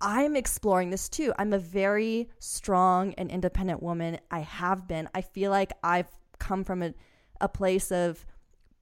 i'm 0.00 0.36
exploring 0.36 0.90
this 0.90 1.08
too. 1.08 1.32
I'm 1.38 1.52
a 1.52 1.58
very 1.58 2.30
strong 2.38 3.14
and 3.14 3.30
independent 3.30 3.82
woman. 3.82 4.18
I 4.30 4.40
have 4.40 4.88
been. 4.88 5.08
I 5.14 5.20
feel 5.20 5.50
like 5.50 5.72
i've 5.82 6.10
come 6.38 6.64
from 6.64 6.82
a, 6.82 6.94
a 7.40 7.48
place 7.48 7.92
of 7.92 8.24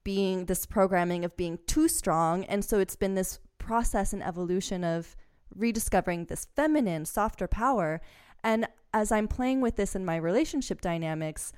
being 0.03 0.45
this 0.45 0.65
programming 0.65 1.25
of 1.25 1.35
being 1.35 1.59
too 1.67 1.87
strong. 1.87 2.45
And 2.45 2.63
so 2.63 2.79
it's 2.79 2.95
been 2.95 3.15
this 3.15 3.39
process 3.57 4.13
and 4.13 4.23
evolution 4.23 4.83
of 4.83 5.15
rediscovering 5.53 6.25
this 6.25 6.47
feminine 6.55 7.05
softer 7.05 7.47
power. 7.47 8.01
And 8.43 8.67
as 8.93 9.11
i'm 9.11 9.27
playing 9.27 9.61
with 9.61 9.75
this 9.75 9.95
in 9.95 10.05
my 10.05 10.15
relationship 10.15 10.81
dynamics 10.81 11.53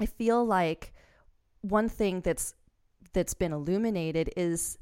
i 0.00 0.06
feel 0.06 0.44
like 0.44 0.92
one 1.60 1.88
thing 1.88 2.20
that's 2.20 2.54
that's 3.12 3.34
been 3.34 3.52
illuminated 3.52 4.30
is 4.36 4.78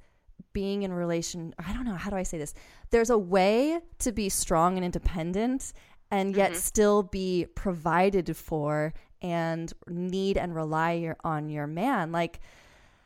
being 0.53 0.83
in 0.83 0.93
relation 0.93 1.55
i 1.65 1.73
don't 1.73 1.85
know 1.85 1.95
how 1.95 2.11
do 2.11 2.17
i 2.17 2.23
say 2.23 2.39
this? 2.39 2.55
There's 2.91 3.11
a 3.11 3.19
way 3.19 3.81
to 3.99 4.13
be 4.13 4.29
strong 4.29 4.77
and 4.77 4.85
independent 4.85 5.73
and 6.11 6.35
yet 6.35 6.53
mm-hmm. 6.53 6.59
still 6.59 7.03
be 7.03 7.47
provided 7.55 8.37
for 8.37 8.95
and 9.21 9.73
need 9.89 10.37
and 10.37 10.55
rely 10.55 10.93
your, 10.93 11.17
on 11.25 11.51
your 11.51 11.67
man. 11.67 12.13
Like 12.13 12.41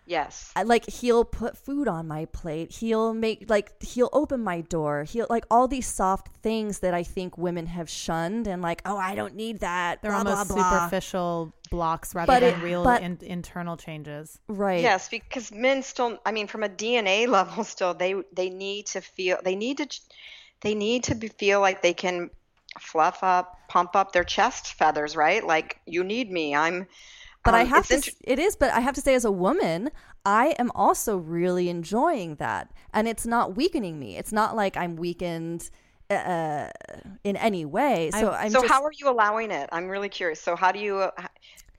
yes. 0.07 0.53
I- 0.57 0.63
like 0.65 0.89
he'll 0.89 1.25
put 1.25 1.57
food 1.57 1.89
on 1.89 2.07
my 2.09 2.25
plate 2.27 2.73
he'll 2.73 3.15
make 3.15 3.49
like 3.49 3.81
he'll 3.83 4.11
open 4.13 4.43
my 4.43 4.61
door 4.63 5.05
he'll 5.05 5.27
like 5.31 5.45
all 5.51 5.69
these 5.69 5.87
soft 5.87 6.29
things 6.43 6.81
that 6.81 6.93
i 6.95 7.03
think 7.03 7.39
women 7.39 7.67
have 7.67 7.89
shunned 7.89 8.47
and 8.47 8.63
like 8.63 8.83
oh 8.85 8.97
i 8.97 9.15
don't 9.15 9.35
need 9.35 9.61
that 9.61 10.01
They're 10.03 10.11
blah, 10.11 10.19
almost 10.19 10.49
blah, 10.49 10.57
blah. 10.57 10.85
superficial 10.87 11.53
blocks 11.71 12.15
rather 12.15 12.27
But 12.33 12.41
than 12.41 12.61
it- 12.61 12.63
real 12.65 12.85
but- 12.85 13.03
in, 13.03 13.19
internal 13.23 13.77
changes. 13.77 14.39
right 14.49 14.81
Yes, 14.83 15.09
because 15.09 15.51
men 15.53 15.83
still 15.83 16.19
I 16.27 16.33
mean 16.33 16.47
from 16.47 16.63
a 16.63 16.69
DNA 16.69 17.27
level 17.39 17.65
still 17.65 17.95
they 17.95 18.15
they 18.33 18.51
need 18.51 18.87
to 18.87 19.01
feel 19.01 19.39
they 19.45 19.55
need 19.57 19.79
to 19.79 19.89
they 20.61 20.75
need 20.75 21.05
to 21.05 21.15
be, 21.17 21.29
feel 21.29 21.61
like 21.61 21.83
they 21.83 21.95
can 21.95 22.31
fluff 22.81 23.23
up, 23.23 23.59
pump 23.69 23.97
up 23.97 24.13
their 24.13 24.23
chest 24.25 24.75
feathers, 24.75 25.17
right? 25.17 25.45
Like 25.45 25.81
you 25.87 26.05
need 26.05 26.31
me. 26.31 26.55
I'm 26.55 26.87
but 27.45 27.55
i 27.55 27.63
um, 27.63 27.69
have 27.69 27.87
to 27.87 28.13
it 28.23 28.39
is 28.39 28.57
but 28.57 28.71
i 28.73 28.81
have 28.81 28.95
to 28.95 29.01
say 29.01 29.15
as 29.15 29.25
a 29.25 29.33
woman 29.33 29.91
i 30.25 30.55
am 30.59 30.71
also 30.75 31.17
really 31.17 31.69
enjoying 31.69 32.37
that 32.37 32.73
and 32.93 33.09
it's 33.09 33.27
not 33.27 33.57
weakening 33.57 33.99
me 33.99 34.17
it's 34.17 34.33
not 34.33 34.55
like 34.57 34.77
i'm 34.77 34.97
weakened 34.97 35.71
uh, 36.11 36.69
in 37.25 37.37
any 37.37 37.65
way 37.65 38.11
so 38.13 38.31
I, 38.31 38.45
am 38.45 38.51
so 38.51 38.61
just, 38.61 38.73
how 38.73 38.83
are 38.85 38.93
you 38.93 39.09
allowing 39.09 39.51
it? 39.51 39.69
I'm 39.73 39.89
really 39.89 40.09
curious. 40.09 40.41
So 40.41 40.57
how 40.57 40.73
do 40.73 40.79
you 40.79 40.99
uh, 40.99 41.11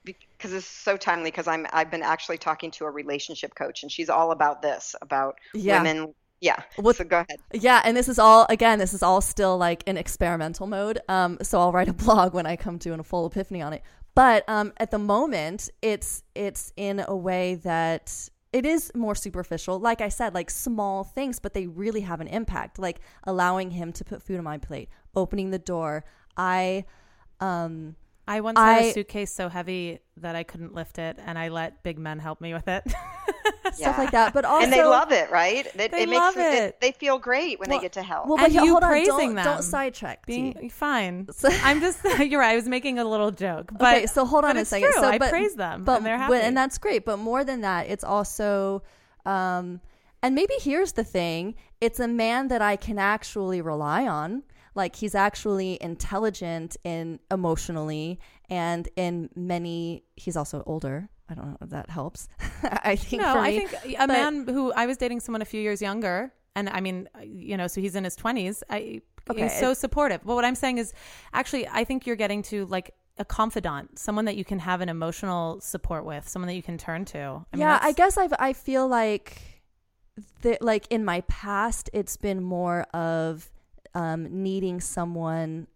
because 0.03 0.53
it's 0.53 0.65
so 0.65 0.97
timely 0.97 1.31
because 1.31 1.47
I'm 1.47 1.65
I've 1.71 1.89
been 1.89 2.03
actually 2.03 2.37
talking 2.37 2.71
to 2.71 2.85
a 2.85 2.91
relationship 2.91 3.55
coach 3.55 3.83
and 3.83 3.91
she's 3.91 4.09
all 4.09 4.31
about 4.31 4.61
this 4.61 4.95
about 5.01 5.37
Yeah. 5.53 5.81
women 5.81 6.13
yeah. 6.41 6.61
What- 6.75 6.97
so 6.97 7.05
go 7.05 7.23
ahead. 7.27 7.39
Yeah, 7.53 7.81
and 7.85 7.95
this 7.95 8.09
is 8.09 8.19
all 8.19 8.45
again, 8.49 8.77
this 8.77 8.93
is 8.93 9.01
all 9.01 9.21
still 9.21 9.57
like 9.57 9.81
in 9.85 9.95
experimental 9.95 10.67
mode. 10.67 10.99
Um, 11.07 11.37
so 11.41 11.59
I'll 11.59 11.71
write 11.71 11.87
a 11.87 11.93
blog 12.05 12.33
when 12.33 12.45
I 12.45 12.57
come 12.57 12.79
to 12.79 12.93
a 12.93 13.03
full 13.03 13.25
epiphany 13.25 13.61
on 13.61 13.71
it. 13.71 13.81
But 14.15 14.47
um, 14.47 14.73
at 14.77 14.91
the 14.91 14.99
moment, 14.99 15.69
it's 15.81 16.23
it's 16.35 16.71
in 16.75 17.03
a 17.07 17.15
way 17.15 17.55
that 17.55 18.29
it 18.51 18.65
is 18.65 18.91
more 18.93 19.15
superficial. 19.15 19.79
Like 19.79 20.01
I 20.01 20.09
said, 20.09 20.33
like 20.33 20.51
small 20.51 21.03
things, 21.03 21.39
but 21.39 21.53
they 21.53 21.65
really 21.65 22.01
have 22.01 22.21
an 22.21 22.27
impact. 22.27 22.77
Like 22.77 22.99
allowing 23.23 23.71
him 23.71 23.91
to 23.93 24.03
put 24.03 24.21
food 24.21 24.37
on 24.37 24.43
my 24.43 24.59
plate, 24.59 24.89
opening 25.15 25.49
the 25.51 25.59
door. 25.59 26.05
I 26.37 26.85
Um, 27.39 27.95
I 28.27 28.41
once 28.41 28.57
had 28.57 28.85
a 28.85 28.93
suitcase 28.93 29.33
so 29.33 29.49
heavy 29.49 29.99
that 30.17 30.35
I 30.35 30.43
couldn't 30.43 30.73
lift 30.73 30.97
it, 30.97 31.17
and 31.25 31.37
I 31.37 31.49
let 31.49 31.83
big 31.83 31.97
men 31.97 32.19
help 32.19 32.39
me 32.39 32.53
with 32.53 32.67
it. 32.67 32.83
stuff 33.73 33.97
like 33.97 34.11
that. 34.11 34.33
But 34.33 34.45
also, 34.45 34.63
and 34.63 34.73
they 34.73 34.83
love 34.83 35.11
it, 35.11 35.31
right? 35.31 35.65
It, 35.65 35.73
They 35.77 35.85
it 35.85 36.09
makes 36.09 36.19
love 36.19 36.35
them- 36.35 36.53
it. 36.63 36.81
They 36.81 36.91
feel 36.91 37.17
great 37.19 37.59
when 37.59 37.69
Well- 37.69 37.79
they 37.79 37.83
get 37.83 37.93
to 37.93 38.03
help. 38.03 38.27
Well, 38.27 38.37
but 38.37 38.45
And 38.45 38.53
you 38.53 38.71
hold 38.71 38.83
on, 38.83 38.89
praising 38.89 39.07
don't, 39.07 39.35
them. 39.35 39.45
don't 39.45 39.61
sidetrack. 39.63 40.25
T. 40.25 40.53
Being 40.53 40.69
fine. 40.69 41.27
So- 41.31 41.49
I'm 41.63 41.79
just 41.81 42.03
you're 42.19 42.39
right. 42.39 42.51
I 42.51 42.55
was 42.55 42.67
making 42.67 42.99
a 42.99 43.05
little 43.05 43.31
joke, 43.31 43.71
but 43.77 43.97
okay, 43.97 44.05
so 44.05 44.25
hold 44.25 44.45
on 44.45 44.57
a 44.57 44.65
second. 44.65 44.91
True. 44.91 45.01
So, 45.01 45.07
I 45.09 45.17
praise 45.17 45.55
them, 45.55 45.83
but, 45.83 45.97
and 45.97 46.05
they're 46.05 46.27
but- 46.27 46.41
and 46.43 46.55
that's 46.55 46.77
great. 46.77 47.05
But 47.05 47.17
more 47.17 47.43
than 47.43 47.61
that, 47.61 47.87
it's 47.89 48.03
also, 48.03 48.83
um, 49.25 49.81
and 50.21 50.35
maybe 50.35 50.53
here's 50.59 50.93
the 50.93 51.03
thing: 51.03 51.55
it's 51.81 51.99
a 51.99 52.07
man 52.07 52.47
that 52.49 52.61
I 52.61 52.75
can 52.75 52.97
actually 52.99 53.61
rely 53.61 54.07
on. 54.07 54.43
Like 54.75 54.95
he's 54.95 55.13
actually 55.13 55.77
intelligent 55.81 56.77
in 56.83 57.19
emotionally, 57.29 58.19
and 58.49 58.89
in 58.95 59.29
many, 59.35 60.03
he's 60.15 60.35
also 60.35 60.63
older. 60.65 61.09
I 61.29 61.33
don't 61.35 61.47
know 61.47 61.57
if 61.61 61.69
that 61.69 61.89
helps. 61.89 62.27
I 62.63 62.95
think. 62.95 63.21
no, 63.21 63.37
I 63.37 63.51
me. 63.51 63.65
think 63.65 63.95
a 63.99 64.07
man 64.07 64.47
who 64.47 64.73
I 64.73 64.85
was 64.85 64.97
dating 64.97 65.19
someone 65.21 65.41
a 65.41 65.45
few 65.45 65.61
years 65.61 65.81
younger, 65.81 66.33
and 66.55 66.69
I 66.69 66.81
mean, 66.81 67.07
you 67.23 67.57
know, 67.57 67.67
so 67.67 67.81
he's 67.81 67.95
in 67.95 68.03
his 68.03 68.15
twenties. 68.15 68.63
I 68.69 69.01
Okay. 69.29 69.43
he's 69.43 69.57
so 69.57 69.73
supportive. 69.73 70.21
But 70.25 70.35
what 70.35 70.43
I'm 70.45 70.55
saying 70.55 70.79
is, 70.79 70.93
actually, 71.33 71.67
I 71.67 71.85
think 71.85 72.05
you're 72.05 72.17
getting 72.17 72.41
to 72.43 72.65
like 72.65 72.93
a 73.17 73.23
confidant, 73.25 73.97
someone 73.97 74.25
that 74.25 74.35
you 74.35 74.43
can 74.43 74.59
have 74.59 74.81
an 74.81 74.89
emotional 74.89 75.61
support 75.61 76.03
with, 76.05 76.27
someone 76.27 76.47
that 76.47 76.55
you 76.55 76.63
can 76.63 76.77
turn 76.77 77.05
to. 77.05 77.19
I 77.19 77.55
mean, 77.55 77.61
yeah, 77.61 77.79
I 77.81 77.93
guess 77.93 78.17
I've 78.17 78.33
I 78.39 78.53
feel 78.53 78.87
like 78.87 79.37
that 80.41 80.61
like 80.61 80.87
in 80.89 81.05
my 81.05 81.21
past 81.21 81.89
it's 81.93 82.17
been 82.17 82.43
more 82.43 82.81
of 82.93 83.49
um, 83.95 84.43
needing 84.43 84.81
someone 84.81 85.67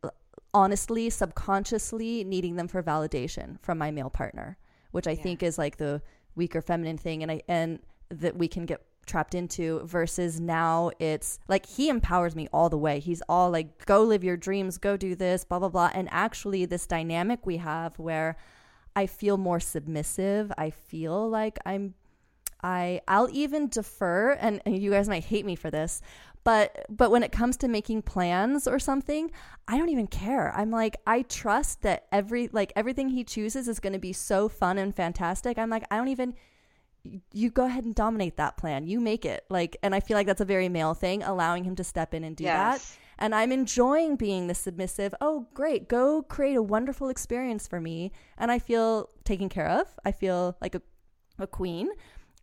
honestly, 0.54 1.10
subconsciously 1.10 2.24
needing 2.24 2.56
them 2.56 2.68
for 2.68 2.82
validation 2.82 3.60
from 3.62 3.78
my 3.78 3.92
male 3.92 4.10
partner, 4.10 4.58
which 4.98 5.06
I 5.06 5.14
think 5.14 5.44
is 5.44 5.60
like 5.60 5.78
the 5.78 6.02
weaker 6.36 6.60
feminine 6.60 6.98
thing 6.98 7.22
and 7.22 7.32
I 7.32 7.42
and 7.48 7.78
that 8.10 8.36
we 8.36 8.48
can 8.48 8.66
get 8.66 8.82
trapped 9.06 9.36
into 9.36 9.82
versus 9.86 10.40
now 10.40 10.90
it's 10.98 11.38
like 11.48 11.68
he 11.68 11.88
empowers 11.88 12.36
me 12.36 12.48
all 12.52 12.68
the 12.68 12.80
way. 12.80 13.00
He's 13.00 13.22
all 13.30 13.52
like 13.52 13.86
go 13.86 14.02
live 14.02 14.24
your 14.24 14.38
dreams, 14.38 14.80
go 14.80 14.98
do 14.98 15.14
this, 15.14 15.44
blah 15.44 15.60
blah 15.60 15.70
blah. 15.70 15.92
And 15.94 16.10
actually 16.12 16.66
this 16.66 16.88
dynamic 16.88 17.46
we 17.46 17.58
have 17.58 18.00
where 18.00 18.38
I 18.96 19.06
feel 19.06 19.38
more 19.38 19.60
submissive. 19.60 20.52
I 20.58 20.72
feel 20.72 21.30
like 21.30 21.60
I'm 21.64 21.94
I 22.64 23.02
I'll 23.08 23.30
even 23.32 23.68
defer 23.68 24.32
and, 24.32 24.64
and 24.66 24.82
you 24.82 24.90
guys 24.90 25.08
might 25.08 25.26
hate 25.26 25.46
me 25.46 25.56
for 25.56 25.70
this, 25.70 26.02
but 26.48 26.86
but 26.90 27.12
when 27.12 27.24
it 27.24 27.34
comes 27.34 27.58
to 27.58 27.68
making 27.68 28.04
plans 28.04 28.70
or 28.70 28.80
something, 28.80 29.32
I 29.68 29.78
don't 29.78 29.90
even 29.90 30.08
care. 30.08 30.54
I'm 30.56 30.72
like 30.72 30.96
I 31.06 31.24
trust 31.24 31.82
that 31.82 32.06
every 32.10 32.48
like 32.54 32.72
everything 32.74 33.10
he 33.10 33.26
chooses 33.26 33.68
is 33.68 33.82
going 33.82 33.92
to 33.92 34.00
be 34.00 34.14
so 34.14 34.48
fun 34.48 34.78
and 34.78 34.96
fantastic. 34.96 35.58
I'm 35.58 35.70
like 35.70 35.84
I 35.92 35.98
don't 35.98 36.08
even 36.08 36.36
you 37.34 37.50
go 37.50 37.66
ahead 37.66 37.84
and 37.84 37.94
dominate 37.94 38.38
that 38.38 38.56
plan. 38.56 38.88
You 38.88 39.02
make 39.02 39.26
it. 39.26 39.44
Like 39.50 39.76
and 39.84 39.94
I 39.94 40.00
feel 40.00 40.16
like 40.16 40.26
that's 40.26 40.40
a 40.40 40.46
very 40.46 40.70
male 40.70 40.94
thing 40.94 41.22
allowing 41.22 41.66
him 41.66 41.76
to 41.76 41.84
step 41.84 42.14
in 42.14 42.24
and 42.24 42.34
do 42.34 42.46
that. 42.46 42.98
And 43.20 43.36
I'm 43.36 43.52
enjoying 43.52 44.16
being 44.16 44.48
the 44.48 44.56
submissive. 44.56 45.14
Oh, 45.20 45.48
great. 45.54 45.90
Go 45.90 46.22
create 46.22 46.56
a 46.56 46.64
wonderful 46.64 47.10
experience 47.10 47.68
for 47.68 47.82
me. 47.82 48.14
And 48.38 48.54
I 48.54 48.60
feel 48.60 49.10
taken 49.26 49.50
care 49.50 49.68
of. 49.68 49.88
I 50.06 50.14
feel 50.14 50.56
like 50.62 50.76
a, 50.76 50.82
a 51.40 51.48
queen. 51.48 51.90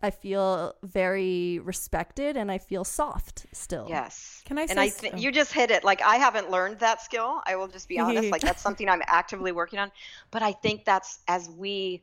I 0.04 0.10
feel 0.10 0.74
very 0.82 1.58
respected 1.60 2.36
and 2.36 2.50
I 2.52 2.58
feel 2.58 2.84
soft 2.84 3.46
still. 3.52 3.88
Yes. 3.90 4.42
Can 4.44 4.58
I 4.58 4.66
And 4.68 4.78
say 4.78 4.80
I 4.80 4.88
s- 4.88 4.96
think 4.96 5.14
oh. 5.14 5.18
you 5.18 5.30
just 5.30 5.52
hit 5.52 5.70
it. 5.70 5.84
Like 5.84 6.00
I 6.02 6.16
haven't 6.16 6.50
learned 6.50 6.78
that 6.80 7.02
skill. 7.02 7.42
I 7.46 7.56
will 7.56 7.68
just 7.68 7.88
be 7.88 7.98
honest. 8.00 8.30
like 8.32 8.44
that's 8.44 8.62
something 8.62 8.88
I'm 8.88 9.02
actively 9.06 9.52
working 9.52 9.78
on. 9.78 9.92
But 10.30 10.42
I 10.42 10.52
think 10.52 10.84
that's 10.84 11.18
as 11.28 11.50
we 11.50 12.02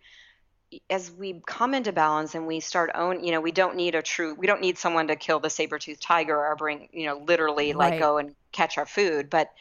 as 0.90 1.12
we 1.12 1.42
come 1.48 1.74
into 1.74 1.92
balance 1.92 2.36
and 2.36 2.48
we 2.48 2.60
start 2.60 2.92
own 2.96 3.24
you 3.24 3.32
know 3.32 3.42
we 3.42 3.52
don't 3.52 3.76
need 3.76 3.96
a 3.96 4.02
true 4.02 4.36
we 4.36 4.48
don't 4.48 4.62
need 4.62 4.78
someone 4.78 5.08
to 5.08 5.16
kill 5.18 5.40
the 5.40 5.50
saber-toothed 5.50 6.02
tiger 6.02 6.38
or 6.46 6.56
bring 6.56 6.88
you 6.94 7.06
know 7.08 7.18
literally 7.28 7.74
like 7.74 7.94
Right. 7.94 8.00
go 8.00 8.18
and 8.18 8.36
catch 8.54 8.78
our 8.78 8.86
food 8.86 9.30
but 9.30 9.52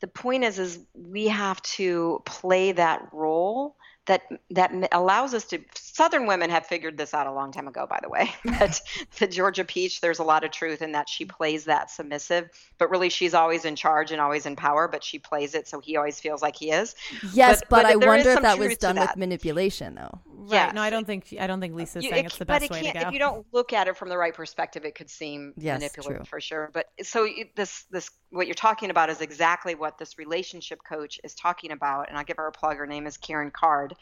the 0.00 0.06
point 0.08 0.44
is 0.44 0.58
is 0.58 0.80
we 0.94 1.28
have 1.28 1.60
to 1.62 2.22
play 2.26 2.72
that 2.72 3.08
role 3.12 3.76
that 4.06 4.22
that 4.50 4.72
allows 4.92 5.34
us 5.34 5.44
to 5.44 5.58
southern 5.74 6.26
women 6.26 6.48
have 6.50 6.64
figured 6.66 6.96
this 6.96 7.12
out 7.14 7.26
a 7.26 7.32
long 7.32 7.50
time 7.52 7.66
ago 7.68 7.86
by 7.88 7.98
the 8.02 8.08
way 8.08 8.30
but 8.44 8.80
the 9.18 9.26
georgia 9.26 9.64
peach 9.64 10.00
there's 10.00 10.18
a 10.18 10.22
lot 10.24 10.44
of 10.44 10.50
truth 10.50 10.80
in 10.82 10.92
that 10.92 11.08
she 11.08 11.24
plays 11.24 11.64
that 11.64 11.90
submissive 11.90 12.48
but 12.78 12.88
really 12.90 13.08
she's 13.08 13.34
always 13.34 13.64
in 13.64 13.74
charge 13.76 14.12
and 14.12 14.20
always 14.20 14.46
in 14.46 14.54
power 14.56 14.86
but 14.88 15.02
she 15.02 15.18
plays 15.18 15.54
it 15.54 15.66
so 15.66 15.80
he 15.80 15.96
always 15.96 16.20
feels 16.20 16.42
like 16.42 16.56
he 16.56 16.70
is 16.70 16.94
Yes, 17.32 17.60
But- 17.60 17.68
but, 17.70 17.82
but 17.82 17.86
I 17.86 17.96
wonder 17.96 18.30
if 18.30 18.42
that 18.42 18.58
was 18.58 18.66
truth 18.68 18.78
to 18.78 18.86
done 18.86 18.98
with 19.00 19.16
manipulation 19.16 19.94
though. 19.96 20.20
right? 20.26 20.50
Yes. 20.50 20.74
No, 20.74 20.80
I 20.82 20.90
don't 20.90 21.06
think 21.06 21.34
I 21.40 21.46
don't 21.48 21.60
think 21.60 21.74
Lisa's 21.74 22.04
You- 22.04 22.10
saying 22.10 22.24
it 22.24 22.26
it's 22.28 22.34
ca- 22.36 22.38
the 22.38 22.44
but 22.46 22.60
best 22.60 22.64
it 22.64 22.70
way 22.70 22.78
to 22.82 22.84
can't- 22.92 23.02
go. 23.02 23.08
If 23.08 23.12
you 23.12 23.18
don't 23.18 23.44
look 23.52 23.72
at 23.72 23.88
it 23.88 23.96
from 23.96 24.08
the 24.08 24.16
right 24.16 24.32
perspective, 24.32 24.84
it 24.84 24.94
could 24.94 25.10
seem 25.10 25.52
Yes, 25.56 25.80
manipulative 25.80 26.18
true. 26.18 26.24
for 26.26 26.40
sure. 26.40 26.70
But 26.72 26.86
so 27.02 27.28
this 27.56 27.84
this 27.90 28.10
what 28.30 28.46
you're 28.46 28.54
talking 28.54 28.90
about 28.90 29.10
is 29.10 29.20
exactly 29.20 29.74
what 29.74 29.98
this 29.98 30.18
relationship 30.18 30.80
coach 30.88 31.18
is 31.24 31.34
talking 31.34 31.72
about. 31.72 32.08
And 32.08 32.16
I'll 32.16 32.24
give 32.24 32.36
her 32.36 32.46
a 32.46 32.52
plug. 32.52 32.76
Her 32.76 32.86
name 32.86 33.06
is 33.06 33.16
Karen 33.16 33.50
Card, 33.50 33.95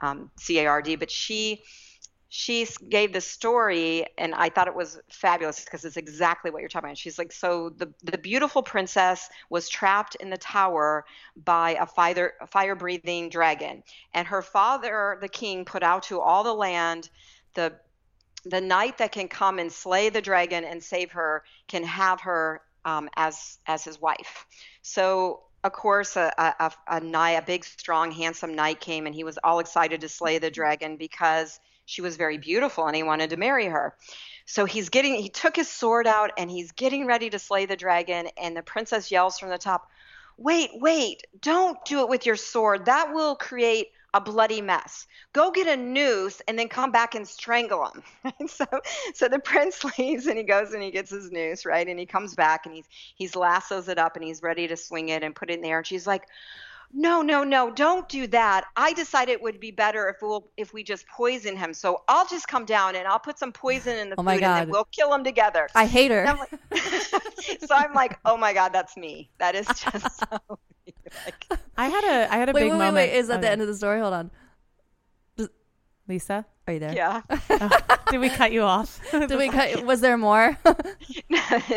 um, 0.00 0.30
C 0.38 0.58
A 0.60 0.66
R 0.66 0.82
D. 0.82 0.96
But 0.96 1.10
she 1.10 1.62
she 2.36 2.66
gave 2.88 3.12
the 3.12 3.20
story 3.20 4.04
and 4.18 4.34
i 4.34 4.48
thought 4.48 4.66
it 4.66 4.74
was 4.74 4.98
fabulous 5.08 5.64
because 5.64 5.84
it's 5.84 5.96
exactly 5.96 6.50
what 6.50 6.58
you're 6.58 6.68
talking 6.68 6.88
about 6.88 6.98
she's 6.98 7.16
like 7.16 7.30
so 7.30 7.70
the, 7.76 7.88
the 8.02 8.18
beautiful 8.18 8.60
princess 8.60 9.28
was 9.50 9.68
trapped 9.68 10.16
in 10.16 10.30
the 10.30 10.36
tower 10.38 11.04
by 11.44 11.76
a 11.80 11.86
fire 11.86 12.32
fire 12.48 12.74
breathing 12.74 13.28
dragon 13.28 13.84
and 14.14 14.26
her 14.26 14.42
father 14.42 15.16
the 15.20 15.28
king 15.28 15.64
put 15.64 15.84
out 15.84 16.02
to 16.02 16.20
all 16.20 16.42
the 16.42 16.52
land 16.52 17.08
the 17.54 17.72
the 18.46 18.60
knight 18.60 18.98
that 18.98 19.12
can 19.12 19.28
come 19.28 19.60
and 19.60 19.70
slay 19.70 20.08
the 20.08 20.20
dragon 20.20 20.64
and 20.64 20.82
save 20.82 21.12
her 21.12 21.44
can 21.68 21.84
have 21.84 22.20
her 22.20 22.62
um, 22.84 23.08
as 23.14 23.58
as 23.68 23.84
his 23.84 24.00
wife 24.00 24.44
so 24.82 25.44
of 25.64 25.72
course 25.72 26.16
a, 26.16 26.32
a, 26.38 26.72
a, 26.86 27.00
knight 27.00 27.32
a 27.32 27.42
big 27.42 27.64
strong 27.64 28.12
handsome 28.12 28.54
knight 28.54 28.80
came 28.80 29.06
and 29.06 29.14
he 29.14 29.24
was 29.24 29.38
all 29.42 29.58
excited 29.58 30.02
to 30.02 30.08
slay 30.08 30.38
the 30.38 30.50
dragon 30.50 30.96
because 30.96 31.58
she 31.86 32.02
was 32.02 32.16
very 32.16 32.38
beautiful 32.38 32.86
and 32.86 32.94
he 32.94 33.02
wanted 33.02 33.30
to 33.30 33.36
marry 33.36 33.66
her. 33.66 33.94
So 34.46 34.66
he's 34.66 34.90
getting 34.90 35.14
he 35.14 35.30
took 35.30 35.56
his 35.56 35.68
sword 35.68 36.06
out 36.06 36.32
and 36.36 36.50
he's 36.50 36.72
getting 36.72 37.06
ready 37.06 37.30
to 37.30 37.38
slay 37.38 37.64
the 37.64 37.76
dragon 37.76 38.28
and 38.40 38.54
the 38.54 38.62
princess 38.62 39.10
yells 39.10 39.38
from 39.38 39.48
the 39.48 39.58
top 39.58 39.90
wait 40.36 40.70
wait 40.74 41.22
don't 41.40 41.82
do 41.86 42.00
it 42.00 42.08
with 42.08 42.26
your 42.26 42.36
sword. 42.36 42.84
That 42.84 43.14
will 43.14 43.34
create 43.34 43.88
a 44.14 44.20
bloody 44.20 44.62
mess. 44.62 45.06
Go 45.32 45.50
get 45.50 45.66
a 45.66 45.76
noose 45.76 46.40
and 46.46 46.56
then 46.58 46.68
come 46.68 46.92
back 46.92 47.14
and 47.14 47.26
strangle 47.28 47.86
him. 47.86 48.02
So 48.48 48.64
so 49.14 49.28
the 49.28 49.40
prince 49.40 49.82
leaves 49.98 50.26
and 50.26 50.38
he 50.38 50.44
goes 50.44 50.72
and 50.72 50.82
he 50.82 50.90
gets 50.90 51.10
his 51.10 51.30
noose 51.30 51.66
right? 51.66 51.86
And 51.86 51.98
he 51.98 52.06
comes 52.06 52.34
back 52.34 52.64
and 52.64 52.74
he's 52.74 52.86
he's 53.16 53.36
lassos 53.36 53.88
it 53.88 53.98
up 53.98 54.16
and 54.16 54.24
he's 54.24 54.42
ready 54.42 54.68
to 54.68 54.76
swing 54.76 55.08
it 55.08 55.22
and 55.22 55.34
put 55.34 55.50
it 55.50 55.54
in 55.54 55.60
there. 55.60 55.78
And 55.78 55.86
she's 55.86 56.06
like 56.06 56.24
no 56.92 57.22
no 57.22 57.42
no 57.42 57.70
don't 57.72 58.08
do 58.08 58.28
that. 58.28 58.64
I 58.76 58.92
decided 58.92 59.32
it 59.32 59.42
would 59.42 59.58
be 59.58 59.72
better 59.72 60.08
if 60.08 60.22
we'll 60.22 60.48
if 60.56 60.72
we 60.72 60.84
just 60.84 61.06
poison 61.08 61.56
him. 61.56 61.74
So 61.74 62.02
i'll 62.06 62.26
just 62.26 62.46
come 62.46 62.64
down 62.64 62.94
and 62.94 63.08
i'll 63.08 63.18
put 63.18 63.38
some 63.38 63.52
poison 63.52 63.98
in 63.98 64.10
the 64.10 64.16
Oh 64.16 64.22
food 64.22 64.26
my 64.26 64.34
and 64.34 64.42
then 64.42 64.68
we'll 64.70 64.88
kill 64.92 65.12
him 65.12 65.24
together. 65.24 65.68
I 65.74 65.86
hate 65.86 66.12
her. 66.12 66.24
I'm 66.24 66.38
like, 66.38 66.50
so 67.66 67.74
i'm 67.74 67.94
like 67.94 68.20
oh 68.24 68.36
my 68.36 68.52
god 68.52 68.72
that's 68.72 68.96
me. 68.96 69.30
That 69.38 69.56
is 69.56 69.66
just 69.66 70.20
so 70.20 70.58
like, 71.24 71.60
I 71.76 71.88
had 71.88 72.04
a 72.04 72.32
I 72.32 72.36
had 72.36 72.48
a 72.48 72.52
wait, 72.52 72.62
big 72.62 72.72
wait, 72.72 72.78
wait, 72.78 72.86
moment. 72.86 72.94
wait. 73.10 73.18
Is 73.18 73.28
that 73.28 73.40
the 73.40 73.50
end 73.50 73.60
of 73.60 73.68
the 73.68 73.74
story? 73.74 74.00
Hold 74.00 74.14
on. 74.14 74.30
Lisa? 76.06 76.44
Are 76.66 76.72
you 76.74 76.80
there? 76.80 76.94
yeah 76.94 77.22
oh, 77.30 77.70
Did 78.10 78.20
we 78.20 78.28
cut 78.28 78.52
you 78.52 78.62
off? 78.62 79.00
Did 79.10 79.38
we 79.38 79.48
cut, 79.48 79.84
was 79.86 80.02
there 80.02 80.18
more? 80.18 80.58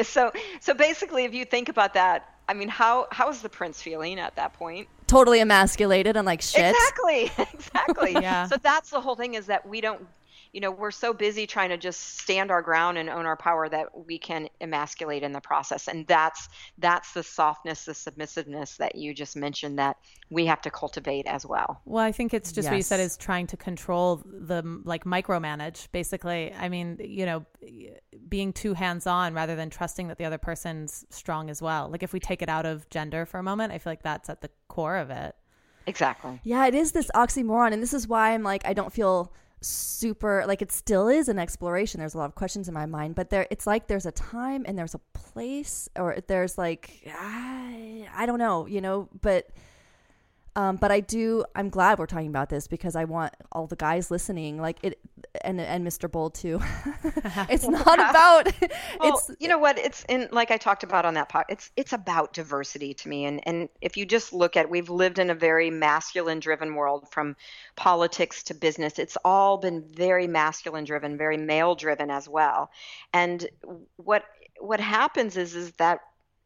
so 0.04 0.32
so 0.60 0.74
basically 0.74 1.24
if 1.24 1.34
you 1.34 1.46
think 1.46 1.70
about 1.70 1.94
that 1.94 2.36
i 2.50 2.54
mean 2.54 2.70
how 2.70 3.08
how 3.12 3.30
is 3.30 3.42
the 3.42 3.50
prince 3.50 3.82
feeling 3.82 4.20
at 4.20 4.36
that 4.36 4.54
point 4.54 4.88
totally 5.08 5.40
emasculated 5.40 6.16
and 6.18 6.26
like 6.26 6.42
shit. 6.42 6.76
Exactly, 6.76 7.32
exactly. 7.54 8.12
Yeah. 8.12 8.48
So 8.48 8.58
that's 8.62 8.90
the 8.90 9.02
whole 9.02 9.16
thing 9.16 9.34
is 9.34 9.48
that 9.48 9.68
we 9.68 9.82
don't, 9.82 10.06
you 10.54 10.62
know, 10.62 10.72
we're 10.72 10.92
so 10.92 11.14
busy 11.14 11.48
trying 11.48 11.70
to 11.70 11.78
just 11.78 12.20
stand 12.20 12.52
our 12.52 12.62
ground 12.62 12.98
and 12.98 13.10
own 13.10 13.26
our 13.26 13.38
power 13.38 13.70
that 13.70 14.06
we 14.06 14.18
can 14.18 14.50
emasculate 14.62 15.24
in 15.24 15.32
the 15.32 15.42
process, 15.42 15.88
and 15.88 16.08
that's 16.08 16.50
that's 16.78 17.14
the 17.14 17.24
softness, 17.24 17.86
the 17.86 17.94
submissiveness 17.94 18.78
that 18.78 18.96
you 18.96 19.14
just 19.14 19.36
mentioned 19.36 19.80
that 19.80 19.98
we 20.30 20.46
have 20.46 20.62
to 20.62 20.70
cultivate 20.70 21.26
as 21.28 21.46
well. 21.46 21.82
Well, 21.86 22.04
I 22.04 22.12
think 22.12 22.34
it's 22.34 22.52
just 22.52 22.70
what 22.70 22.78
you 22.78 22.84
said 22.84 23.00
is 23.00 23.18
trying 23.18 23.48
to 23.48 23.58
control 23.58 24.22
the 24.26 24.82
like 24.84 25.04
micromanage. 25.04 25.88
Basically, 25.92 26.54
I 26.54 26.70
mean, 26.70 26.98
you 27.04 27.26
know, 27.26 27.46
being 28.28 28.54
too 28.54 28.74
hands 28.74 29.08
on 29.08 29.34
rather 29.34 29.56
than 29.56 29.70
trusting 29.70 30.08
that 30.08 30.18
the 30.18 30.26
other 30.26 30.38
person's 30.38 31.06
strong 31.10 31.50
as 31.50 31.62
well. 31.62 31.90
Like 31.90 32.04
if 32.04 32.14
we 32.14 32.20
take 32.20 32.42
it 32.42 32.50
out 32.50 32.66
of 32.66 32.90
gender 32.90 33.26
for 33.26 33.40
a 33.40 33.44
moment, 33.44 33.74
I 33.74 33.78
feel 33.78 33.92
like 33.92 34.04
that's 34.04 34.30
at 34.30 34.42
the 34.42 34.50
core 34.68 34.98
of 34.98 35.10
it. 35.10 35.36
Exactly. 35.86 36.40
Yeah, 36.44 36.68
it 36.68 36.76
is 36.76 36.92
this 36.92 37.10
oxymoron. 37.16 37.72
And 37.72 37.82
this 37.82 37.94
is 37.94 38.08
why 38.08 38.34
I'm 38.34 38.44
like, 38.44 38.66
I 38.66 38.74
don't 38.74 38.92
feel 38.92 39.32
super 39.68 40.46
like 40.48 40.62
it 40.62 40.72
still 40.72 41.08
is 41.08 41.28
an 41.30 41.40
exploration. 41.40 42.00
There's 42.00 42.14
a 42.14 42.18
lot 42.18 42.26
of 42.26 42.36
questions 42.36 42.68
in 42.68 42.74
my 42.74 42.86
mind, 42.86 43.16
but 43.16 43.30
there 43.30 43.48
it's 43.50 43.68
like 43.68 43.88
there's 43.88 44.06
a 44.06 44.12
time 44.12 44.64
and 44.68 44.78
there's 44.78 44.96
a 44.96 45.02
place 45.14 45.90
or 45.96 46.18
there's 46.28 46.58
like 46.58 47.02
I, 47.14 48.08
I 48.16 48.26
don't 48.26 48.40
know, 48.40 48.66
you 48.68 48.82
know, 48.82 49.10
but 49.22 49.50
Um, 50.58 50.76
but 50.78 50.92
I 50.92 51.02
do. 51.02 51.46
I'm 51.56 51.70
glad 51.70 52.00
we're 52.00 52.08
talking 52.08 52.30
about 52.30 52.50
this 52.50 52.68
because 52.68 52.96
I 52.96 53.06
want 53.06 53.32
all 53.52 53.68
the 53.68 53.76
guys 53.76 54.10
listening, 54.10 54.60
like 54.60 54.80
it, 54.82 54.98
and 55.42 55.62
and 55.62 55.86
Mr. 55.86 56.12
Bold 56.12 56.34
too. 56.34 56.60
it's 57.48 57.68
not 57.68 58.00
about. 58.00 58.52
Well, 59.00 59.20
it's 59.20 59.32
you 59.40 59.50
know 59.50 59.60
what? 59.60 59.78
It's 59.78 60.04
in 60.10 60.28
like 60.32 60.50
I 60.50 60.58
talked 60.58 60.84
about 60.84 61.06
on 61.06 61.14
that 61.14 61.30
pod. 61.30 61.46
It's 61.48 61.70
it's 61.78 61.94
about 61.94 62.34
diversity 62.34 62.96
to 62.96 63.08
me, 63.08 63.26
and 63.26 63.40
and 63.48 63.70
if 63.82 63.98
you 63.98 64.06
just 64.08 64.34
look 64.34 64.58
at, 64.58 64.68
we've 64.68 64.90
lived 64.90 65.20
in 65.20 65.30
a 65.30 65.36
very 65.36 65.70
masculine-driven 65.70 66.74
world 66.74 67.08
from 67.12 67.36
politics 67.76 68.42
to 68.46 68.56
business. 68.56 68.98
It's 68.98 69.18
all 69.24 69.60
been 69.60 69.84
very 69.84 70.26
masculine-driven, 70.26 71.20
very 71.20 71.38
male-driven 71.38 72.10
as 72.10 72.28
well. 72.28 72.72
And 73.14 73.48
what 73.98 74.24
what 74.60 74.80
happens 74.80 75.38
is 75.38 75.54
is 75.54 75.74
that 75.74 76.00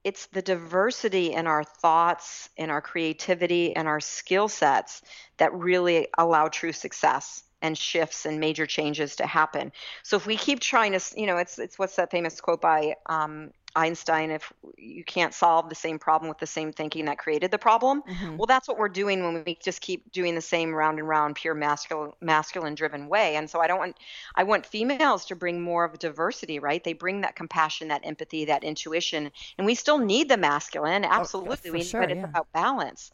it's 0.04 0.26
the 0.28 0.42
diversity 0.42 1.34
in 1.34 1.48
our 1.48 1.64
thoughts, 1.64 2.50
in 2.58 2.70
our 2.70 2.82
creativity, 2.82 3.76
and 3.76 3.88
our 3.88 4.00
skill 4.00 4.48
sets 4.48 5.02
that 5.38 5.54
really 5.54 6.08
allow 6.18 6.48
true 6.48 6.72
success 6.72 7.44
and 7.62 7.78
shifts 7.78 8.26
and 8.26 8.40
major 8.40 8.66
changes 8.66 9.18
to 9.18 9.26
happen. 9.26 9.72
So 10.04 10.18
if 10.18 10.26
we 10.26 10.36
keep 10.36 10.60
trying 10.60 10.94
to, 10.94 11.02
you 11.16 11.28
know, 11.28 11.38
it's 11.38 11.60
it's 11.60 11.78
what's 11.78 11.96
that 11.98 12.12
famous 12.12 12.42
quote 12.42 12.62
by 12.62 12.96
um, 13.06 13.52
Einstein? 13.76 14.32
If 14.32 14.52
you 14.78 15.04
can't 15.04 15.34
solve 15.34 15.70
the 15.70 15.76
same 15.76 16.00
problem 16.00 16.30
with 16.30 16.40
the 16.40 16.48
same 16.48 16.72
thinking 16.72 17.06
that 17.06 17.18
created 17.18 17.52
the 17.52 17.58
problem, 17.58 18.02
mm-hmm. 18.04 18.38
well, 18.38 18.46
that's 18.46 18.68
what 18.68 18.78
we're 18.78 18.90
doing 18.90 19.24
when 19.24 19.44
we 19.46 19.58
just 19.64 19.82
keep 19.82 20.12
doing 20.12 20.36
the 20.36 20.42
same 20.42 20.74
round 20.74 21.00
and 21.00 21.08
round, 21.08 21.36
pure 21.36 21.54
masculine 21.54 22.14
masculine 22.22 22.76
driven 22.76 23.08
way. 23.08 23.36
And 23.36 23.50
so 23.50 23.60
I 23.60 23.68
don't 23.68 23.80
want 23.80 23.98
I 24.36 24.44
want 24.44 24.66
females 24.66 25.26
to 25.26 25.36
bring 25.36 25.62
more 25.62 25.86
of 25.86 26.00
diversity, 26.00 26.60
right? 26.60 26.84
They 26.84 26.94
bring 26.94 27.22
that 27.22 27.36
compassion, 27.36 27.90
that 27.90 28.02
empathy, 28.06 28.46
that 28.46 28.64
intuition, 28.64 29.32
and 29.58 29.66
we 29.66 29.76
still 29.76 29.98
need 29.98 30.30
the 30.30 30.38
masculine, 30.38 31.06
oh, 31.06 31.10
absolutely. 31.10 31.70
for 31.70 31.72
we, 31.72 31.84
sure, 31.84 32.02
but 32.02 32.12
it's 32.12 32.20
yeah. 32.20 32.26
about 32.26 32.52
balance. 32.54 33.12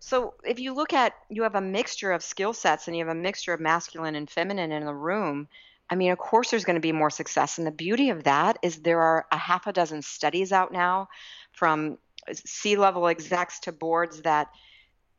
So 0.00 0.34
if 0.44 0.60
you 0.60 0.74
look 0.74 0.92
at 0.92 1.14
you 1.28 1.42
have 1.42 1.54
a 1.54 1.60
mixture 1.60 2.12
of 2.12 2.22
skill 2.22 2.52
sets 2.52 2.86
and 2.86 2.96
you 2.96 3.04
have 3.04 3.16
a 3.16 3.20
mixture 3.20 3.52
of 3.52 3.60
masculine 3.60 4.14
and 4.14 4.30
feminine 4.30 4.72
in 4.72 4.84
the 4.84 4.94
room, 4.94 5.48
I 5.90 5.94
mean, 5.94 6.10
of 6.10 6.18
course 6.18 6.50
there's 6.50 6.64
going 6.64 6.76
to 6.76 6.80
be 6.80 6.92
more 6.92 7.10
success. 7.10 7.58
And 7.58 7.66
the 7.66 7.72
beauty 7.72 8.10
of 8.10 8.24
that 8.24 8.58
is 8.62 8.80
there 8.80 9.00
are 9.00 9.26
a 9.32 9.38
half 9.38 9.66
a 9.66 9.72
dozen 9.72 10.02
studies 10.02 10.52
out 10.52 10.72
now 10.72 11.08
from 11.52 11.98
C-level 12.32 13.06
execs 13.08 13.60
to 13.60 13.72
boards 13.72 14.22
that 14.22 14.48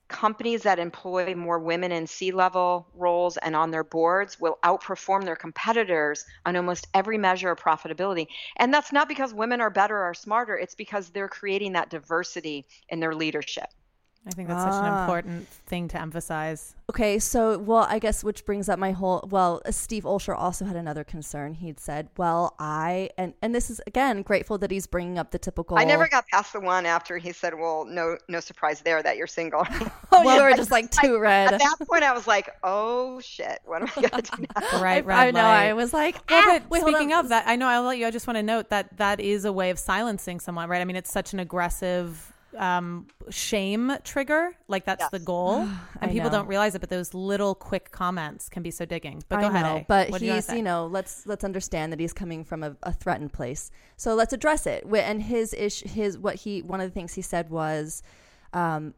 companies 0.09 0.63
that 0.63 0.79
employ 0.79 1.35
more 1.35 1.59
women 1.59 1.91
in 1.91 2.07
C-level 2.07 2.87
roles 2.95 3.37
and 3.37 3.55
on 3.55 3.69
their 3.69 3.83
boards 3.83 4.39
will 4.39 4.57
outperform 4.63 5.23
their 5.23 5.35
competitors 5.35 6.25
on 6.45 6.55
almost 6.55 6.87
every 6.93 7.17
measure 7.17 7.51
of 7.51 7.59
profitability. 7.59 8.27
And 8.57 8.73
that's 8.73 8.91
not 8.91 9.07
because 9.07 9.33
women 9.33 9.61
are 9.61 9.69
better 9.69 10.03
or 10.03 10.13
smarter, 10.15 10.57
it's 10.57 10.75
because 10.75 11.09
they're 11.09 11.27
creating 11.27 11.73
that 11.73 11.91
diversity 11.91 12.65
in 12.89 12.99
their 12.99 13.13
leadership. 13.13 13.69
I 14.27 14.31
think 14.31 14.47
that's 14.49 14.61
such 14.63 14.73
an 14.83 14.91
Ah. 14.93 15.01
important 15.01 15.47
thing 15.47 15.87
to 15.87 15.99
emphasize. 15.99 16.75
Okay, 16.89 17.19
so 17.19 17.57
well, 17.57 17.87
I 17.89 17.99
guess 17.99 18.23
which 18.23 18.45
brings 18.45 18.67
up 18.67 18.77
my 18.77 18.91
whole 18.91 19.25
well, 19.31 19.61
uh, 19.65 19.71
Steve 19.71 20.03
Olsher 20.03 20.35
also 20.37 20.65
had 20.65 20.75
another 20.75 21.03
concern. 21.03 21.53
He'd 21.53 21.79
said, 21.79 22.09
"Well, 22.17 22.53
I 22.59 23.09
and 23.17 23.33
and 23.41 23.55
this 23.55 23.69
is 23.69 23.79
again 23.87 24.21
grateful 24.21 24.57
that 24.59 24.71
he's 24.71 24.87
bringing 24.87 25.17
up 25.17 25.31
the 25.31 25.39
typical." 25.39 25.79
I 25.79 25.83
never 25.85 26.07
got 26.07 26.27
past 26.27 26.53
the 26.53 26.59
one 26.59 26.85
after 26.85 27.17
he 27.17 27.31
said, 27.31 27.53
"Well, 27.57 27.85
no, 27.85 28.17
no 28.27 28.39
surprise 28.39 28.81
there 28.81 29.01
that 29.01 29.17
you're 29.17 29.25
single." 29.27 29.65
Oh, 30.11 30.23
you 30.23 30.41
were 30.41 30.53
just 30.55 30.71
like 30.71 30.89
too 30.91 31.17
red. 31.19 31.53
At 31.53 31.59
that 31.59 31.87
point, 31.87 32.03
I 32.03 32.11
was 32.11 32.27
like, 32.27 32.49
"Oh 32.63 33.19
shit, 33.21 33.59
what 33.65 33.81
am 33.83 33.89
I 33.95 34.01
gonna 34.09 34.21
do 34.23 34.45
now?" 34.59 34.81
Right, 34.81 35.07
I, 35.07 35.27
I 35.27 35.31
know. 35.31 35.41
light. 35.43 35.67
I 35.69 35.73
was 35.73 35.93
like, 35.93 36.15
Well, 36.29 36.41
ah, 36.43 36.45
but 36.59 36.69
wait, 36.69 36.81
hold 36.81 36.93
speaking 36.93 37.13
on. 37.13 37.23
of 37.25 37.29
that, 37.29 37.45
I 37.47 37.55
know 37.55 37.67
I'll 37.67 37.83
let 37.83 37.97
you. 37.97 38.05
I 38.05 38.11
just 38.11 38.27
want 38.27 38.37
to 38.37 38.43
note 38.43 38.69
that 38.69 38.97
that 38.97 39.19
is 39.21 39.45
a 39.45 39.53
way 39.53 39.69
of 39.69 39.79
silencing 39.79 40.39
someone, 40.39 40.67
right? 40.67 40.81
I 40.81 40.85
mean, 40.85 40.95
it's 40.97 41.11
such 41.11 41.31
an 41.33 41.39
aggressive 41.39 42.28
um, 42.57 43.07
shame 43.29 43.91
trigger. 44.03 44.51
Like 44.67 44.85
that's 44.85 45.01
Yes. 45.01 45.11
the 45.11 45.19
goal, 45.19 45.67
and 46.01 46.11
people 46.11 46.29
know. 46.29 46.37
don't 46.39 46.47
realize 46.47 46.75
it. 46.75 46.79
But 46.79 46.89
those 46.89 47.13
little 47.13 47.55
quick 47.55 47.91
comments 47.91 48.49
can 48.49 48.63
be 48.63 48.71
so 48.71 48.85
digging. 48.85 49.23
But 49.29 49.41
go 49.41 49.47
I 49.47 49.49
ahead, 49.49 49.61
know, 49.63 49.75
A. 49.77 49.85
but 49.87 50.09
What 50.09 50.19
do 50.19 50.25
you 50.25 50.33
he's 50.33 50.49
you 50.51 50.63
know 50.63 50.87
let's 50.87 51.25
let's 51.27 51.43
understand 51.43 51.91
that 51.93 51.99
he's 51.99 52.13
coming 52.13 52.43
from 52.43 52.63
a, 52.63 52.75
a 52.83 52.91
threatened 52.93 53.33
place. 53.33 53.71
So 53.97 54.15
let's 54.15 54.33
address 54.33 54.65
it. 54.65 54.85
And 54.93 55.21
his 55.21 55.53
ish 55.53 55.81
his 55.81 56.17
what 56.17 56.35
he 56.35 56.61
one 56.61 56.81
of 56.81 56.89
the 56.89 56.93
things 56.93 57.13
he 57.13 57.21
said 57.21 57.49
was, 57.49 58.01
um, 58.53 58.93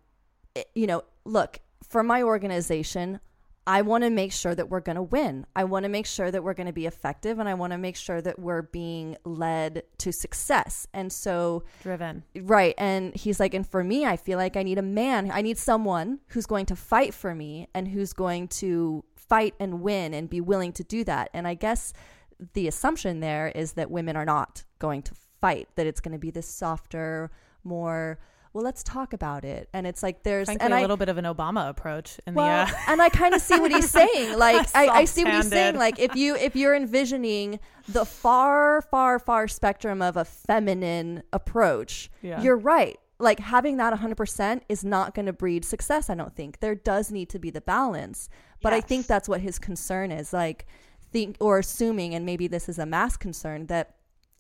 i- 0.56 0.66
you 0.76 0.88
know, 0.88 1.04
look 1.26 1.60
for 1.88 2.04
my 2.04 2.22
organization. 2.24 3.20
I 3.68 3.84
want 3.84 4.04
to 4.04 4.10
make 4.10 4.32
sure 4.32 4.56
that 4.56 4.70
we're 4.70 4.80
going 4.80 4.96
to 4.96 5.04
win. 5.04 5.46
I 5.56 5.66
want 5.66 5.84
to 5.84 5.90
make 5.90 6.08
sure 6.08 6.32
that 6.32 6.44
we're 6.44 6.56
going 6.56 6.68
to 6.68 6.74
be 6.74 6.88
effective, 6.88 7.38
and 7.38 7.48
I 7.48 7.54
want 7.54 7.72
to 7.74 7.78
make 7.78 7.96
sure 7.96 8.20
that 8.22 8.40
we're 8.40 8.64
being 8.64 9.18
led 9.24 9.84
to 10.00 10.12
success. 10.12 10.88
And 10.94 11.12
so, 11.12 11.64
driven. 11.84 12.24
Right. 12.36 12.74
And 12.78 13.16
he's 13.16 13.40
like, 13.40 13.54
and 13.54 13.66
for 13.66 13.84
me, 13.84 14.06
I 14.06 14.18
feel 14.18 14.38
like 14.38 14.58
I 14.58 14.64
need 14.64 14.80
a 14.80 14.84
man. 14.84 15.30
I 15.32 15.42
need 15.42 15.60
someone 15.60 16.20
who's 16.28 16.48
going 16.48 16.66
to 16.68 16.76
fight 16.76 17.14
for 17.14 17.36
me 17.36 17.68
and 17.74 17.88
who's 17.88 18.14
going 18.14 18.48
to 18.48 19.04
fight 19.16 19.54
and 19.60 19.82
win 19.82 20.14
and 20.14 20.30
be 20.30 20.42
willing 20.42 20.74
to 20.74 20.84
do 20.84 21.04
that. 21.04 21.30
And 21.34 21.48
I 21.48 21.54
guess 21.54 21.94
the 22.54 22.68
assumption 22.68 23.20
there 23.20 23.50
is 23.54 23.74
that 23.74 23.92
women 23.92 24.16
are 24.16 24.26
not 24.26 24.64
going 24.80 25.04
to 25.04 25.14
fight, 25.40 25.70
that 25.76 25.86
it's 25.86 26.02
going 26.02 26.14
to 26.14 26.20
be 26.20 26.32
this 26.32 26.48
softer, 26.48 27.32
more, 27.64 28.20
well, 28.54 28.64
let's 28.64 28.84
talk 28.84 29.14
about 29.14 29.46
it. 29.46 29.70
And 29.74 29.88
it's 29.88 30.04
like 30.04 30.24
there's, 30.24 30.48
Frankly, 30.48 30.66
and 30.66 30.74
a 30.74 30.78
I, 30.78 30.82
little 30.82 30.98
bit 30.98 31.08
of 31.08 31.18
an 31.18 31.24
Obama 31.26 31.70
approach 31.70 32.20
in 32.28 32.34
well, 32.34 32.66
the. 32.66 32.74
Uh, 32.74 32.78
and 32.90 33.02
I 33.02 33.10
kind 33.10 33.34
of 33.34 33.42
see 33.42 33.60
what 33.60 33.72
he's 33.72 33.90
saying. 34.00 34.38
Like 34.38 34.68
I, 34.76 34.88
I 34.88 35.06
see 35.06 35.24
what 35.24 35.34
he's 35.36 35.48
saying. 35.48 35.78
Like 35.78 36.00
if 36.00 36.16
you 36.16 36.36
if 36.36 36.56
you're 36.56 36.76
envisioning 36.76 37.60
the 37.88 38.06
far, 38.06 38.82
far, 38.82 39.20
far 39.20 39.48
spectrum 39.48 40.02
of 40.02 40.18
a 40.18 40.26
feminine 40.26 41.24
approach, 41.32 42.10
Yeah. 42.22 42.42
you're 42.42 42.58
right. 42.58 43.00
Like 43.20 43.40
having 43.40 43.78
that 43.78 43.94
100% 43.94 44.62
is 44.68 44.84
not 44.84 45.14
going 45.14 45.28
to 45.28 45.34
breed 45.34 45.64
success. 45.64 46.10
I 46.10 46.16
don't 46.16 46.36
think 46.36 46.60
there 46.60 46.76
does 46.76 47.12
need 47.12 47.30
to 47.30 47.40
be 47.40 47.52
the 47.52 47.62
balance. 47.62 48.30
But 48.64 48.74
I 48.74 48.82
think 48.82 49.08
that's 49.08 49.30
what 49.30 49.42
his 49.42 49.60
concern 49.60 50.12
is. 50.12 50.34
Like 50.34 50.66
think 51.12 51.38
or 51.40 51.60
assuming, 51.60 52.14
and 52.16 52.26
maybe 52.26 52.48
this 52.48 52.68
is 52.68 52.80
a 52.80 52.86
mass 52.86 53.16
concern 53.18 53.68
that 53.68 53.96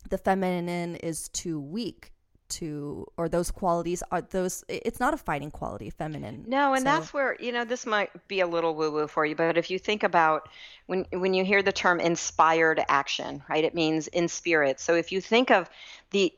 the 0.09 0.17
feminine 0.17 0.95
is 0.97 1.29
too 1.29 1.59
weak 1.59 2.11
to 2.51 3.07
or 3.17 3.27
those 3.27 3.49
qualities 3.51 4.03
are 4.11 4.21
those 4.21 4.63
it's 4.67 4.99
not 4.99 5.13
a 5.13 5.17
fighting 5.17 5.51
quality 5.51 5.89
feminine 5.89 6.45
No, 6.47 6.73
and 6.73 6.83
So- 6.83 6.91
that's 6.91 7.13
where 7.13 7.35
you 7.39 7.51
know 7.51 7.65
this 7.65 7.85
might 7.85 8.11
be 8.27 8.39
a 8.41 8.47
little 8.47 8.75
woo-woo 8.75 9.07
for 9.07 9.25
you, 9.25 9.35
but 9.35 9.57
if 9.57 9.71
you 9.71 9.79
think 9.79 10.03
about 10.03 10.49
when 10.87 11.05
when 11.11 11.33
you 11.33 11.43
hear 11.43 11.63
the 11.63 11.71
term 11.71 11.99
inspired 11.99 12.83
action, 12.87 13.43
right? 13.49 13.63
It 13.63 13.73
means 13.73 14.07
in 14.07 14.27
spirit. 14.27 14.79
So 14.79 14.95
if 14.95 15.11
you 15.11 15.21
think 15.21 15.51
of 15.51 15.69
the 16.11 16.33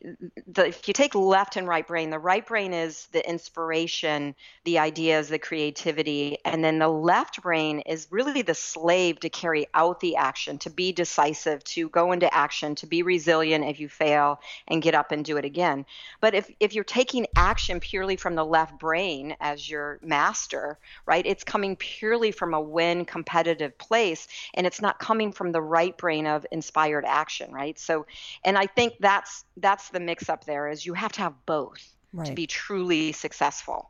the 0.48 0.68
if 0.68 0.88
you 0.88 0.94
take 0.94 1.16
left 1.16 1.56
and 1.58 1.68
right 1.68 1.86
brain, 1.86 2.12
the 2.12 2.20
right 2.20 2.46
brain 2.46 2.74
is 2.74 3.08
the 3.08 3.28
inspiration, 3.28 4.36
the 4.66 4.78
ideas, 4.78 5.30
the 5.30 5.40
creativity, 5.40 6.38
and 6.46 6.64
then 6.64 6.78
the 6.78 6.88
left 6.88 7.42
brain 7.42 7.80
is 7.80 8.08
really 8.12 8.44
the 8.44 8.54
slave 8.54 9.20
to 9.22 9.30
carry 9.30 9.66
out 9.74 10.00
the 10.00 10.16
action, 10.16 10.60
to 10.60 10.70
be 10.70 10.92
decisive, 10.92 11.64
to 11.64 11.90
go 11.90 12.12
into 12.12 12.32
action, 12.32 12.76
to 12.76 12.86
be 12.86 13.02
resilient 13.02 13.66
if 13.66 13.80
you 13.80 13.90
fail 13.90 14.40
and 14.68 14.84
get 14.84 14.94
up 14.94 15.12
and 15.12 15.26
do 15.26 15.38
it 15.38 15.46
again. 15.46 15.86
But 16.22 16.36
if 16.36 16.52
if 16.60 16.76
you're 16.76 16.84
taking 16.84 17.26
action 17.36 17.80
purely 17.80 18.16
from 18.16 18.36
the 18.36 18.46
left 18.46 18.78
brain 18.80 19.36
as 19.42 19.68
your 19.68 20.00
master, 20.04 20.78
right? 21.08 21.26
It's 21.26 21.44
coming 21.44 21.76
purely 21.78 22.32
from 22.32 22.54
a 22.54 22.62
win 22.62 23.06
competitive 23.06 23.76
place 23.80 24.28
and 24.54 24.68
it's 24.68 24.82
not 24.82 25.00
coming 25.00 25.32
from 25.32 25.52
the 25.52 25.62
right 25.62 25.98
brain 25.98 26.28
of 26.28 26.46
inspired 26.52 27.06
action, 27.06 27.52
right? 27.52 27.80
So 27.80 28.06
and 28.46 28.56
I 28.56 28.68
think 28.68 28.94
that's 29.00 29.46
that's 29.64 29.90
the 29.90 30.00
mix 30.00 30.30
up 30.30 30.44
there 30.46 30.70
is 30.70 30.86
you 30.86 30.94
have 30.94 31.12
to 31.14 31.22
have 31.22 31.34
both 31.48 31.96
to 32.24 32.34
be 32.34 32.46
truly 32.46 33.12
successful. 33.12 33.90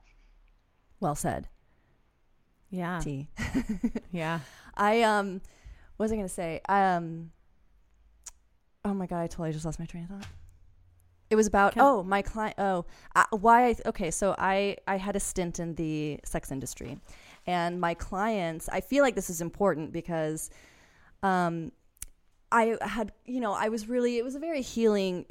well 1.02 1.16
said 1.16 1.50
yeah, 2.74 3.00
T. 3.04 3.28
yeah. 4.12 4.40
I 4.76 5.04
um, 5.04 5.42
what 5.98 6.06
was 6.06 6.12
I 6.12 6.16
gonna 6.16 6.28
say? 6.28 6.60
Um, 6.68 7.30
oh 8.84 8.96
my 8.96 9.06
god, 9.06 9.22
I 9.22 9.28
totally 9.28 9.52
just 9.52 9.64
lost 9.64 9.78
my 9.78 9.86
train 9.86 10.06
of 10.06 10.10
thought. 10.10 10.28
It 11.30 11.36
was 11.36 11.46
about 11.46 11.74
Can- 11.74 11.84
oh 11.84 12.02
my 12.02 12.24
client 12.24 12.56
oh 12.58 12.86
uh, 13.16 13.26
why 13.30 13.68
I 13.70 13.76
okay 13.86 14.10
so 14.10 14.36
I 14.40 14.78
I 14.88 14.98
had 14.98 15.16
a 15.16 15.20
stint 15.20 15.60
in 15.60 15.76
the 15.76 16.20
sex 16.26 16.52
industry, 16.52 17.00
and 17.46 17.80
my 17.80 17.94
clients 17.94 18.68
I 18.70 18.82
feel 18.82 19.04
like 19.04 19.14
this 19.14 19.30
is 19.30 19.40
important 19.40 19.94
because, 19.94 20.50
um, 21.22 21.72
I 22.54 22.78
had, 22.82 23.12
you 23.26 23.40
know, 23.40 23.54
I 23.54 23.70
was 23.70 23.90
really, 23.90 24.20
it 24.20 24.24
was 24.24 24.36
a 24.36 24.40
very 24.40 24.62
healing, 24.62 25.26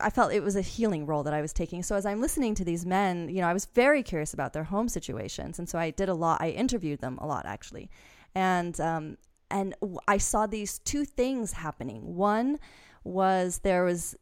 I 0.00 0.08
felt 0.08 0.32
it 0.32 0.42
was 0.42 0.56
a 0.56 0.62
healing 0.62 1.04
role 1.04 1.22
that 1.24 1.34
I 1.34 1.42
was 1.42 1.52
taking. 1.52 1.82
So 1.82 1.94
as 1.96 2.06
I'm 2.06 2.20
listening 2.20 2.54
to 2.54 2.64
these 2.64 2.86
men, 2.86 3.28
you 3.28 3.42
know, 3.42 3.46
I 3.46 3.52
was 3.52 3.66
very 3.66 4.02
curious 4.02 4.32
about 4.32 4.54
their 4.54 4.64
home 4.64 4.88
situations. 4.88 5.58
And 5.58 5.68
so 5.68 5.78
I 5.78 5.90
did 5.90 6.08
a 6.08 6.14
lot, 6.14 6.40
I 6.40 6.48
interviewed 6.48 7.00
them 7.00 7.18
a 7.18 7.26
lot 7.26 7.44
actually. 7.44 7.90
And, 8.34 8.80
um, 8.80 9.18
and 9.50 9.74
I 10.08 10.16
saw 10.16 10.46
these 10.46 10.78
two 10.78 11.04
things 11.04 11.52
happening. 11.52 12.14
One 12.16 12.58
was 13.04 13.58
there 13.58 13.84
was 13.84 14.16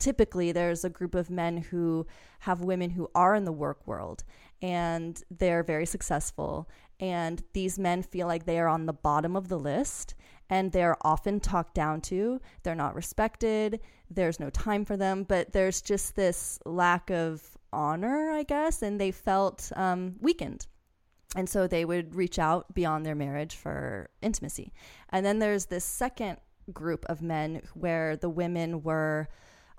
typically 0.00 0.50
there's 0.50 0.84
a 0.84 0.90
group 0.90 1.14
of 1.14 1.30
men 1.30 1.58
who 1.58 2.08
have 2.40 2.60
women 2.60 2.90
who 2.90 3.08
are 3.14 3.36
in 3.36 3.44
the 3.44 3.52
work 3.52 3.86
world 3.86 4.24
and 4.60 5.22
they're 5.30 5.62
very 5.62 5.86
successful 5.86 6.68
and 6.98 7.44
these 7.52 7.78
men 7.78 8.02
feel 8.02 8.26
like 8.26 8.46
they 8.46 8.58
are 8.58 8.66
on 8.66 8.86
the 8.86 8.92
bottom 8.92 9.36
of 9.36 9.48
the 9.48 9.58
list 9.58 10.14
and 10.50 10.72
they're 10.72 10.96
often 11.06 11.40
talked 11.40 11.74
down 11.74 12.00
to. 12.02 12.40
They're 12.62 12.74
not 12.74 12.94
respected. 12.94 13.80
There's 14.10 14.40
no 14.40 14.50
time 14.50 14.84
for 14.84 14.96
them, 14.96 15.24
but 15.24 15.52
there's 15.52 15.82
just 15.82 16.16
this 16.16 16.58
lack 16.64 17.10
of 17.10 17.56
honor, 17.72 18.30
I 18.30 18.42
guess, 18.42 18.82
and 18.82 19.00
they 19.00 19.10
felt 19.10 19.70
um, 19.76 20.16
weakened. 20.20 20.66
And 21.36 21.48
so 21.48 21.66
they 21.66 21.84
would 21.84 22.14
reach 22.14 22.38
out 22.38 22.72
beyond 22.74 23.04
their 23.04 23.14
marriage 23.14 23.54
for 23.54 24.08
intimacy. 24.22 24.72
And 25.10 25.26
then 25.26 25.38
there's 25.38 25.66
this 25.66 25.84
second 25.84 26.38
group 26.72 27.04
of 27.06 27.20
men 27.20 27.62
where 27.74 28.16
the 28.16 28.30
women 28.30 28.82
were 28.82 29.28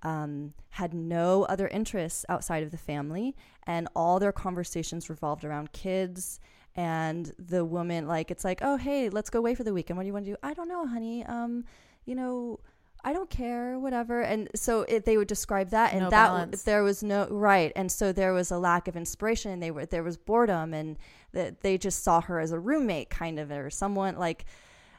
um, 0.04 0.54
had 0.70 0.94
no 0.94 1.44
other 1.44 1.68
interests 1.68 2.26
outside 2.30 2.64
of 2.64 2.72
the 2.72 2.78
family, 2.78 3.36
and 3.68 3.88
all 3.96 4.20
their 4.20 4.32
conversations 4.32 5.10
revolved 5.10 5.44
around 5.44 5.72
kids. 5.74 6.40
And 6.76 7.32
the 7.38 7.66
woman, 7.66 8.08
like, 8.08 8.32
it's 8.32 8.46
like, 8.46 8.60
oh, 8.62 8.78
hey, 8.78 9.10
let's 9.10 9.30
go 9.30 9.40
away 9.40 9.56
for 9.56 9.64
the 9.64 9.74
weekend. 9.74 9.98
What 9.98 10.04
do 10.04 10.08
you 10.08 10.14
want 10.14 10.26
to 10.26 10.32
do? 10.32 10.38
I 10.44 10.54
don't 10.54 10.70
know, 10.70 10.86
honey. 10.86 11.26
Um, 11.26 11.66
you 12.06 12.16
know, 12.16 12.60
I 13.04 13.14
don't 13.14 13.30
care, 13.30 13.80
whatever. 13.80 14.22
And 14.22 14.50
so 14.56 14.82
it, 14.82 15.06
they 15.06 15.18
would 15.18 15.28
describe 15.28 15.70
that, 15.70 15.94
and 15.94 16.02
No 16.02 16.10
that 16.10 16.28
balance. 16.28 16.64
there 16.64 16.84
was 16.84 17.02
no 17.02 17.28
right, 17.30 17.72
and 17.76 17.92
so 17.92 18.12
there 18.12 18.34
was 18.34 18.52
a 18.52 18.58
lack 18.58 18.88
of 18.88 18.96
inspiration. 18.96 19.52
And 19.52 19.64
they 19.64 19.72
were 19.72 19.86
there 19.86 20.04
was 20.04 20.18
boredom, 20.18 20.74
and 20.74 20.98
that 21.32 21.62
they 21.62 21.78
just 21.78 22.04
saw 22.04 22.22
her 22.22 22.40
as 22.40 22.52
a 22.52 22.60
roommate, 22.60 23.10
kind 23.10 23.40
of, 23.40 23.52
or 23.52 23.70
someone 23.70 24.18
like. 24.18 24.46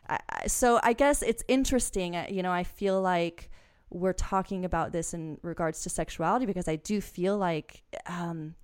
I, 0.09 0.18
so 0.47 0.81
I 0.83 0.93
guess 0.93 1.23
it's 1.23 1.45
interesting. 1.47 2.16
You 2.29 2.43
know, 2.43 2.53
I 2.53 2.64
feel 2.64 3.01
like 3.01 3.51
we're 3.91 4.12
talking 4.12 4.64
about 4.64 4.93
this 4.93 5.12
in 5.14 5.39
regards 5.43 5.83
to 5.83 5.91
sexuality 5.91 6.47
because 6.47 6.68
I 6.68 6.77
do 6.77 7.01
feel 7.01 7.37
like 7.37 7.83
um, 8.07 8.55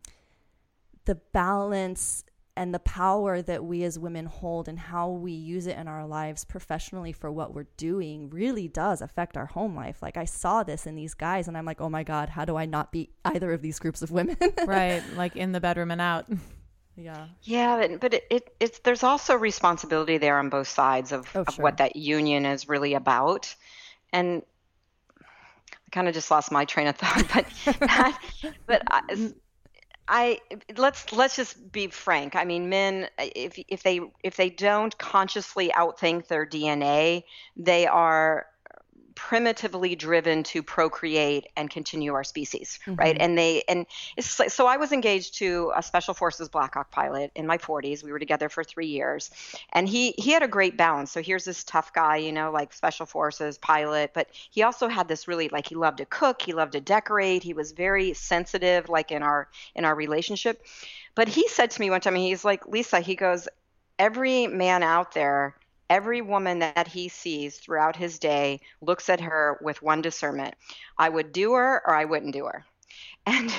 the 1.04 1.16
balance 1.32 2.24
and 2.56 2.72
the 2.72 2.78
power 2.78 3.42
that 3.42 3.64
we 3.64 3.84
as 3.84 3.98
women 3.98 4.24
hold 4.26 4.66
and 4.66 4.78
how 4.78 5.10
we 5.10 5.32
use 5.32 5.66
it 5.66 5.76
in 5.76 5.86
our 5.86 6.06
lives 6.06 6.44
professionally 6.44 7.12
for 7.12 7.30
what 7.30 7.52
we're 7.54 7.66
doing 7.76 8.30
really 8.30 8.66
does 8.66 9.02
affect 9.02 9.36
our 9.36 9.46
home 9.46 9.76
life. 9.76 9.98
Like 10.00 10.16
I 10.16 10.24
saw 10.24 10.62
this 10.62 10.86
in 10.86 10.94
these 10.94 11.12
guys 11.14 11.48
and 11.48 11.56
I'm 11.56 11.66
like, 11.66 11.80
"Oh 11.80 11.90
my 11.90 12.02
god, 12.02 12.30
how 12.30 12.44
do 12.44 12.56
I 12.56 12.64
not 12.64 12.92
be 12.92 13.10
either 13.24 13.52
of 13.52 13.60
these 13.60 13.78
groups 13.78 14.00
of 14.02 14.10
women?" 14.10 14.36
right, 14.66 15.02
like 15.16 15.36
in 15.36 15.52
the 15.52 15.60
bedroom 15.60 15.90
and 15.90 16.00
out. 16.00 16.26
yeah. 16.96 17.26
Yeah, 17.42 17.76
but, 17.76 18.00
but 18.00 18.14
it, 18.14 18.26
it, 18.30 18.54
it's 18.58 18.78
there's 18.80 19.02
also 19.02 19.34
responsibility 19.36 20.16
there 20.18 20.38
on 20.38 20.48
both 20.48 20.68
sides 20.68 21.12
of, 21.12 21.28
Oh, 21.34 21.42
of 21.42 21.54
sure. 21.54 21.62
what 21.62 21.76
that 21.76 21.96
union 21.96 22.46
is 22.46 22.68
really 22.68 22.94
about. 22.94 23.54
And 24.12 24.42
I 25.20 25.90
kind 25.92 26.08
of 26.08 26.14
just 26.14 26.30
lost 26.30 26.50
my 26.50 26.64
train 26.64 26.86
of 26.86 26.96
thought, 26.96 27.24
but 27.34 27.80
that, 27.80 28.18
but 28.66 28.82
I, 28.90 29.02
mm. 29.10 29.34
I 30.08 30.38
let's 30.76 31.12
let's 31.12 31.36
just 31.36 31.72
be 31.72 31.88
frank. 31.88 32.36
I 32.36 32.44
mean, 32.44 32.68
men 32.68 33.08
if 33.18 33.58
if 33.68 33.82
they 33.82 34.00
if 34.22 34.36
they 34.36 34.50
don't 34.50 34.96
consciously 34.98 35.70
outthink 35.70 36.28
their 36.28 36.46
DNA, 36.46 37.24
they 37.56 37.86
are 37.86 38.46
primitively 39.16 39.96
driven 39.96 40.42
to 40.44 40.62
procreate 40.62 41.46
and 41.56 41.70
continue 41.70 42.12
our 42.12 42.22
species 42.22 42.78
right? 42.86 43.14
Mm-hmm. 43.14 43.22
And 43.22 43.38
they 43.38 43.62
and 43.66 43.86
it's 44.16 44.38
like, 44.38 44.50
so 44.50 44.66
i 44.66 44.76
was 44.76 44.92
engaged 44.92 45.38
to 45.38 45.72
a 45.74 45.82
special 45.82 46.14
forces 46.14 46.48
black 46.48 46.74
hawk 46.74 46.90
pilot 46.92 47.32
in 47.34 47.46
my 47.46 47.58
40s 47.58 48.04
we 48.04 48.12
were 48.12 48.18
together 48.18 48.48
for 48.48 48.62
three 48.62 48.86
years. 48.86 49.30
And 49.72 49.88
he 49.88 50.14
he 50.18 50.30
had 50.30 50.42
a 50.42 50.48
great 50.48 50.76
balance. 50.76 51.10
So 51.10 51.22
here's 51.22 51.44
this 51.44 51.64
tough 51.64 51.92
guy 51.92 52.18
you 52.18 52.30
know 52.30 52.50
like 52.52 52.72
special 52.72 53.06
forces 53.06 53.58
pilot 53.58 54.12
but 54.14 54.28
he 54.50 54.62
also 54.62 54.86
had 54.86 55.08
this 55.08 55.26
really 55.26 55.48
like 55.48 55.66
he 55.66 55.74
loved 55.74 55.98
to 55.98 56.06
cook 56.06 56.42
he 56.42 56.52
loved 56.52 56.72
to 56.72 56.80
decorate 56.80 57.42
he 57.42 57.54
was 57.54 57.72
very 57.72 58.12
sensitive 58.12 58.88
like 58.88 59.10
in 59.10 59.22
our 59.22 59.48
in 59.74 59.84
our 59.84 59.94
relationship. 59.94 60.62
But 61.14 61.28
he 61.28 61.48
said 61.48 61.70
to 61.72 61.80
me 61.80 61.88
one 61.88 62.02
time 62.02 62.14
he's 62.14 62.44
like 62.44 62.68
lisa 62.68 63.00
he 63.00 63.16
goes 63.16 63.48
every 63.98 64.46
man 64.46 64.82
out 64.82 65.12
there 65.12 65.56
every 65.90 66.20
woman 66.22 66.60
that 66.60 66.88
he 66.88 67.08
sees 67.08 67.58
throughout 67.58 67.96
his 67.96 68.18
day 68.18 68.60
looks 68.80 69.08
at 69.08 69.20
her 69.20 69.58
with 69.62 69.82
one 69.82 70.02
discernment. 70.02 70.54
I 70.98 71.08
would 71.08 71.32
do 71.32 71.52
her 71.52 71.82
or 71.86 71.94
i 71.94 72.04
wouldn't 72.04 72.32
do 72.32 72.46
her. 72.46 72.64
And 73.26 73.52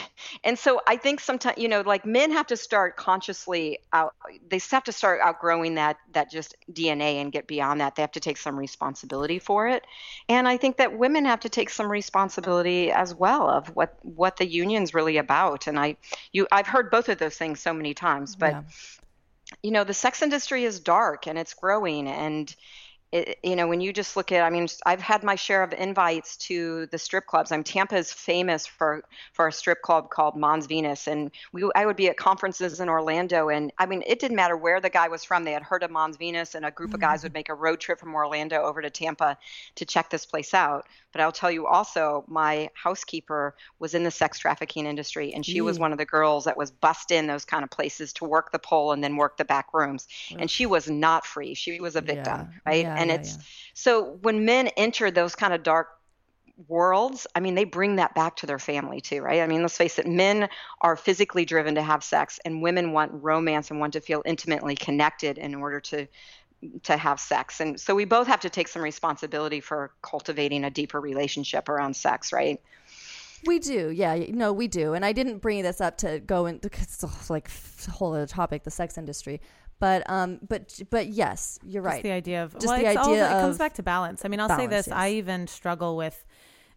and 0.44 0.58
so 0.58 0.82
i 0.88 0.96
think 0.96 1.20
sometimes 1.20 1.58
you 1.58 1.68
know 1.68 1.82
like 1.82 2.06
men 2.06 2.32
have 2.32 2.48
to 2.48 2.58
start 2.58 2.96
consciously 2.96 3.80
out 3.92 4.14
they 4.50 4.60
have 4.72 4.86
to 4.86 4.92
start 4.94 5.20
outgrowing 5.22 5.76
that 5.76 5.98
that 6.14 6.32
just 6.32 6.56
dna 6.72 7.22
and 7.22 7.32
get 7.32 7.48
beyond 7.48 7.82
that. 7.82 7.96
They 7.96 8.02
have 8.04 8.14
to 8.14 8.20
take 8.22 8.38
some 8.38 8.58
responsibility 8.58 9.40
for 9.40 9.68
it. 9.68 9.86
And 10.30 10.48
i 10.48 10.58
think 10.58 10.78
that 10.78 10.98
women 10.98 11.26
have 11.26 11.42
to 11.42 11.50
take 11.50 11.70
some 11.70 11.92
responsibility 11.92 12.92
as 12.92 13.14
well 13.14 13.50
of 13.50 13.68
what 13.76 13.98
what 14.04 14.38
the 14.38 14.48
union's 14.48 14.94
really 14.94 15.18
about. 15.18 15.68
And 15.68 15.80
i 15.80 15.98
you 16.32 16.48
i've 16.52 16.68
heard 16.68 16.90
both 16.90 17.10
of 17.10 17.18
those 17.18 17.36
things 17.38 17.60
so 17.60 17.74
many 17.74 17.94
times 17.94 18.36
but 18.36 18.58
Yeah. 18.58 18.64
You 19.64 19.72
know 19.72 19.84
the 19.84 19.94
sex 19.94 20.22
industry 20.22 20.64
is 20.64 20.80
dark 20.80 21.28
and 21.28 21.38
it's 21.38 21.54
growing 21.54 22.08
and 22.08 22.56
it, 23.12 23.38
you 23.42 23.56
know 23.56 23.68
when 23.68 23.80
you 23.80 23.94
just 23.94 24.18
look 24.18 24.32
at 24.32 24.44
i 24.44 24.50
mean 24.50 24.68
i've 24.86 25.02
had 25.02 25.24
my 25.24 25.36
share 25.36 25.64
of 25.64 25.74
invites 25.74 26.36
to 26.38 26.88
the 26.88 26.98
strip 26.98 27.26
clubs. 27.26 27.52
I'm 27.52 27.64
tampa 27.64 27.96
is 27.96 28.12
famous 28.12 28.68
for 28.68 29.04
for 29.34 29.48
a 29.48 29.52
strip 29.52 29.82
club 29.82 30.10
called 30.10 30.36
mons 30.36 30.66
venus 30.66 31.08
and 31.08 31.32
we 31.54 31.70
i 31.76 31.86
would 31.86 31.96
be 31.96 32.10
at 32.10 32.18
conferences 32.18 32.80
in 32.80 32.90
orlando 32.90 33.50
and 33.50 33.72
i 33.78 33.86
mean 33.86 34.04
it 34.06 34.20
didn't 34.20 34.36
matter 34.36 34.58
where 34.58 34.82
the 34.82 34.90
guy 34.90 35.08
was 35.08 35.24
from 35.24 35.44
they 35.44 35.54
had 35.54 35.64
heard 35.64 35.84
of 35.84 35.92
mons 35.92 36.18
venus 36.18 36.56
and 36.56 36.66
a 36.66 36.72
group 36.72 36.94
of 36.94 37.00
guys 37.00 37.20
mm-hmm. 37.20 37.26
would 37.26 37.34
make 37.34 37.50
a 37.50 37.54
road 37.54 37.80
trip 37.80 38.00
from 38.00 38.14
orlando 38.14 38.62
over 38.62 38.82
to 38.82 38.90
tampa 38.90 39.38
to 39.76 39.86
check 39.86 40.10
this 40.10 40.26
place 40.26 40.54
out. 40.54 40.86
But 41.12 41.22
i'll 41.22 41.32
tell 41.32 41.50
you 41.50 41.66
also 41.66 42.26
my 42.28 42.70
housekeeper 42.74 43.56
was 43.80 43.94
in 43.94 44.04
the 44.04 44.12
sex 44.12 44.38
trafficking 44.38 44.86
industry 44.86 45.34
and 45.34 45.46
she 45.46 45.62
was 45.62 45.80
one 45.80 45.92
of 45.92 45.98
the 45.98 46.06
girls 46.06 46.46
that 46.46 46.58
was 46.58 46.72
bussed 46.72 47.12
in 47.12 47.28
those 47.28 47.46
kind 47.46 47.64
of 47.64 47.70
places 47.70 48.14
to 48.14 48.26
work 48.26 48.52
the 48.52 48.60
pole 48.60 48.92
and 48.92 49.04
then 49.04 49.16
work 49.16 49.38
the 49.38 49.46
back 49.46 49.74
rooms. 49.74 50.08
And 50.38 50.50
she 50.50 50.66
was 50.66 50.90
not 50.90 51.26
free. 51.26 51.54
She 51.54 51.80
was 51.80 51.96
a 51.96 52.02
victim 52.02 52.26
Yeah. 52.26 52.60
right? 52.66 52.84
Yeah, 52.84 52.97
and 52.98 53.10
yeah, 53.10 53.16
it's 53.16 53.32
yeah. 53.36 53.42
so 53.74 54.18
when 54.22 54.46
men 54.46 54.68
enter 54.78 55.12
those 55.12 55.36
kind 55.36 55.54
of 55.54 55.64
dark 55.64 55.90
worlds 56.68 57.28
i 57.36 57.40
mean 57.40 57.54
they 57.54 57.64
bring 57.64 57.98
that 57.98 58.16
back 58.16 58.36
to 58.36 58.48
their 58.48 58.58
family 58.58 59.00
too 59.00 59.22
right 59.22 59.42
i 59.42 59.48
mean 59.48 59.62
let's 59.62 59.78
face 59.78 60.00
it 60.00 60.08
men 60.08 60.50
are 60.82 60.96
physically 60.96 61.46
driven 61.46 61.76
to 61.76 61.84
have 61.84 62.04
sex 62.04 62.40
and 62.46 62.62
women 62.64 62.94
want 62.94 63.12
romance 63.14 63.70
and 63.70 63.80
want 63.80 63.94
to 63.94 64.02
feel 64.02 64.24
intimately 64.26 64.76
connected 64.76 65.38
in 65.38 65.54
order 65.54 65.80
to 65.80 66.08
to 66.82 66.98
have 66.98 67.20
sex 67.20 67.60
and 67.60 67.80
so 67.80 67.94
we 67.94 68.06
both 68.06 68.26
have 68.26 68.40
to 68.40 68.50
take 68.50 68.68
some 68.68 68.82
responsibility 68.82 69.60
for 69.60 69.92
cultivating 70.02 70.64
a 70.64 70.72
deeper 70.72 71.00
relationship 71.00 71.70
around 71.70 71.96
sex 71.96 72.34
right 72.34 72.60
We 73.46 73.60
do, 73.60 73.90
yeah. 73.90 74.16
No, 74.30 74.52
we 74.52 74.68
do. 74.68 74.94
And 74.94 75.06
I 75.06 75.12
didn't 75.14 75.40
bring 75.40 75.62
this 75.64 75.80
up 75.80 75.98
to 76.00 76.20
go 76.20 76.48
into 76.48 76.70
because 76.70 77.04
it's 77.04 77.30
like 77.30 77.50
a 77.88 77.92
whole 77.92 78.14
other 78.14 78.26
topic, 78.26 78.64
the 78.64 78.72
sex 78.72 78.98
industry. 78.98 79.42
But 79.80 80.10
um, 80.10 80.40
but 80.48 80.82
but 80.90 81.08
yes, 81.08 81.60
you're 81.64 81.84
right. 81.84 81.96
Just 81.96 82.04
the 82.04 82.12
idea 82.12 82.44
of 82.44 82.54
Just 82.54 82.68
well, 82.68 82.80
the 82.80 82.88
it's 82.88 82.98
all, 82.98 83.12
idea 83.12 83.26
it 83.28 83.42
comes 83.42 83.58
back 83.58 83.76
to 83.76 83.84
balance. 83.84 84.26
I 84.26 84.28
mean, 84.28 84.40
I'll 84.40 84.50
say 84.50 84.68
balance, 84.68 84.86
this: 84.86 84.94
I 84.94 85.12
even 85.12 85.48
struggle 85.48 85.96
with 85.96 86.26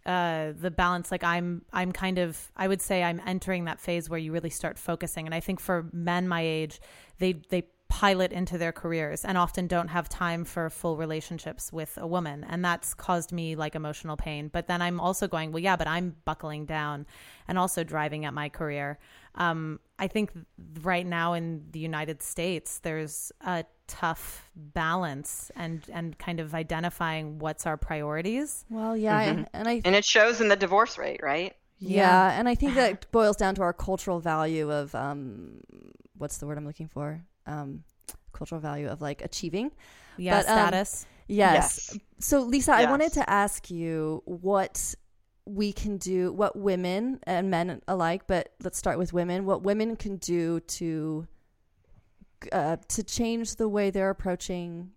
uh, 0.06 0.52
the 0.58 0.70
balance. 0.70 1.10
Like 1.10 1.24
I'm, 1.24 1.62
I'm 1.72 1.92
kind 1.92 2.18
of, 2.18 2.50
I 2.56 2.68
would 2.68 2.80
say 2.80 3.02
I'm 3.02 3.20
entering 3.26 3.64
that 3.64 3.80
phase 3.80 4.08
where 4.08 4.18
you 4.18 4.32
really 4.32 4.50
start 4.50 4.78
focusing. 4.78 5.26
And 5.26 5.34
I 5.34 5.40
think 5.40 5.60
for 5.60 5.88
men 5.92 6.28
my 6.28 6.42
age, 6.42 6.80
they 7.18 7.34
they 7.48 7.64
pilot 7.90 8.32
into 8.32 8.56
their 8.56 8.70
careers 8.70 9.24
and 9.24 9.36
often 9.36 9.66
don't 9.66 9.88
have 9.88 10.08
time 10.08 10.44
for 10.44 10.70
full 10.70 10.96
relationships 10.96 11.72
with 11.72 11.98
a 12.00 12.06
woman 12.06 12.46
and 12.48 12.64
that's 12.64 12.94
caused 12.94 13.32
me 13.32 13.56
like 13.56 13.74
emotional 13.74 14.16
pain 14.16 14.46
but 14.46 14.68
then 14.68 14.80
i'm 14.80 15.00
also 15.00 15.26
going 15.26 15.50
well 15.50 15.60
yeah 15.60 15.74
but 15.74 15.88
i'm 15.88 16.14
buckling 16.24 16.64
down 16.64 17.04
and 17.48 17.58
also 17.58 17.82
driving 17.82 18.24
at 18.24 18.32
my 18.32 18.48
career 18.48 18.96
um, 19.36 19.80
i 19.98 20.06
think 20.06 20.30
right 20.82 21.06
now 21.06 21.32
in 21.32 21.64
the 21.70 21.78
united 21.78 22.22
states 22.22 22.78
there's 22.80 23.32
a 23.46 23.64
tough 23.86 24.50
balance 24.54 25.50
and 25.56 25.84
and 25.92 26.18
kind 26.18 26.40
of 26.40 26.54
identifying 26.54 27.38
what's 27.38 27.66
our 27.66 27.76
priorities 27.76 28.64
well, 28.70 28.96
yeah, 28.96 29.20
and, 29.20 29.48
and 29.52 29.66
I 29.66 29.82
and 29.84 29.96
it 29.96 30.04
shows 30.04 30.40
in 30.40 30.48
the 30.48 30.56
divorce 30.56 30.96
rate 30.98 31.20
right 31.22 31.54
yeah, 31.82 32.38
and 32.38 32.46
I 32.46 32.54
think 32.54 32.74
that 32.74 33.10
boils 33.10 33.36
down 33.36 33.54
to 33.54 33.62
our 33.62 33.72
cultural 33.72 34.20
value 34.20 34.70
of 34.70 34.94
um, 34.94 35.62
what's 36.18 36.36
the 36.36 36.46
word 36.46 36.58
I'm 36.58 36.66
looking 36.66 36.88
for? 36.88 37.24
Um, 37.46 37.84
cultural 38.32 38.60
value 38.60 38.88
of 38.88 39.00
like 39.00 39.22
achieving. 39.22 39.72
yeah 40.18 40.42
But, 40.42 40.50
um, 40.50 40.58
status 40.58 41.06
Yes. 41.30 41.90
Yes. 41.92 42.00
So, 42.18 42.40
Lisa, 42.40 42.72
I 42.72 42.90
wanted 42.90 43.12
to 43.12 43.30
ask 43.30 43.70
you 43.70 44.22
what 44.24 44.94
we 45.46 45.72
can 45.72 45.96
do, 45.96 46.32
what 46.32 46.56
women 46.56 47.20
and 47.24 47.50
men 47.50 47.82
alike, 47.88 48.22
but 48.26 48.52
let's 48.62 48.78
start 48.78 48.98
with 48.98 49.12
women, 49.12 49.44
what 49.44 49.62
women 49.62 49.96
can 49.96 50.16
do 50.16 50.60
to 50.60 51.26
uh, 52.52 52.76
to 52.88 53.02
change 53.02 53.56
the 53.56 53.68
way 53.68 53.90
they're 53.90 54.10
approaching 54.10 54.92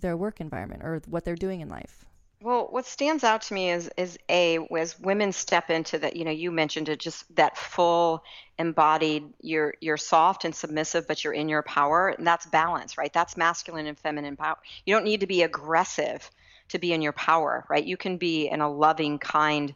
their 0.00 0.16
work 0.16 0.40
environment 0.40 0.82
or 0.84 1.02
what 1.06 1.24
they're 1.24 1.34
doing 1.34 1.60
in 1.60 1.68
life. 1.68 2.04
Well, 2.42 2.68
what 2.70 2.86
stands 2.86 3.22
out 3.22 3.42
to 3.42 3.54
me 3.54 3.70
is 3.70 3.90
is 3.98 4.18
a 4.30 4.58
as 4.74 4.98
women 4.98 5.32
step 5.32 5.68
into 5.68 5.98
that. 5.98 6.16
You 6.16 6.24
know, 6.24 6.30
you 6.30 6.50
mentioned 6.50 6.88
it, 6.88 6.98
just 6.98 7.34
that 7.36 7.58
full 7.58 8.22
embodied. 8.58 9.24
You're 9.42 9.74
you're 9.80 9.98
soft 9.98 10.46
and 10.46 10.54
submissive, 10.54 11.06
but 11.06 11.22
you're 11.22 11.34
in 11.34 11.50
your 11.50 11.62
power, 11.62 12.08
and 12.08 12.26
that's 12.26 12.46
balance, 12.46 12.96
right? 12.96 13.12
That's 13.12 13.36
masculine 13.36 13.86
and 13.86 13.98
feminine 13.98 14.36
power. 14.36 14.56
You 14.86 14.94
don't 14.94 15.04
need 15.04 15.20
to 15.20 15.26
be 15.26 15.42
aggressive 15.42 16.30
to 16.70 16.78
be 16.78 16.92
in 16.92 17.02
your 17.02 17.12
power, 17.12 17.64
right? 17.68 17.84
You 17.84 17.96
can 17.96 18.16
be 18.16 18.48
in 18.48 18.60
a 18.60 18.70
loving, 18.70 19.18
kind, 19.18 19.74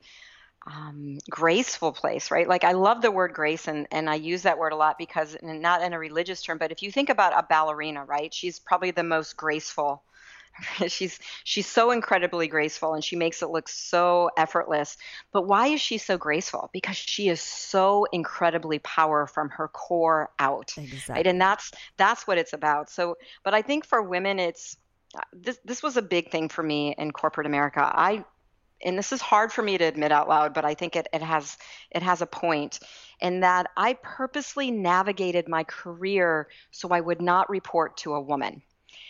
um, 0.66 1.18
graceful 1.28 1.92
place, 1.92 2.30
right? 2.30 2.48
Like 2.48 2.64
I 2.64 2.72
love 2.72 3.02
the 3.02 3.10
word 3.10 3.34
grace, 3.34 3.68
and 3.68 3.86
and 3.90 4.08
I 4.08 4.14
use 4.14 4.42
that 4.42 4.58
word 4.58 4.72
a 4.72 4.76
lot 4.76 4.98
because 4.98 5.36
not 5.42 5.82
in 5.82 5.92
a 5.92 5.98
religious 5.98 6.42
term, 6.42 6.58
but 6.58 6.72
if 6.72 6.82
you 6.82 6.90
think 6.90 7.10
about 7.10 7.38
a 7.38 7.46
ballerina, 7.48 8.04
right? 8.04 8.32
She's 8.32 8.58
probably 8.58 8.90
the 8.90 9.02
most 9.02 9.36
graceful 9.36 10.02
she's 10.88 11.18
she's 11.44 11.66
so 11.66 11.90
incredibly 11.90 12.46
graceful 12.46 12.94
and 12.94 13.04
she 13.04 13.16
makes 13.16 13.42
it 13.42 13.50
look 13.50 13.68
so 13.68 14.30
effortless. 14.36 14.96
But 15.32 15.46
why 15.46 15.68
is 15.68 15.80
she 15.80 15.98
so 15.98 16.16
graceful? 16.16 16.70
Because 16.72 16.96
she 16.96 17.28
is 17.28 17.40
so 17.40 18.06
incredibly 18.12 18.78
power 18.80 19.26
from 19.26 19.50
her 19.50 19.68
core 19.68 20.30
out. 20.38 20.72
Exactly. 20.76 21.14
Right? 21.14 21.26
And 21.26 21.40
that's 21.40 21.72
that's 21.96 22.26
what 22.26 22.38
it's 22.38 22.52
about. 22.52 22.90
So 22.90 23.16
but 23.42 23.54
I 23.54 23.62
think 23.62 23.84
for 23.84 24.02
women 24.02 24.38
it's 24.38 24.76
this 25.32 25.58
this 25.64 25.82
was 25.82 25.96
a 25.96 26.02
big 26.02 26.30
thing 26.30 26.48
for 26.48 26.62
me 26.62 26.94
in 26.96 27.10
corporate 27.10 27.46
America. 27.46 27.80
I 27.80 28.24
and 28.84 28.98
this 28.98 29.12
is 29.12 29.20
hard 29.20 29.52
for 29.52 29.62
me 29.62 29.78
to 29.78 29.84
admit 29.84 30.12
out 30.12 30.28
loud, 30.28 30.52
but 30.52 30.64
I 30.64 30.74
think 30.74 30.96
it, 30.96 31.08
it 31.12 31.22
has 31.22 31.56
it 31.90 32.02
has 32.02 32.22
a 32.22 32.26
point 32.26 32.80
in 33.20 33.40
that 33.40 33.70
I 33.76 33.94
purposely 33.94 34.70
navigated 34.70 35.48
my 35.48 35.64
career 35.64 36.48
so 36.70 36.88
I 36.90 37.00
would 37.00 37.22
not 37.22 37.48
report 37.48 37.96
to 37.98 38.14
a 38.14 38.20
woman. 38.20 38.62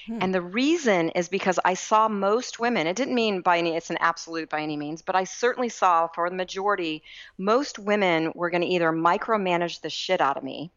Hmm. 0.07 0.19
And 0.21 0.35
the 0.35 0.43
reason 0.43 1.11
is 1.11 1.29
because 1.29 1.59
I 1.65 1.75
saw 1.75 2.09
most 2.09 2.59
women, 2.59 2.87
it 2.87 2.97
didn't 2.97 3.15
mean 3.15 3.41
by 3.41 3.59
any, 3.59 3.75
it's 3.75 3.91
an 3.91 3.99
absolute 4.01 4.51
by 4.51 4.61
any 4.61 4.77
means, 4.77 5.03
but 5.03 5.17
I 5.17 5.25
certainly 5.25 5.71
saw 5.71 6.09
for 6.09 6.29
the 6.29 6.37
majority, 6.37 7.03
most 7.39 7.79
women 7.79 8.33
were 8.35 8.51
going 8.51 8.63
to 8.63 8.69
either 8.69 8.93
micromanage 8.93 9.81
the 9.81 9.91
shit 9.91 10.21
out 10.21 10.37
of 10.37 10.45
me 10.45 10.71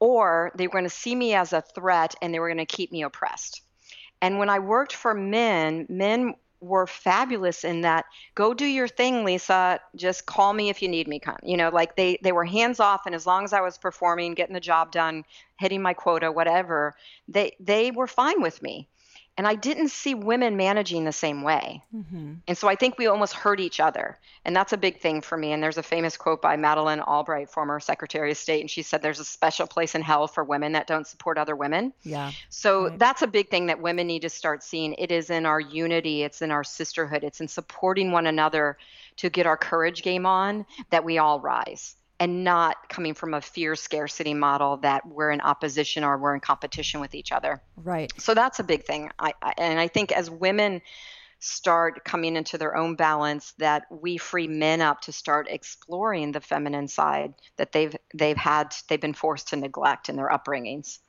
or 0.00 0.52
they 0.56 0.66
were 0.66 0.72
going 0.72 0.84
to 0.84 0.90
see 0.90 1.14
me 1.14 1.34
as 1.34 1.52
a 1.52 1.62
threat 1.62 2.14
and 2.20 2.34
they 2.34 2.40
were 2.40 2.48
going 2.48 2.58
to 2.58 2.66
keep 2.66 2.90
me 2.90 3.02
oppressed. 3.02 3.62
And 4.24 4.38
when 4.38 4.48
I 4.48 4.58
worked 4.58 4.94
for 4.94 5.12
men, 5.12 5.84
men 5.90 6.34
were 6.60 6.86
fabulous 6.86 7.62
in 7.62 7.82
that 7.82 8.06
go 8.34 8.54
do 8.54 8.64
your 8.64 8.88
thing 8.88 9.22
lisa. 9.22 9.78
Just 9.96 10.24
call 10.24 10.54
me 10.54 10.70
if 10.70 10.80
you 10.80 10.88
need 10.88 11.06
me 11.06 11.20
you 11.42 11.58
know 11.58 11.68
like 11.68 11.94
they 11.94 12.18
they 12.22 12.32
were 12.32 12.46
hands 12.46 12.80
off 12.80 13.04
and 13.04 13.14
as 13.14 13.26
long 13.26 13.44
as 13.44 13.52
i 13.52 13.60
was 13.60 13.76
performing 13.76 14.32
getting 14.32 14.54
the 14.54 14.60
job 14.60 14.90
done 14.90 15.24
hitting 15.58 15.82
my 15.82 15.92
quota 15.92 16.32
whatever 16.32 16.94
they 17.28 17.54
they 17.60 17.90
were 17.90 18.06
fine 18.06 18.40
with 18.40 18.62
me 18.62 18.88
and 19.36 19.48
I 19.48 19.56
didn't 19.56 19.88
see 19.88 20.14
women 20.14 20.56
managing 20.56 21.04
the 21.04 21.12
same 21.12 21.42
way. 21.42 21.82
Mm-hmm. 21.94 22.34
And 22.46 22.58
so 22.58 22.68
I 22.68 22.76
think 22.76 22.98
we 22.98 23.08
almost 23.08 23.32
hurt 23.32 23.58
each 23.58 23.80
other. 23.80 24.18
And 24.44 24.54
that's 24.54 24.72
a 24.72 24.76
big 24.76 25.00
thing 25.00 25.22
for 25.22 25.36
me. 25.36 25.52
And 25.52 25.60
there's 25.60 25.76
a 25.76 25.82
famous 25.82 26.16
quote 26.16 26.40
by 26.40 26.56
Madeleine 26.56 27.00
Albright, 27.00 27.50
former 27.50 27.80
Secretary 27.80 28.30
of 28.30 28.36
State. 28.36 28.60
And 28.60 28.70
she 28.70 28.82
said, 28.82 29.02
There's 29.02 29.18
a 29.18 29.24
special 29.24 29.66
place 29.66 29.96
in 29.96 30.02
hell 30.02 30.28
for 30.28 30.44
women 30.44 30.72
that 30.72 30.86
don't 30.86 31.06
support 31.06 31.36
other 31.36 31.56
women. 31.56 31.92
Yeah. 32.04 32.30
So 32.48 32.88
right. 32.88 32.98
that's 32.98 33.22
a 33.22 33.26
big 33.26 33.50
thing 33.50 33.66
that 33.66 33.80
women 33.80 34.06
need 34.06 34.22
to 34.22 34.28
start 34.28 34.62
seeing. 34.62 34.94
It 34.94 35.10
is 35.10 35.30
in 35.30 35.46
our 35.46 35.60
unity, 35.60 36.22
it's 36.22 36.40
in 36.40 36.52
our 36.52 36.62
sisterhood, 36.62 37.24
it's 37.24 37.40
in 37.40 37.48
supporting 37.48 38.12
one 38.12 38.28
another 38.28 38.78
to 39.16 39.30
get 39.30 39.46
our 39.46 39.56
courage 39.56 40.02
game 40.02 40.26
on 40.26 40.64
that 40.90 41.04
we 41.04 41.18
all 41.18 41.40
rise 41.40 41.96
and 42.20 42.44
not 42.44 42.88
coming 42.88 43.14
from 43.14 43.34
a 43.34 43.40
fear 43.40 43.74
scarcity 43.74 44.34
model 44.34 44.76
that 44.78 45.06
we're 45.06 45.30
in 45.30 45.40
opposition 45.40 46.04
or 46.04 46.16
we're 46.16 46.34
in 46.34 46.40
competition 46.40 47.00
with 47.00 47.14
each 47.14 47.32
other. 47.32 47.60
Right. 47.76 48.12
So 48.18 48.34
that's 48.34 48.60
a 48.60 48.64
big 48.64 48.84
thing. 48.84 49.10
I, 49.18 49.34
I, 49.42 49.52
and 49.58 49.80
I 49.80 49.88
think 49.88 50.12
as 50.12 50.30
women 50.30 50.80
start 51.40 52.04
coming 52.04 52.36
into 52.36 52.56
their 52.56 52.76
own 52.76 52.94
balance 52.94 53.52
that 53.58 53.84
we 53.90 54.16
free 54.16 54.46
men 54.46 54.80
up 54.80 55.02
to 55.02 55.12
start 55.12 55.46
exploring 55.50 56.32
the 56.32 56.40
feminine 56.40 56.88
side 56.88 57.34
that 57.56 57.72
they've 57.72 57.94
they've 58.14 58.36
had 58.36 58.74
they've 58.88 59.00
been 59.00 59.12
forced 59.12 59.48
to 59.48 59.56
neglect 59.56 60.08
in 60.08 60.16
their 60.16 60.28
upbringings. 60.28 61.00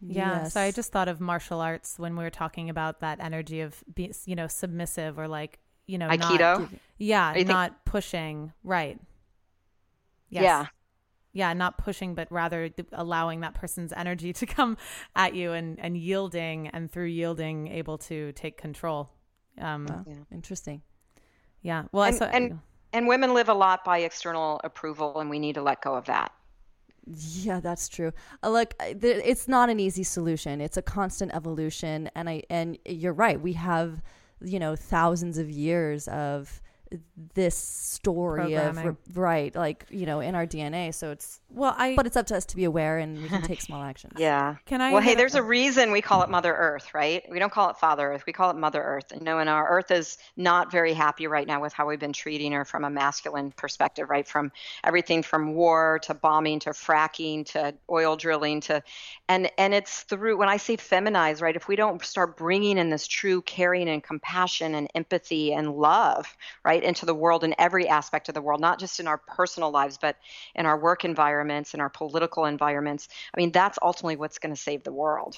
Yeah. 0.00 0.42
Yes. 0.42 0.52
So 0.52 0.60
I 0.60 0.70
just 0.70 0.92
thought 0.92 1.08
of 1.08 1.20
martial 1.20 1.60
arts 1.60 1.98
when 1.98 2.16
we 2.16 2.24
were 2.24 2.30
talking 2.30 2.70
about 2.70 3.00
that 3.00 3.20
energy 3.20 3.60
of 3.60 3.82
being, 3.92 4.14
you 4.24 4.36
know, 4.36 4.46
submissive 4.46 5.18
or 5.18 5.28
like, 5.28 5.58
you 5.86 5.98
know, 5.98 6.08
Aikido. 6.08 6.60
Not, 6.60 6.70
yeah, 6.98 7.32
not 7.46 7.70
think- 7.70 7.84
pushing. 7.84 8.52
Right. 8.62 8.98
Yes. 10.30 10.42
Yeah. 10.42 10.66
Yeah, 11.32 11.52
not 11.52 11.78
pushing, 11.78 12.16
but 12.16 12.26
rather 12.32 12.70
allowing 12.90 13.40
that 13.40 13.54
person's 13.54 13.92
energy 13.92 14.32
to 14.40 14.46
come 14.46 14.76
at 15.14 15.34
you 15.34 15.52
and, 15.52 15.78
and 15.78 15.96
yielding, 15.96 16.68
and 16.68 16.90
through 16.90 17.06
yielding, 17.06 17.68
able 17.68 17.98
to 17.98 18.32
take 18.32 18.56
control. 18.56 19.10
Um, 19.58 19.86
wow. 19.86 20.04
yeah. 20.06 20.14
Interesting. 20.32 20.82
Yeah. 21.62 21.84
Well, 21.92 22.04
and, 22.04 22.22
and, 22.22 22.58
and 22.92 23.06
women 23.06 23.34
live 23.34 23.48
a 23.48 23.54
lot 23.54 23.84
by 23.84 23.98
external 23.98 24.60
approval, 24.64 25.20
and 25.20 25.30
we 25.30 25.38
need 25.38 25.54
to 25.54 25.62
let 25.62 25.82
go 25.82 25.94
of 25.94 26.06
that. 26.06 26.32
Yeah, 27.06 27.60
that's 27.60 27.88
true. 27.88 28.12
Uh, 28.42 28.50
look, 28.50 28.74
it's 28.80 29.48
not 29.48 29.70
an 29.70 29.80
easy 29.80 30.02
solution. 30.02 30.60
It's 30.60 30.76
a 30.76 30.82
constant 30.82 31.34
evolution, 31.34 32.10
and 32.14 32.28
I 32.28 32.42
and 32.50 32.78
you're 32.84 33.12
right. 33.12 33.40
We 33.40 33.54
have, 33.54 34.02
you 34.40 34.58
know, 34.58 34.76
thousands 34.76 35.38
of 35.38 35.50
years 35.50 36.08
of 36.08 36.60
this 37.34 37.56
story 37.56 38.56
of 38.56 38.96
right 39.14 39.54
like 39.54 39.86
you 39.90 40.06
know 40.06 40.18
in 40.18 40.34
our 40.34 40.46
dna 40.46 40.92
so 40.92 41.10
it's 41.10 41.40
well 41.48 41.74
i 41.78 41.94
but 41.94 42.06
it's 42.06 42.16
up 42.16 42.26
to 42.26 42.36
us 42.36 42.44
to 42.44 42.56
be 42.56 42.64
aware 42.64 42.98
and 42.98 43.20
we 43.20 43.28
can 43.28 43.42
take 43.42 43.60
small 43.70 43.82
actions. 43.82 44.14
Yeah. 44.16 44.56
Can 44.66 44.80
i 44.80 44.92
well 44.92 45.02
hey 45.02 45.14
there's 45.14 45.34
a, 45.34 45.40
a 45.40 45.42
reason 45.42 45.92
we 45.92 46.00
call 46.00 46.22
it 46.22 46.30
mother 46.30 46.54
earth 46.54 46.94
right? 46.94 47.22
We 47.30 47.38
don't 47.38 47.52
call 47.52 47.70
it 47.70 47.76
father 47.76 48.12
earth 48.12 48.24
we 48.26 48.32
call 48.32 48.50
it 48.50 48.56
mother 48.56 48.82
earth. 48.82 49.12
You 49.14 49.22
know 49.22 49.38
and 49.38 49.48
our 49.48 49.68
earth 49.68 49.90
is 49.90 50.18
not 50.36 50.70
very 50.72 50.92
happy 50.92 51.26
right 51.26 51.46
now 51.46 51.60
with 51.60 51.72
how 51.72 51.86
we've 51.86 51.98
been 51.98 52.12
treating 52.12 52.52
her 52.52 52.64
from 52.64 52.84
a 52.84 52.90
masculine 52.90 53.52
perspective 53.52 54.10
right? 54.10 54.26
From 54.26 54.52
everything 54.84 55.22
from 55.22 55.54
war 55.54 56.00
to 56.02 56.14
bombing 56.14 56.60
to 56.60 56.70
fracking 56.70 57.46
to 57.46 57.74
oil 57.90 58.16
drilling 58.16 58.60
to 58.62 58.82
and 59.28 59.50
and 59.58 59.74
it's 59.74 60.02
through 60.02 60.36
when 60.36 60.48
i 60.48 60.56
say 60.56 60.76
feminize 60.76 61.40
right 61.40 61.56
if 61.56 61.68
we 61.68 61.76
don't 61.76 62.04
start 62.04 62.36
bringing 62.36 62.78
in 62.78 62.90
this 62.90 63.06
true 63.06 63.42
caring 63.42 63.88
and 63.88 64.02
compassion 64.02 64.74
and 64.74 64.88
empathy 64.94 65.52
and 65.52 65.74
love 65.74 66.36
right 66.64 66.79
right 66.80 66.88
into 66.88 67.06
the 67.06 67.14
world 67.14 67.44
in 67.44 67.54
every 67.58 67.88
aspect 67.88 68.28
of 68.28 68.34
the 68.34 68.42
world, 68.42 68.60
not 68.60 68.78
just 68.78 69.00
in 69.00 69.06
our 69.06 69.18
personal 69.18 69.70
lives, 69.70 69.98
but 70.00 70.16
in 70.54 70.66
our 70.66 70.78
work 70.78 71.04
environments, 71.04 71.74
in 71.74 71.80
our 71.80 71.88
political 71.88 72.44
environments. 72.44 73.08
I 73.34 73.40
mean, 73.40 73.52
that's 73.52 73.78
ultimately 73.82 74.16
what's 74.16 74.38
going 74.38 74.54
to 74.54 74.60
save 74.60 74.82
the 74.82 74.92
world. 74.92 75.36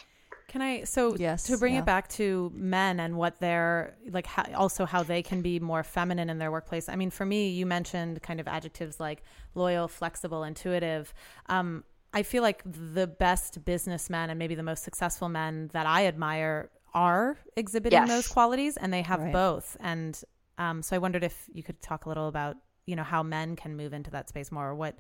Can 0.49 0.61
I 0.61 0.85
so 0.85 1.17
yes, 1.17 1.45
to 1.45 1.57
bring 1.57 1.75
yeah. 1.75 1.81
it 1.81 1.87
back 1.87 2.09
to 2.11 2.53
men 2.55 3.01
and 3.01 3.17
what 3.17 3.41
they're 3.41 3.95
like 4.11 4.27
how, 4.27 4.45
also 4.55 4.85
how 4.85 5.03
they 5.03 5.23
can 5.23 5.41
be 5.41 5.59
more 5.59 5.83
feminine 5.83 6.29
in 6.29 6.39
their 6.39 6.51
workplace. 6.51 6.91
I 6.91 6.97
mean, 6.97 7.11
for 7.11 7.25
me, 7.25 7.49
you 7.49 7.65
mentioned 7.65 8.23
kind 8.23 8.39
of 8.39 8.47
adjectives 8.47 9.01
like 9.01 9.23
loyal, 9.55 9.89
flexible, 9.89 10.45
intuitive. 10.45 11.15
Um, 11.47 11.85
I 12.13 12.23
feel 12.23 12.43
like 12.43 12.63
the 12.67 13.07
best 13.07 13.65
businessmen 13.65 14.29
and 14.29 14.39
maybe 14.39 14.55
the 14.55 14.63
most 14.63 14.85
successful 14.85 15.31
men 15.31 15.71
that 15.73 15.87
I 15.87 16.07
admire 16.07 16.69
are 16.93 17.39
exhibiting 17.57 18.01
yes. 18.01 18.09
those 18.11 18.29
qualities 18.29 18.77
and 18.77 18.93
they 18.93 19.01
have 19.01 19.21
right. 19.21 19.33
both. 19.33 19.79
And 19.81 20.23
um, 20.63 20.83
so 20.83 20.95
I 20.97 20.99
wondered 20.99 21.25
if 21.25 21.37
you 21.53 21.63
could 21.63 21.81
talk 21.83 22.05
a 22.05 22.09
little 22.09 22.29
about, 22.29 22.57
you 22.87 22.97
know, 22.97 23.03
how 23.03 23.23
men 23.23 23.57
can 23.57 23.77
move 23.77 23.93
into 23.93 24.11
that 24.13 24.29
space 24.29 24.51
more, 24.53 24.69
or 24.69 24.75
what, 24.75 24.95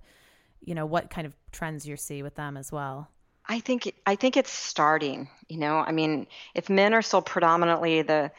you 0.60 0.74
know, 0.74 0.86
what 0.86 1.10
kind 1.10 1.26
of 1.26 1.34
trends 1.50 1.86
you 1.86 1.96
see 1.96 2.22
with 2.22 2.34
them 2.34 2.56
as 2.56 2.72
well. 2.72 3.08
I 3.46 3.60
think 3.60 3.92
I 4.06 4.16
think 4.16 4.36
it's 4.36 4.52
starting. 4.52 5.28
You 5.48 5.58
know, 5.58 5.76
I 5.78 5.92
mean, 5.92 6.26
if 6.54 6.70
men 6.70 6.94
are 6.94 7.02
still 7.02 7.22
predominantly 7.22 8.02
the 8.02 8.30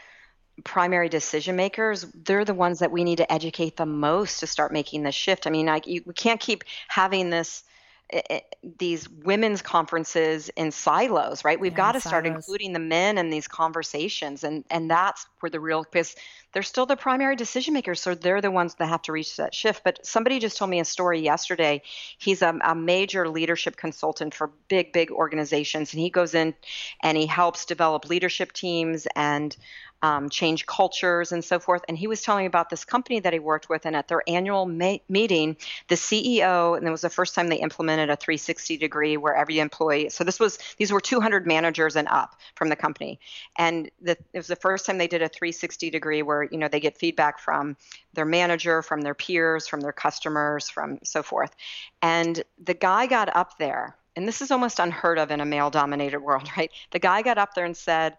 primary 0.63 1.09
decision 1.09 1.55
makers, 1.55 2.05
they're 2.25 2.45
the 2.45 2.53
ones 2.53 2.79
that 2.79 2.91
we 2.91 3.03
need 3.03 3.17
to 3.17 3.31
educate 3.31 3.75
the 3.75 3.85
most 3.85 4.39
to 4.39 4.47
start 4.47 4.71
making 4.71 5.03
the 5.03 5.11
shift. 5.11 5.47
I 5.47 5.49
mean, 5.49 5.67
I, 5.67 5.81
you, 5.85 6.03
we 6.05 6.13
can't 6.13 6.39
keep 6.39 6.63
having 6.87 7.29
this 7.29 7.63
Eh, 8.09 8.21
eh, 8.29 8.39
these 8.77 9.09
women's 9.09 9.61
conferences 9.61 10.49
in 10.49 10.71
silos, 10.71 11.43
right? 11.43 11.59
We've 11.59 11.71
yeah, 11.71 11.77
got 11.77 11.91
to 11.93 12.01
start 12.01 12.25
including 12.25 12.73
the 12.73 12.79
men 12.79 13.17
in 13.17 13.29
these 13.29 13.47
conversations, 13.47 14.43
and 14.43 14.63
and 14.69 14.89
that's 14.89 15.25
where 15.39 15.49
the 15.49 15.59
real 15.59 15.83
because 15.83 16.15
they're 16.51 16.63
still 16.63 16.85
the 16.85 16.95
primary 16.95 17.35
decision 17.35 17.73
makers, 17.73 18.01
so 18.01 18.13
they're 18.13 18.41
the 18.41 18.51
ones 18.51 18.75
that 18.75 18.87
have 18.87 19.01
to 19.03 19.11
reach 19.11 19.37
that 19.37 19.55
shift. 19.55 19.83
But 19.83 20.05
somebody 20.05 20.39
just 20.39 20.57
told 20.57 20.69
me 20.69 20.79
a 20.79 20.85
story 20.85 21.21
yesterday. 21.21 21.81
He's 22.17 22.41
a, 22.41 22.57
a 22.63 22.75
major 22.75 23.27
leadership 23.27 23.77
consultant 23.77 24.33
for 24.33 24.51
big, 24.67 24.93
big 24.93 25.09
organizations, 25.09 25.93
and 25.93 26.01
he 26.01 26.09
goes 26.09 26.35
in 26.35 26.53
and 27.01 27.17
he 27.17 27.25
helps 27.25 27.65
develop 27.65 28.09
leadership 28.09 28.51
teams 28.53 29.07
and 29.15 29.55
um, 30.03 30.29
change 30.29 30.65
cultures 30.65 31.31
and 31.31 31.43
so 31.43 31.59
forth. 31.59 31.81
And 31.87 31.97
he 31.97 32.07
was 32.07 32.21
telling 32.21 32.43
me 32.43 32.47
about 32.47 32.69
this 32.69 32.83
company 32.83 33.21
that 33.21 33.31
he 33.31 33.39
worked 33.39 33.69
with, 33.69 33.85
and 33.85 33.95
at 33.95 34.09
their 34.09 34.21
annual 34.27 34.65
ma- 34.65 34.97
meeting, 35.07 35.55
the 35.87 35.95
CEO, 35.95 36.77
and 36.77 36.85
it 36.85 36.91
was 36.91 37.01
the 37.01 37.09
first 37.09 37.33
time 37.33 37.47
they 37.47 37.55
implemented 37.55 38.09
a 38.09 38.17
360 38.17 38.75
degree 38.77 39.15
where 39.15 39.33
every 39.33 39.59
employee. 39.59 40.09
So 40.09 40.25
this 40.25 40.41
was 40.41 40.59
these 40.77 40.91
were 40.91 40.99
200 40.99 41.47
managers 41.47 41.95
and 41.95 42.09
up 42.09 42.35
from 42.55 42.67
the 42.67 42.75
company, 42.75 43.17
and 43.57 43.89
the, 44.01 44.17
it 44.33 44.37
was 44.37 44.47
the 44.47 44.57
first 44.57 44.85
time 44.85 44.97
they 44.97 45.07
did 45.07 45.21
a 45.21 45.29
360 45.29 45.89
degree 45.89 46.21
where 46.21 46.43
you 46.43 46.57
know 46.57 46.67
they 46.67 46.81
get 46.81 46.97
feedback 46.97 47.39
from 47.39 47.77
their 48.13 48.25
manager, 48.25 48.81
from 48.81 49.01
their 49.01 49.15
peers, 49.15 49.67
from 49.67 49.79
their 49.79 49.93
customers, 49.93 50.69
from 50.69 50.99
so 51.03 51.23
forth. 51.23 51.55
And 52.01 52.43
the 52.61 52.73
guy 52.73 53.07
got 53.07 53.33
up 53.33 53.57
there, 53.57 53.95
and 54.17 54.27
this 54.27 54.41
is 54.41 54.51
almost 54.51 54.79
unheard 54.79 55.17
of 55.17 55.31
in 55.31 55.39
a 55.39 55.45
male-dominated 55.45 56.19
world, 56.19 56.49
right? 56.57 56.71
The 56.91 56.99
guy 56.99 57.21
got 57.21 57.37
up 57.37 57.53
there 57.53 57.63
and 57.63 57.77
said 57.77 58.17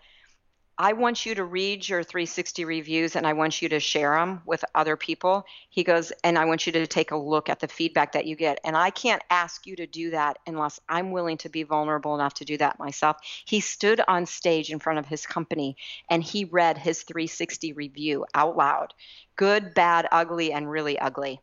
I 0.76 0.92
want 0.92 1.24
you 1.24 1.36
to 1.36 1.44
read 1.44 1.88
your 1.88 2.02
360 2.02 2.64
reviews 2.64 3.14
and 3.14 3.26
I 3.26 3.32
want 3.32 3.62
you 3.62 3.68
to 3.68 3.78
share 3.78 4.16
them 4.16 4.42
with 4.44 4.64
other 4.74 4.96
people. 4.96 5.44
He 5.70 5.84
goes, 5.84 6.12
and 6.24 6.36
I 6.36 6.46
want 6.46 6.66
you 6.66 6.72
to 6.72 6.86
take 6.86 7.12
a 7.12 7.16
look 7.16 7.48
at 7.48 7.60
the 7.60 7.68
feedback 7.68 8.12
that 8.12 8.26
you 8.26 8.34
get. 8.34 8.58
And 8.64 8.76
I 8.76 8.90
can't 8.90 9.22
ask 9.30 9.66
you 9.66 9.76
to 9.76 9.86
do 9.86 10.10
that 10.10 10.38
unless 10.46 10.80
I'm 10.88 11.12
willing 11.12 11.36
to 11.38 11.48
be 11.48 11.62
vulnerable 11.62 12.16
enough 12.16 12.34
to 12.34 12.44
do 12.44 12.56
that 12.58 12.80
myself. 12.80 13.18
He 13.44 13.60
stood 13.60 14.00
on 14.08 14.26
stage 14.26 14.70
in 14.70 14.80
front 14.80 14.98
of 14.98 15.06
his 15.06 15.26
company 15.26 15.76
and 16.10 16.24
he 16.24 16.44
read 16.44 16.76
his 16.76 17.02
360 17.02 17.72
review 17.72 18.26
out 18.34 18.56
loud 18.56 18.94
good, 19.36 19.74
bad, 19.74 20.06
ugly, 20.12 20.52
and 20.52 20.70
really 20.70 20.98
ugly. 20.98 21.40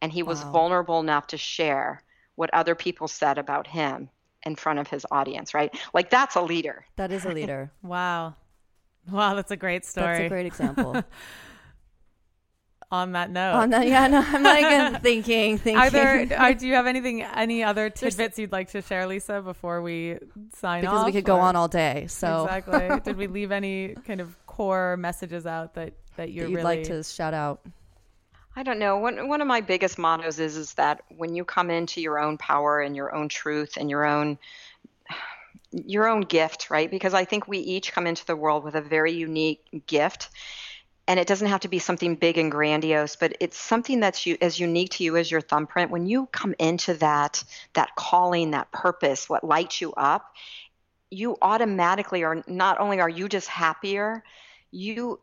And 0.00 0.12
he 0.12 0.22
was 0.22 0.44
wow. 0.44 0.52
vulnerable 0.52 1.00
enough 1.00 1.28
to 1.28 1.36
share 1.36 2.02
what 2.34 2.52
other 2.54 2.74
people 2.74 3.08
said 3.08 3.38
about 3.38 3.66
him 3.66 4.10
in 4.44 4.56
front 4.56 4.78
of 4.78 4.88
his 4.88 5.06
audience, 5.10 5.54
right? 5.54 5.72
Like 5.94 6.10
that's 6.10 6.34
a 6.34 6.40
leader. 6.40 6.84
That 6.96 7.12
is 7.12 7.24
a 7.24 7.30
leader. 7.30 7.70
wow. 7.82 8.34
Wow, 9.10 9.34
that's 9.34 9.50
a 9.50 9.56
great 9.56 9.84
story. 9.84 10.06
That's 10.06 10.26
a 10.26 10.28
great 10.28 10.46
example. 10.46 11.02
On 12.90 13.12
that 13.12 13.30
note, 13.30 13.54
On 13.54 13.70
that, 13.70 13.86
yeah, 13.88 14.06
no, 14.06 14.22
I'm 14.22 14.42
like 14.42 14.64
uh, 14.94 14.98
thinking, 14.98 15.56
thinking. 15.56 15.78
are 15.78 15.88
there? 15.88 16.28
Are, 16.38 16.52
do 16.52 16.66
you 16.66 16.74
have 16.74 16.86
anything, 16.86 17.22
any 17.22 17.64
other 17.64 17.88
tidbits 17.88 18.38
you'd 18.38 18.52
like 18.52 18.68
to 18.72 18.82
share, 18.82 19.06
Lisa, 19.06 19.40
before 19.40 19.80
we 19.80 20.18
sign 20.54 20.82
because 20.82 20.98
off? 20.98 21.06
Because 21.06 21.06
we 21.06 21.12
could 21.12 21.24
go 21.24 21.40
on 21.40 21.56
all 21.56 21.68
day. 21.68 22.06
So 22.08 22.44
exactly. 22.44 23.00
Did 23.02 23.16
we 23.16 23.28
leave 23.28 23.50
any 23.50 23.94
kind 24.06 24.20
of 24.20 24.36
core 24.52 24.98
messages 24.98 25.46
out 25.46 25.72
that 25.74 25.94
that 26.16 26.30
you're 26.30 26.44
that 26.44 26.50
you'd 26.50 26.56
really 26.56 26.76
like 26.76 26.84
to 26.84 27.02
shout 27.02 27.34
out. 27.34 27.60
I 28.54 28.62
don't 28.62 28.78
know. 28.78 28.98
One 28.98 29.28
one 29.28 29.40
of 29.40 29.46
my 29.46 29.62
biggest 29.62 29.98
mottos 29.98 30.38
is 30.38 30.56
is 30.56 30.74
that 30.74 31.00
when 31.16 31.34
you 31.34 31.44
come 31.44 31.70
into 31.70 32.00
your 32.00 32.18
own 32.18 32.36
power 32.36 32.80
and 32.80 32.94
your 32.94 33.14
own 33.14 33.28
truth 33.28 33.78
and 33.78 33.88
your 33.88 34.04
own 34.04 34.38
your 35.72 36.08
own 36.08 36.22
gift, 36.22 36.70
right? 36.70 36.90
Because 36.90 37.14
I 37.14 37.24
think 37.24 37.48
we 37.48 37.58
each 37.58 37.92
come 37.92 38.06
into 38.06 38.24
the 38.26 38.36
world 38.36 38.64
with 38.64 38.74
a 38.74 38.80
very 38.80 39.12
unique 39.12 39.84
gift. 39.86 40.28
And 41.08 41.18
it 41.18 41.26
doesn't 41.26 41.48
have 41.48 41.60
to 41.60 41.68
be 41.68 41.80
something 41.80 42.14
big 42.14 42.38
and 42.38 42.50
grandiose, 42.50 43.16
but 43.16 43.36
it's 43.40 43.56
something 43.56 43.98
that's 43.98 44.24
you, 44.24 44.38
as 44.40 44.60
unique 44.60 44.90
to 44.90 45.04
you 45.04 45.16
as 45.16 45.30
your 45.30 45.40
thumbprint. 45.40 45.90
When 45.90 46.06
you 46.06 46.26
come 46.26 46.54
into 46.58 46.94
that 46.94 47.42
that 47.72 47.96
calling, 47.96 48.52
that 48.52 48.70
purpose, 48.70 49.28
what 49.28 49.42
lights 49.42 49.80
you 49.80 49.92
up, 49.94 50.32
you 51.10 51.36
automatically 51.42 52.22
are 52.22 52.42
not 52.46 52.78
only 52.78 53.00
are 53.00 53.08
you 53.08 53.28
just 53.28 53.48
happier, 53.48 54.22
you 54.70 55.20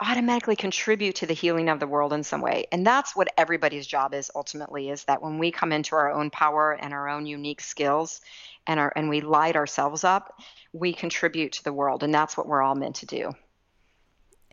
automatically 0.00 0.56
contribute 0.56 1.16
to 1.16 1.26
the 1.26 1.34
healing 1.34 1.68
of 1.68 1.78
the 1.78 1.86
world 1.86 2.12
in 2.12 2.24
some 2.24 2.40
way 2.40 2.66
and 2.72 2.84
that's 2.84 3.14
what 3.14 3.28
everybody's 3.38 3.86
job 3.86 4.12
is 4.12 4.30
ultimately 4.34 4.88
is 4.88 5.04
that 5.04 5.22
when 5.22 5.38
we 5.38 5.52
come 5.52 5.70
into 5.70 5.94
our 5.94 6.10
own 6.10 6.30
power 6.30 6.72
and 6.72 6.92
our 6.92 7.08
own 7.08 7.26
unique 7.26 7.60
skills 7.60 8.20
and 8.66 8.80
our 8.80 8.92
and 8.96 9.08
we 9.08 9.20
light 9.20 9.54
ourselves 9.54 10.02
up 10.02 10.40
we 10.72 10.92
contribute 10.92 11.52
to 11.52 11.62
the 11.62 11.72
world 11.72 12.02
and 12.02 12.12
that's 12.12 12.36
what 12.36 12.48
we're 12.48 12.62
all 12.62 12.74
meant 12.74 12.96
to 12.96 13.06
do 13.06 13.32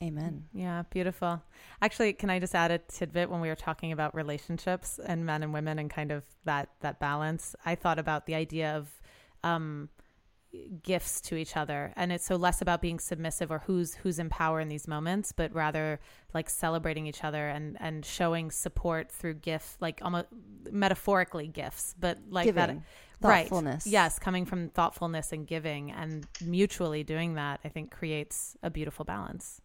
Amen. 0.03 0.45
Yeah, 0.51 0.83
beautiful. 0.89 1.43
Actually, 1.79 2.13
can 2.13 2.31
I 2.31 2.39
just 2.39 2.55
add 2.55 2.71
a 2.71 2.79
tidbit 2.79 3.29
when 3.29 3.39
we 3.39 3.49
were 3.49 3.55
talking 3.55 3.91
about 3.91 4.15
relationships 4.15 4.99
and 5.05 5.25
men 5.27 5.43
and 5.43 5.53
women 5.53 5.77
and 5.77 5.91
kind 5.91 6.11
of 6.11 6.23
that 6.45 6.69
that 6.79 6.99
balance? 6.99 7.55
I 7.65 7.75
thought 7.75 7.99
about 7.99 8.25
the 8.25 8.33
idea 8.33 8.75
of 8.75 8.89
um, 9.43 9.89
gifts 10.83 11.21
to 11.21 11.35
each 11.35 11.55
other, 11.55 11.93
and 11.95 12.11
it's 12.11 12.25
so 12.25 12.35
less 12.35 12.61
about 12.61 12.81
being 12.81 12.99
submissive 12.99 13.51
or 13.51 13.59
who's 13.59 13.95
who's 13.95 14.19
in 14.19 14.29
power 14.29 14.59
in 14.59 14.67
these 14.67 14.87
moments, 14.87 15.31
but 15.31 15.53
rather 15.53 15.99
like 16.33 16.49
celebrating 16.49 17.07
each 17.07 17.23
other 17.23 17.49
and 17.49 17.77
and 17.79 18.05
showing 18.05 18.51
support 18.51 19.11
through 19.11 19.35
gift, 19.35 19.81
like 19.81 19.99
almost 20.01 20.27
metaphorically 20.69 21.47
gifts, 21.47 21.95
but 21.99 22.17
like 22.29 22.53
that. 22.55 22.67
Giving. 22.67 22.83
Right. 23.21 23.43
Thoughtfulness. 23.43 23.85
Yes, 23.85 24.17
coming 24.17 24.45
from 24.45 24.69
thoughtfulness 24.69 25.31
and 25.31 25.45
giving 25.45 25.91
and 25.91 26.25
mutually 26.43 27.03
doing 27.03 27.35
that, 27.35 27.59
I 27.63 27.69
think 27.69 27.91
creates 27.91 28.57
a 28.63 28.71
beautiful 28.71 29.05
balance. 29.05 29.61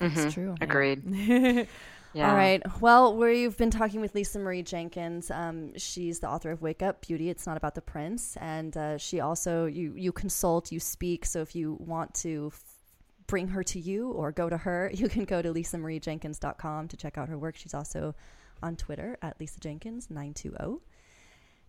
Mm-hmm. 0.00 0.18
It's 0.18 0.34
true. 0.34 0.54
agreed 0.60 1.04
yeah 2.16 2.30
All 2.30 2.36
right. 2.36 2.62
Well, 2.80 3.16
we've 3.16 3.56
been 3.56 3.70
talking 3.70 4.00
with 4.00 4.14
Lisa 4.14 4.38
Marie 4.38 4.62
Jenkins. 4.62 5.30
Um, 5.30 5.76
she's 5.76 6.20
the 6.20 6.28
author 6.28 6.50
of 6.50 6.62
Wake 6.62 6.82
Up 6.82 7.06
Beauty. 7.06 7.28
It's 7.28 7.46
not 7.46 7.56
about 7.56 7.74
the 7.74 7.82
prince, 7.82 8.36
and 8.40 8.76
uh, 8.76 8.98
she 8.98 9.20
also 9.20 9.66
you 9.66 9.92
you 9.96 10.12
consult, 10.12 10.72
you 10.72 10.80
speak. 10.80 11.24
So 11.26 11.42
if 11.42 11.54
you 11.54 11.76
want 11.80 12.14
to 12.14 12.50
f- 12.52 12.62
bring 13.26 13.48
her 13.48 13.62
to 13.64 13.78
you 13.78 14.10
or 14.12 14.32
go 14.32 14.48
to 14.48 14.56
her, 14.56 14.90
you 14.94 15.08
can 15.08 15.24
go 15.24 15.42
to 15.42 15.52
lisamariejenkins.com 15.52 16.88
to 16.88 16.96
check 16.96 17.18
out 17.18 17.28
her 17.28 17.38
work. 17.38 17.56
She's 17.56 17.74
also 17.74 18.14
on 18.62 18.76
Twitter 18.76 19.18
at 19.22 19.38
Lisa 19.38 19.60
Jenkins 19.60 20.08
nine 20.10 20.32
two 20.32 20.50
zero. 20.50 20.80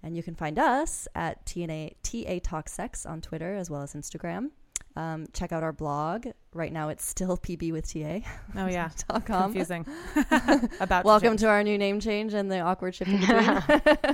And 0.04 0.16
you 0.16 0.22
can 0.22 0.36
find 0.36 0.60
us 0.60 1.08
at 1.16 1.44
T&A, 1.48 1.96
TA 2.04 2.40
Talk 2.44 2.70
Sex 2.70 3.04
on 3.06 3.20
Twitter 3.20 3.56
as 3.56 3.70
well 3.70 3.82
as 3.82 3.94
Instagram. 3.96 4.52
Um, 4.98 5.28
check 5.34 5.52
out 5.52 5.62
our 5.62 5.74
blog. 5.74 6.26
Right 6.54 6.74
now 6.74 6.90
it's 6.90 7.06
still 7.06 7.38
PB 7.46 7.72
with 7.72 7.86
TA. 7.92 8.20
Oh 8.56 8.68
yeah, 8.68 8.90
dot 9.10 9.26
com. 9.26 9.44
confusing. 9.54 9.86
About 10.80 11.06
Welcome 11.06 11.38
to 11.38 11.44
to 11.44 11.50
our 11.50 11.64
new 11.64 11.78
name 11.78 12.00
change 12.00 12.34
and 12.34 12.52
the 12.52 12.60
awkward 12.62 12.96
shift 12.96 13.12
in 13.12 13.20
between. 13.20 13.62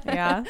yeah. 0.05 0.43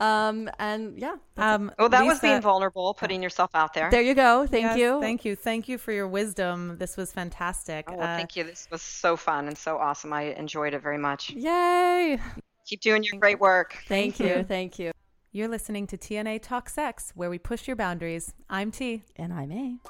um, 0.00 0.48
and 0.58 0.98
yeah, 0.98 1.16
that's 1.34 1.54
Um, 1.60 1.70
well 1.78 1.90
that 1.90 2.04
was 2.06 2.18
being 2.20 2.40
vulnerable 2.40 2.94
putting 2.94 3.22
yourself 3.22 3.50
out 3.54 3.74
there 3.74 3.90
there 3.90 4.00
you 4.00 4.14
go. 4.14 4.46
Thank 4.46 4.62
yes, 4.64 4.78
you. 4.78 5.00
Thank 5.02 5.24
you. 5.26 5.36
Thank 5.36 5.68
you 5.68 5.76
for 5.76 5.92
your 5.92 6.08
wisdom. 6.08 6.76
This 6.78 6.96
was 6.96 7.12
fantastic. 7.12 7.84
oh, 7.88 7.96
well, 7.96 8.02
Uh, 8.08 8.16
thank 8.16 8.36
you 8.36 8.44
this 8.44 8.66
was 8.70 8.80
so 8.80 9.16
fun 9.16 9.46
and 9.48 9.56
so 9.58 9.76
awesome 9.76 10.12
i 10.14 10.22
enjoyed 10.44 10.72
it 10.74 10.82
very 10.82 10.98
much 10.98 11.30
Yay! 11.30 12.18
keep 12.66 12.80
doing 12.80 13.02
your 13.04 13.20
great 13.20 13.38
work 13.38 13.72
Thank, 13.86 14.16
Thank 14.16 14.20
you. 14.30 14.36
you. 14.38 14.44
Thank 14.44 14.78
you. 14.78 14.92
You're 15.36 15.48
listening 15.48 15.88
to 15.88 15.96
T&A 15.96 16.38
Talk 16.38 16.68
Sex, 16.68 17.10
where 17.16 17.28
we 17.28 17.38
push 17.38 17.66
your 17.66 17.74
boundaries. 17.74 18.32
I'm 18.48 18.70
T. 18.70 19.02
And 19.16 19.32
I'm 19.32 19.50
A. 19.50 19.80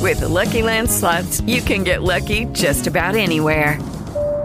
With 0.00 0.18
the 0.18 0.28
Lucky 0.28 0.62
Land 0.62 0.90
slots, 0.90 1.40
you 1.42 1.62
can 1.62 1.84
get 1.84 2.02
lucky 2.02 2.46
just 2.46 2.88
about 2.88 3.14
anywhere. 3.14 3.78